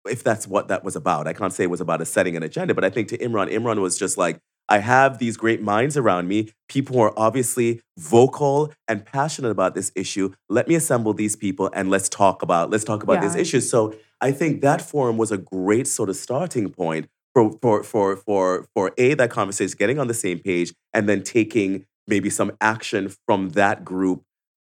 if 0.09 0.23
that's 0.23 0.47
what 0.47 0.69
that 0.69 0.83
was 0.83 0.95
about. 0.95 1.27
I 1.27 1.33
can't 1.33 1.53
say 1.53 1.65
it 1.65 1.69
was 1.69 1.81
about 1.81 2.01
a 2.01 2.05
setting 2.05 2.35
an 2.35 2.43
agenda, 2.43 2.73
but 2.73 2.83
I 2.83 2.89
think 2.89 3.09
to 3.09 3.17
Imran, 3.17 3.51
Imran 3.51 3.79
was 3.81 3.97
just 3.97 4.17
like, 4.17 4.39
I 4.69 4.79
have 4.79 5.17
these 5.17 5.35
great 5.35 5.61
minds 5.61 5.97
around 5.97 6.27
me, 6.27 6.49
people 6.67 6.95
who 6.95 7.01
are 7.01 7.13
obviously 7.17 7.81
vocal 7.97 8.71
and 8.87 9.03
passionate 9.03 9.49
about 9.49 9.73
this 9.73 9.91
issue. 9.95 10.33
Let 10.47 10.67
me 10.67 10.75
assemble 10.75 11.13
these 11.13 11.35
people 11.35 11.71
and 11.73 11.89
let's 11.89 12.07
talk 12.07 12.43
about 12.43 12.69
let's 12.69 12.83
talk 12.83 13.01
about 13.01 13.13
yeah. 13.13 13.21
these 13.21 13.35
issues. 13.35 13.69
So 13.69 13.95
I 14.21 14.31
think 14.31 14.61
that 14.61 14.81
forum 14.81 15.17
was 15.17 15.31
a 15.31 15.37
great 15.37 15.87
sort 15.87 16.09
of 16.09 16.15
starting 16.15 16.69
point 16.69 17.09
for 17.33 17.57
for 17.61 17.83
for 17.83 18.15
for 18.15 18.67
for 18.75 18.91
a 18.97 19.15
that 19.15 19.31
conversation, 19.31 19.75
getting 19.77 19.97
on 19.97 20.07
the 20.07 20.13
same 20.13 20.37
page, 20.37 20.73
and 20.93 21.09
then 21.09 21.23
taking 21.23 21.85
maybe 22.07 22.29
some 22.29 22.51
action 22.61 23.11
from 23.25 23.49
that 23.49 23.83
group 23.83 24.23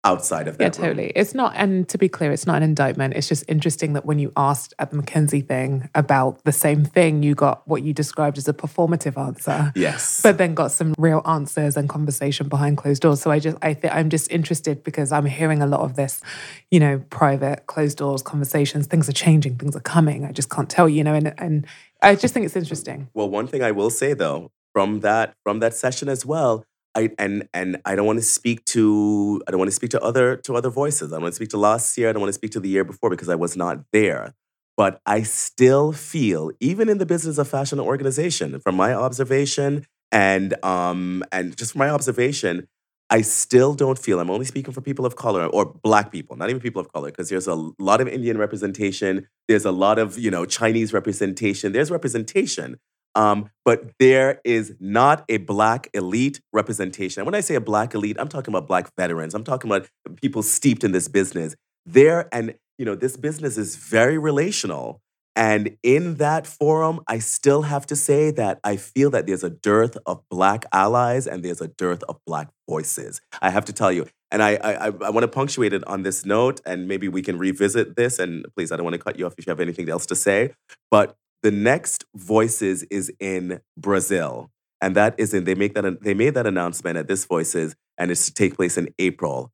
outside 0.05 0.49
of 0.49 0.59
that. 0.59 0.65
Yeah, 0.65 0.71
totally. 0.71 1.05
Room. 1.05 1.13
It's 1.15 1.35
not, 1.35 1.53
and 1.57 1.89
to 1.89 1.99
be 1.99 2.09
clear, 2.09 2.33
it's 2.33 2.47
not 2.47 2.57
an 2.57 2.63
indictment. 2.63 3.15
It's 3.15 3.29
just 3.29 3.45
interesting 3.49 3.93
that 3.93 4.07
when 4.07 4.19
you 4.19 4.33
asked 4.37 4.73
at 4.79 4.91
the 4.91 4.97
McKinsey 4.97 5.47
thing 5.47 5.89
about 5.95 6.43
the 6.45 6.53
same 6.53 6.85
thing, 6.85 7.23
you 7.23 7.35
got 7.35 7.67
what 7.69 7.83
you 7.83 7.93
described 7.93 8.39
as 8.39 8.49
a 8.49 8.55
performative 8.55 9.21
answer. 9.21 9.73
Yes. 9.75 10.21
But 10.23 10.39
then 10.39 10.55
got 10.55 10.73
some 10.73 10.95
real 10.99 11.23
answers 11.27 11.77
and 11.77 11.89
conversation 11.89 12.49
behind 12.49 12.79
closed 12.79 13.03
doors. 13.03 13.21
So 13.21 13.31
I 13.31 13.39
just, 13.39 13.59
I 13.63 13.75
think 13.75 13.95
I'm 13.95 14.09
just 14.09 14.31
interested 14.31 14.83
because 14.85 15.13
I'm 15.13 15.27
hearing 15.27 15.63
a 15.63 15.67
lot 15.67 15.81
of 15.81 15.97
this, 15.97 16.23
you 16.71 16.81
know, 16.81 17.03
private 17.11 17.67
closed 17.67 17.99
doors 17.99 18.23
conversations. 18.23 18.87
Things 18.87 19.09
are 19.09 19.13
changing, 19.13 19.57
things 19.57 19.77
are 19.77 19.81
coming. 19.81 20.25
I 20.25 20.33
just 20.33 20.51
can't 20.51 20.71
tell, 20.71 20.89
you 20.89 21.05
know, 21.05 21.15
and 21.15 21.35
and 21.39 21.67
I 22.03 22.15
just 22.15 22.33
think 22.33 22.47
it's 22.47 22.57
interesting. 22.57 23.09
Well, 23.13 23.29
one 23.29 23.47
thing 23.47 23.63
I 23.63 23.73
will 23.73 23.91
say 23.91 24.15
though, 24.15 24.51
from 24.73 25.01
that 25.01 25.35
from 25.45 25.61
that 25.61 25.75
session 25.75 26.09
as 26.09 26.25
well 26.25 26.65
I 26.95 27.11
and 27.19 27.49
and 27.55 27.81
I 27.85 27.95
don't 27.95 28.07
want 28.07 28.19
to 28.19 28.25
speak 28.25 28.65
to 28.67 29.43
I 29.47 29.51
don't 29.51 29.59
want 29.59 29.69
to 29.69 29.75
speak 29.75 29.91
to 29.91 30.01
other 30.03 30.37
to 30.39 30.57
other 30.57 30.71
voices. 30.71 31.13
I 31.13 31.17
don't 31.17 31.23
want 31.23 31.33
to 31.33 31.37
speak 31.37 31.51
to 31.51 31.59
last 31.59 31.97
year. 31.97 32.09
I 32.09 32.13
don't 32.13 32.21
want 32.21 32.31
to 32.31 32.35
speak 32.35 32.51
to 32.53 32.61
the 32.61 32.69
year 32.69 32.85
before 32.85 33.11
because 33.11 33.29
I 33.29 33.37
was 33.37 33.57
not 33.57 33.85
there. 33.93 34.35
But 34.77 35.01
I 35.05 35.23
still 35.23 35.93
feel, 35.93 36.53
even 36.59 36.89
in 36.89 36.99
the 36.99 37.07
business 37.07 37.39
of 37.39 37.49
fashion 37.49 37.79
and 37.79 37.87
organization, 37.87 38.61
from 38.61 38.77
my 38.77 38.95
observation 38.95 39.87
and 40.11 40.63
um 40.65 41.23
and 41.31 41.57
just 41.57 41.73
from 41.73 41.81
my 41.81 41.91
observation, 41.91 42.67
I 43.11 43.23
still 43.23 43.75
don't 43.75 43.99
feel. 43.99 44.21
I'm 44.21 44.31
only 44.31 44.47
speaking 44.47 44.73
for 44.73 44.81
people 44.81 45.05
of 45.05 45.17
color 45.17 45.47
or 45.47 45.67
black 45.67 46.13
people, 46.13 46.37
not 46.37 46.49
even 46.49 46.61
people 46.61 46.81
of 46.81 46.93
color, 46.93 47.11
because 47.11 47.29
there's 47.29 47.49
a 47.49 47.57
lot 47.79 48.01
of 48.01 48.07
Indian 48.09 48.39
representation. 48.39 49.27
There's 49.49 49.65
a 49.65 49.73
lot 49.73 49.99
of 49.99 50.19
you 50.19 50.31
know 50.31 50.47
Chinese 50.47 50.93
representation. 50.93 51.73
There's 51.73 51.91
representation, 51.91 52.79
um, 53.15 53.51
but 53.65 53.93
there 53.99 54.41
is 54.45 54.75
not 54.81 55.25
a 55.29 55.39
black 55.39 55.89
elite 55.95 56.41
representation. 56.53 57.21
And 57.21 57.27
when 57.27 57.35
I 57.35 57.41
say 57.41 57.55
a 57.55 57.61
black 57.61 57.95
elite, 57.95 58.17
I'm 58.19 58.29
talking 58.29 58.53
about 58.53 58.67
black 58.67 58.91
veterans. 58.97 59.35
I'm 59.35 59.45
talking 59.45 59.71
about 59.71 59.89
people 60.21 60.43
steeped 60.43 60.85
in 60.85 60.93
this 60.93 61.09
business. 61.09 61.55
There 61.87 62.29
and 62.33 62.55
you 62.81 62.87
know, 62.87 62.95
this 62.95 63.19
business 63.19 63.59
is 63.59 63.77
very 63.77 64.17
relational. 64.17 65.03
And 65.37 65.77
in 65.83 66.17
that 66.17 66.47
forum, 66.47 67.01
I 67.07 67.19
still 67.19 67.61
have 67.63 67.87
to 67.89 67.97
say 67.97 68.31
that 68.33 68.59
I 68.65 68.77
feel 68.77 69.11
that 69.11 69.27
there's 69.27 69.45
a 69.45 69.51
dearth 69.51 69.99
of 70.07 70.23
Black 70.31 70.65
allies 70.73 71.27
and 71.27 71.45
there's 71.45 71.61
a 71.61 71.69
dearth 71.69 72.03
of 72.09 72.19
Black 72.27 72.49
voices. 72.67 73.21
I 73.43 73.51
have 73.51 73.67
to 73.67 73.75
tell 73.75 73.93
you. 73.93 74.07
And 74.31 74.43
I, 74.43 74.55
I, 74.55 74.87
I 74.87 75.11
want 75.11 75.25
to 75.25 75.29
punctuate 75.29 75.75
it 75.75 75.87
on 75.87 76.05
this 76.05 76.25
note, 76.25 76.61
and 76.65 76.89
maybe 76.89 77.09
we 77.09 77.21
can 77.21 77.37
revisit 77.37 77.97
this. 77.97 78.19
And 78.19 78.47
please, 78.57 78.73
I 78.73 78.77
don't 78.77 78.85
want 78.85 78.95
to 78.95 79.03
cut 79.03 79.19
you 79.19 79.27
off 79.27 79.35
if 79.37 79.47
you 79.47 79.51
have 79.51 79.61
anything 79.61 79.91
else 79.91 80.07
to 80.07 80.17
say. 80.17 80.55
But 80.91 81.17
the 81.43 81.51
next 81.51 82.05
Voices 82.15 82.83
is 82.85 83.13
in 83.21 83.61
Brazil, 83.77 84.51
and 84.81 84.97
that 84.97 85.15
is 85.19 85.35
in 85.35 85.45
they 85.45 85.55
make 85.55 85.75
that 85.75 86.03
they 86.03 86.15
made 86.15 86.35
that 86.35 86.47
announcement 86.47 86.97
at 86.97 87.09
this 87.09 87.25
Voices, 87.25 87.75
and 87.99 88.11
it's 88.11 88.27
to 88.27 88.35
take 88.35 88.57
place 88.57 88.77
in 88.79 88.89
April. 88.99 89.53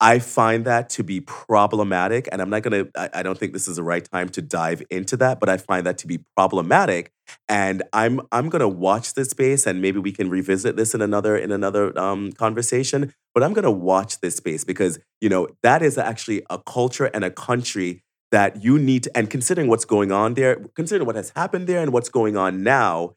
I 0.00 0.20
find 0.20 0.64
that 0.64 0.90
to 0.90 1.02
be 1.02 1.20
problematic, 1.20 2.28
and 2.30 2.40
I'm 2.40 2.50
not 2.50 2.62
gonna. 2.62 2.86
I, 2.96 3.10
I 3.14 3.22
don't 3.24 3.36
think 3.36 3.52
this 3.52 3.66
is 3.66 3.76
the 3.76 3.82
right 3.82 4.04
time 4.04 4.28
to 4.30 4.42
dive 4.42 4.82
into 4.90 5.16
that, 5.16 5.40
but 5.40 5.48
I 5.48 5.56
find 5.56 5.84
that 5.86 5.98
to 5.98 6.06
be 6.06 6.20
problematic, 6.36 7.10
and 7.48 7.82
I'm 7.92 8.20
I'm 8.30 8.48
gonna 8.48 8.68
watch 8.68 9.14
this 9.14 9.30
space, 9.30 9.66
and 9.66 9.82
maybe 9.82 9.98
we 9.98 10.12
can 10.12 10.30
revisit 10.30 10.76
this 10.76 10.94
in 10.94 11.02
another 11.02 11.36
in 11.36 11.50
another 11.50 11.98
um, 11.98 12.30
conversation. 12.32 13.12
But 13.34 13.42
I'm 13.42 13.52
gonna 13.52 13.72
watch 13.72 14.20
this 14.20 14.36
space 14.36 14.62
because 14.62 15.00
you 15.20 15.28
know 15.28 15.48
that 15.64 15.82
is 15.82 15.98
actually 15.98 16.42
a 16.48 16.58
culture 16.58 17.06
and 17.06 17.24
a 17.24 17.30
country 17.30 18.02
that 18.30 18.62
you 18.62 18.78
need 18.78 19.04
to, 19.04 19.16
and 19.16 19.30
considering 19.30 19.68
what's 19.68 19.84
going 19.84 20.12
on 20.12 20.34
there, 20.34 20.56
considering 20.74 21.06
what 21.06 21.16
has 21.16 21.32
happened 21.34 21.66
there 21.66 21.80
and 21.80 21.92
what's 21.92 22.08
going 22.08 22.36
on 22.36 22.62
now, 22.62 23.14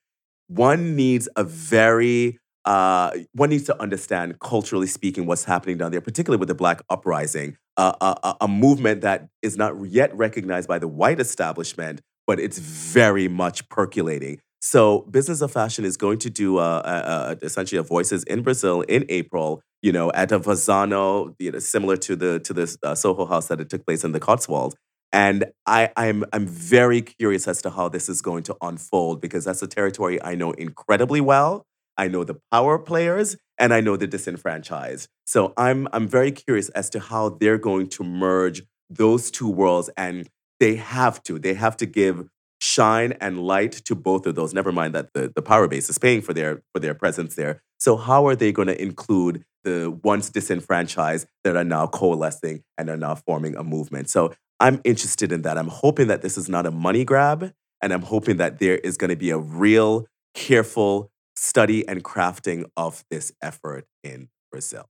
one 0.48 0.96
needs 0.96 1.28
a 1.36 1.44
very 1.44 2.40
uh, 2.66 3.12
one 3.34 3.50
needs 3.50 3.64
to 3.64 3.82
understand, 3.82 4.40
culturally 4.40 4.86
speaking, 4.86 5.26
what's 5.26 5.44
happening 5.44 5.78
down 5.78 5.92
there, 5.92 6.02
particularly 6.02 6.40
with 6.40 6.48
the 6.48 6.54
Black 6.54 6.84
uprising, 6.90 7.58
uh, 7.78 7.94
a, 8.24 8.36
a, 8.42 8.48
movement 8.48 9.02
that 9.02 9.28
is 9.42 9.58
not 9.58 9.74
yet 9.86 10.16
recognized 10.16 10.68
by 10.68 10.78
the 10.78 10.88
white 10.88 11.20
establishment, 11.20 12.02
but 12.28 12.40
it's 12.40 12.60
very 12.60 13.28
much 13.28 13.68
percolating. 13.70 14.40
So, 14.60 15.02
Business 15.10 15.42
of 15.42 15.52
Fashion 15.52 15.86
is 15.86 15.98
going 15.98 16.20
to 16.20 16.30
do 16.30 16.60
uh, 16.60 17.34
essentially 17.42 17.80
a 17.80 17.84
Voices 17.84 18.24
in 18.26 18.44
Brazil 18.44 18.82
in 18.82 19.06
April. 19.10 19.64
You 19.82 19.92
know, 19.92 20.12
at 20.12 20.32
a 20.32 20.40
Vazano, 20.40 21.34
you 21.40 21.52
know, 21.52 21.58
similar 21.58 21.98
to 21.98 22.16
the 22.16 22.40
to 22.42 22.54
the 22.54 22.78
uh, 22.84 22.94
Soho 22.94 23.26
House 23.26 23.48
that 23.48 23.60
it 23.60 23.72
took 23.72 23.84
place 23.88 24.04
in 24.04 24.12
the 24.12 24.20
Cotswolds. 24.20 24.76
And 25.14 25.46
I, 25.66 25.92
I'm, 25.98 26.24
I'm 26.32 26.48
very 26.48 27.02
curious 27.02 27.48
as 27.48 27.62
to 27.64 27.70
how 27.70 27.90
this 27.90 28.08
is 28.08 28.22
going 28.22 28.44
to 28.44 28.56
unfold 28.62 29.22
because 29.22 29.46
that's 29.46 29.62
a 29.62 29.68
territory 29.68 30.22
I 30.24 30.36
know 30.36 30.52
incredibly 30.52 31.22
well. 31.22 31.66
I 31.98 32.08
know 32.08 32.24
the 32.24 32.40
power 32.52 32.80
players 32.80 33.36
and 33.58 33.74
I 33.74 33.82
know 33.82 33.98
the 33.98 34.08
disenfranchised. 34.08 35.10
So 35.26 35.54
I'm, 35.58 35.88
I'm 35.92 36.08
very 36.08 36.32
curious 36.32 36.70
as 36.70 36.90
to 36.92 37.00
how 37.00 37.30
they're 37.30 37.58
going 37.58 37.90
to 37.90 38.04
merge 38.04 38.64
those 38.90 39.30
two 39.30 39.50
worlds. 39.50 39.90
And 39.98 40.28
they 40.60 40.76
have 40.76 41.22
to, 41.24 41.38
they 41.38 41.56
have 41.56 41.76
to 41.78 41.86
give 41.86 42.30
shine 42.62 43.14
and 43.20 43.46
light 43.46 43.72
to 43.72 43.96
both 43.96 44.26
of 44.26 44.36
those. 44.36 44.54
Never 44.54 44.72
mind 44.72 44.96
that 44.96 45.14
the, 45.14 45.32
the 45.34 45.42
power 45.42 45.68
base 45.68 45.90
is 45.90 45.98
paying 45.98 46.22
for 46.22 46.34
their, 46.34 46.62
for 46.74 46.80
their 46.80 46.94
presence 46.94 47.36
there. 47.36 47.62
So 47.80 47.98
how 47.98 48.28
are 48.28 48.36
they 48.36 48.52
going 48.52 48.68
to 48.68 48.82
include 48.82 49.44
the 49.64 49.98
once 50.04 50.30
disenfranchised 50.30 51.28
that 51.44 51.56
are 51.56 51.64
now 51.64 51.88
coalescing 51.88 52.64
and 52.78 52.90
are 52.90 52.98
now 52.98 53.16
forming 53.16 53.56
a 53.56 53.64
movement? 53.64 54.10
So 54.10 54.34
I'm 54.62 54.80
interested 54.84 55.32
in 55.32 55.42
that. 55.42 55.58
I'm 55.58 55.68
hoping 55.68 56.08
that 56.08 56.22
this 56.22 56.38
is 56.38 56.48
not 56.48 56.68
a 56.68 56.72
money 56.72 57.04
grab, 57.04 57.52
and 57.82 57.92
I'm 57.92 58.04
hoping 58.04 58.38
that 58.38 58.60
there 58.60 58.78
is 58.78 58.96
going 58.96 59.10
to 59.10 59.16
be 59.16 59.32
a 59.32 59.40
real 59.40 60.06
careful 60.36 61.12
study 61.36 61.86
and 61.88 62.04
crafting 62.04 62.66
of 62.78 63.04
this 63.10 63.32
effort 63.42 63.86
in 64.04 64.30
Brazil. 64.52 64.88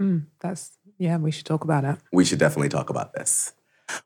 Mm, 0.00 0.28
that's 0.40 0.78
yeah, 0.98 1.18
we 1.18 1.30
should 1.30 1.44
talk 1.44 1.62
about 1.62 1.84
it. 1.84 1.98
We 2.10 2.24
should 2.24 2.38
definitely 2.38 2.70
talk 2.70 2.88
about 2.88 3.12
this. 3.12 3.52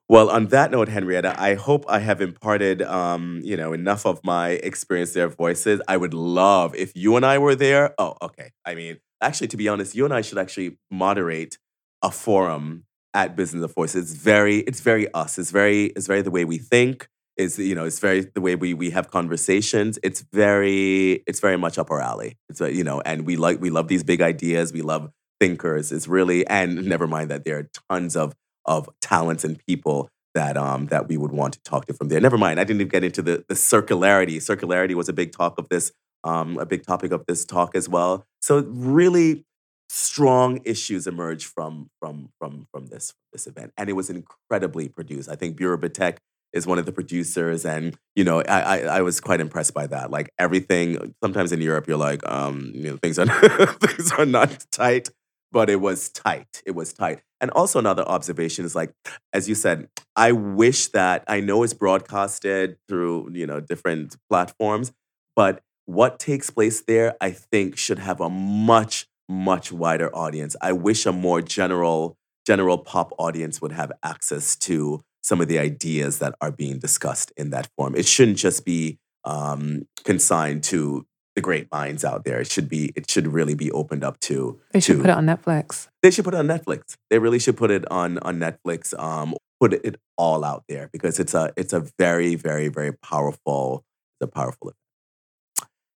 Well, 0.09 0.29
on 0.29 0.47
that 0.47 0.73
note, 0.73 0.89
Henrietta, 0.89 1.41
I 1.41 1.55
hope 1.55 1.85
I 1.89 2.01
have 2.01 2.21
imparted, 2.21 2.83
um, 2.83 3.43
you 3.45 3.57
know, 3.57 3.73
enough 3.73 4.07
of 4.07 4.19
my 4.25 4.51
experience 4.51 5.13
there 5.13 5.29
voices. 5.29 5.81
I 5.87 5.99
would 5.99 6.15
love 6.15 6.75
if 6.75 6.91
you 6.97 7.15
and 7.17 7.25
I 7.25 7.39
were 7.39 7.55
there. 7.55 7.95
Oh, 7.99 8.17
okay. 8.23 8.51
I 8.65 8.75
mean, 8.75 8.99
actually, 9.21 9.49
to 9.49 9.57
be 9.57 9.69
honest, 9.69 9.95
you 9.95 10.05
and 10.05 10.15
I 10.15 10.23
should 10.23 10.39
actually 10.39 10.79
moderate 10.91 11.59
a 12.03 12.11
forum 12.11 12.87
at 13.15 13.37
Business 13.37 13.65
of 13.65 13.75
Voice. 13.75 13.95
It's 13.95 14.13
very, 14.15 14.59
it's 14.61 14.81
very 14.81 15.13
us. 15.15 15.39
It's 15.39 15.51
very, 15.53 15.87
it's 15.97 16.07
very 16.09 16.23
the 16.23 16.33
way 16.33 16.45
we 16.45 16.59
think. 16.59 17.09
is 17.37 17.59
you 17.59 17.75
know 17.75 17.85
it's 17.85 17.99
very 18.01 18.21
the 18.35 18.41
way 18.41 18.55
we 18.57 18.75
we 18.75 18.91
have 18.91 19.11
conversations. 19.11 19.99
It's 20.03 20.23
very 20.33 21.23
it's 21.27 21.41
very 21.41 21.57
much 21.57 21.79
up 21.79 21.91
our 21.91 22.01
alley. 22.01 22.37
It's 22.49 22.61
you 22.61 22.85
know 22.85 23.01
and 23.03 23.27
we 23.27 23.37
like 23.37 23.61
we 23.61 23.71
love 23.71 23.89
these 23.89 24.05
big 24.05 24.21
ideas. 24.23 24.73
We 24.73 24.83
love 24.83 25.11
thinkers. 25.41 25.93
It's 25.93 26.09
really 26.09 26.47
and 26.47 26.87
never 26.87 27.07
mind 27.09 27.31
that 27.31 27.45
there 27.45 27.59
are 27.59 27.69
tons 27.91 28.17
of 28.17 28.35
of 28.67 28.89
talents 29.01 29.45
and 29.45 29.59
people 29.67 30.09
that 30.35 30.57
um 30.57 30.87
that 30.89 31.09
we 31.09 31.17
would 31.17 31.33
want 31.33 31.55
to 31.55 31.63
talk 31.63 31.87
to 31.87 31.95
from 31.95 32.09
there. 32.09 32.21
Never 32.21 32.39
mind. 32.39 32.61
I 32.61 32.65
didn't 32.65 32.83
even 32.83 32.91
get 32.91 33.05
into 33.05 33.23
the 33.23 33.45
the 33.49 33.55
circularity. 33.55 34.37
Circularity 34.37 34.95
was 34.95 35.09
a 35.09 35.13
big 35.13 35.33
talk 35.33 35.59
of 35.59 35.69
this 35.71 35.93
um 36.25 36.59
a 36.59 36.67
big 36.67 36.85
topic 36.87 37.11
of 37.13 37.25
this 37.27 37.45
talk 37.45 37.75
as 37.75 37.89
well. 37.89 38.25
So 38.43 38.61
really 38.69 39.45
strong 39.89 40.61
issues 40.65 41.07
emerged 41.07 41.47
from 41.47 41.91
from 42.01 42.31
from 42.39 42.67
from 42.73 42.87
this 42.87 43.13
this 43.33 43.47
event 43.47 43.73
and 43.77 43.89
it 43.89 43.93
was 43.93 44.11
incredibly 44.11 44.89
produced 44.89 45.29
i 45.29 45.37
think 45.37 45.57
Bureau 45.57 45.79
Betak 45.79 46.19
is 46.55 46.67
one 46.67 46.79
of 46.79 46.87
the 46.87 46.93
producers, 46.93 47.67
and 47.67 47.99
you 48.15 48.25
know, 48.25 48.41
I, 48.41 48.61
I, 48.61 48.79
I 48.79 49.03
was 49.03 49.21
quite 49.21 49.41
impressed 49.41 49.75
by 49.75 49.89
that. 49.89 50.11
Like 50.11 50.31
everything. 50.39 51.15
Sometimes 51.23 51.53
in 51.53 51.61
Europe, 51.61 51.87
you're 51.87 51.99
like, 51.99 52.27
um, 52.31 52.71
you 52.75 52.91
know, 52.91 52.97
things 52.97 53.19
are 53.19 53.27
things 53.67 54.13
are 54.13 54.25
not 54.25 54.65
tight, 54.71 55.11
but 55.53 55.69
it 55.69 55.81
was 55.81 56.09
tight. 56.09 56.63
It 56.65 56.71
was 56.71 56.93
tight. 56.93 57.23
And 57.41 57.51
also 57.51 57.79
another 57.79 58.05
observation 58.05 58.65
is 58.65 58.75
like, 58.75 58.93
as 59.35 59.49
you 59.49 59.55
said, 59.55 59.89
I 60.17 60.33
wish 60.33 60.89
that 60.89 61.25
I 61.27 61.41
know 61.41 61.63
it's 61.65 61.75
broadcasted 61.75 62.79
through 62.89 63.33
you 63.35 63.47
know 63.47 63.61
different 63.61 64.17
platforms, 64.31 64.93
but 65.37 65.61
what 65.87 66.19
takes 66.19 66.49
place 66.49 66.81
there, 66.83 67.15
I 67.21 67.33
think, 67.33 67.77
should 67.77 67.99
have 67.99 68.21
a 68.21 68.31
much 68.31 69.07
much 69.29 69.73
wider 69.73 70.15
audience. 70.15 70.57
I 70.61 70.73
wish 70.73 71.07
a 71.07 71.13
more 71.13 71.41
general 71.41 72.17
general 72.47 72.79
pop 72.79 73.13
audience 73.19 73.63
would 73.63 73.73
have 73.73 73.91
access 74.03 74.55
to 74.55 75.03
some 75.23 75.41
of 75.41 75.49
the 75.49 75.59
ideas 75.59 76.19
that 76.19 76.35
are 76.43 76.51
being 76.51 76.79
discussed 76.79 77.33
in 77.37 77.51
that 77.51 77.69
form. 77.77 77.95
It 77.95 78.07
shouldn't 78.07 78.37
just 78.37 78.65
be 78.65 78.99
um, 79.25 79.89
consigned 80.05 80.63
to 80.65 81.07
the 81.35 81.41
great 81.41 81.71
minds 81.73 82.05
out 82.05 82.25
there. 82.25 82.41
It 82.41 82.51
should 82.51 82.69
be. 82.69 82.93
It 82.95 83.11
should 83.11 83.27
really 83.27 83.55
be 83.55 83.71
opened 83.73 84.05
up 84.05 84.21
to. 84.21 84.61
They 84.73 84.81
should 84.81 84.97
to, 84.97 85.03
put 85.03 85.11
it 85.11 85.17
on 85.17 85.27
Netflix. 85.27 85.89
They 86.03 86.11
should 86.11 86.25
put 86.25 86.35
it 86.35 86.39
on 86.39 86.47
Netflix. 86.47 86.97
They 87.11 87.19
really 87.19 87.39
should 87.39 87.57
put 87.57 87.71
it 87.71 87.91
on 87.91 88.19
on 88.19 88.39
Netflix. 88.39 88.97
Um, 88.99 89.35
put 89.61 89.73
it 89.73 89.97
all 90.17 90.45
out 90.45 90.65
there 90.69 90.91
because 90.93 91.19
it's 91.19 91.35
a 91.35 91.53
it's 91.57 91.73
a 91.73 91.87
very 91.99 92.35
very 92.35 92.69
very 92.69 92.93
powerful. 92.93 93.85
It's 94.21 94.29
a 94.29 94.33
powerful. 94.33 94.69
Event. 94.69 94.84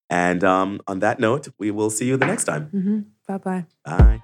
And 0.10 0.43
um, 0.43 0.82
on 0.88 0.99
that 0.99 1.20
note, 1.20 1.49
we 1.58 1.72
will 1.72 1.89
see 1.89 2.05
you 2.05 2.18
the 2.18 2.26
next 2.26 2.45
time. 2.45 2.70
Mm-hmm. 2.74 2.99
Bye 3.28 3.38
bye. 3.38 3.66
Bye. 3.84 4.22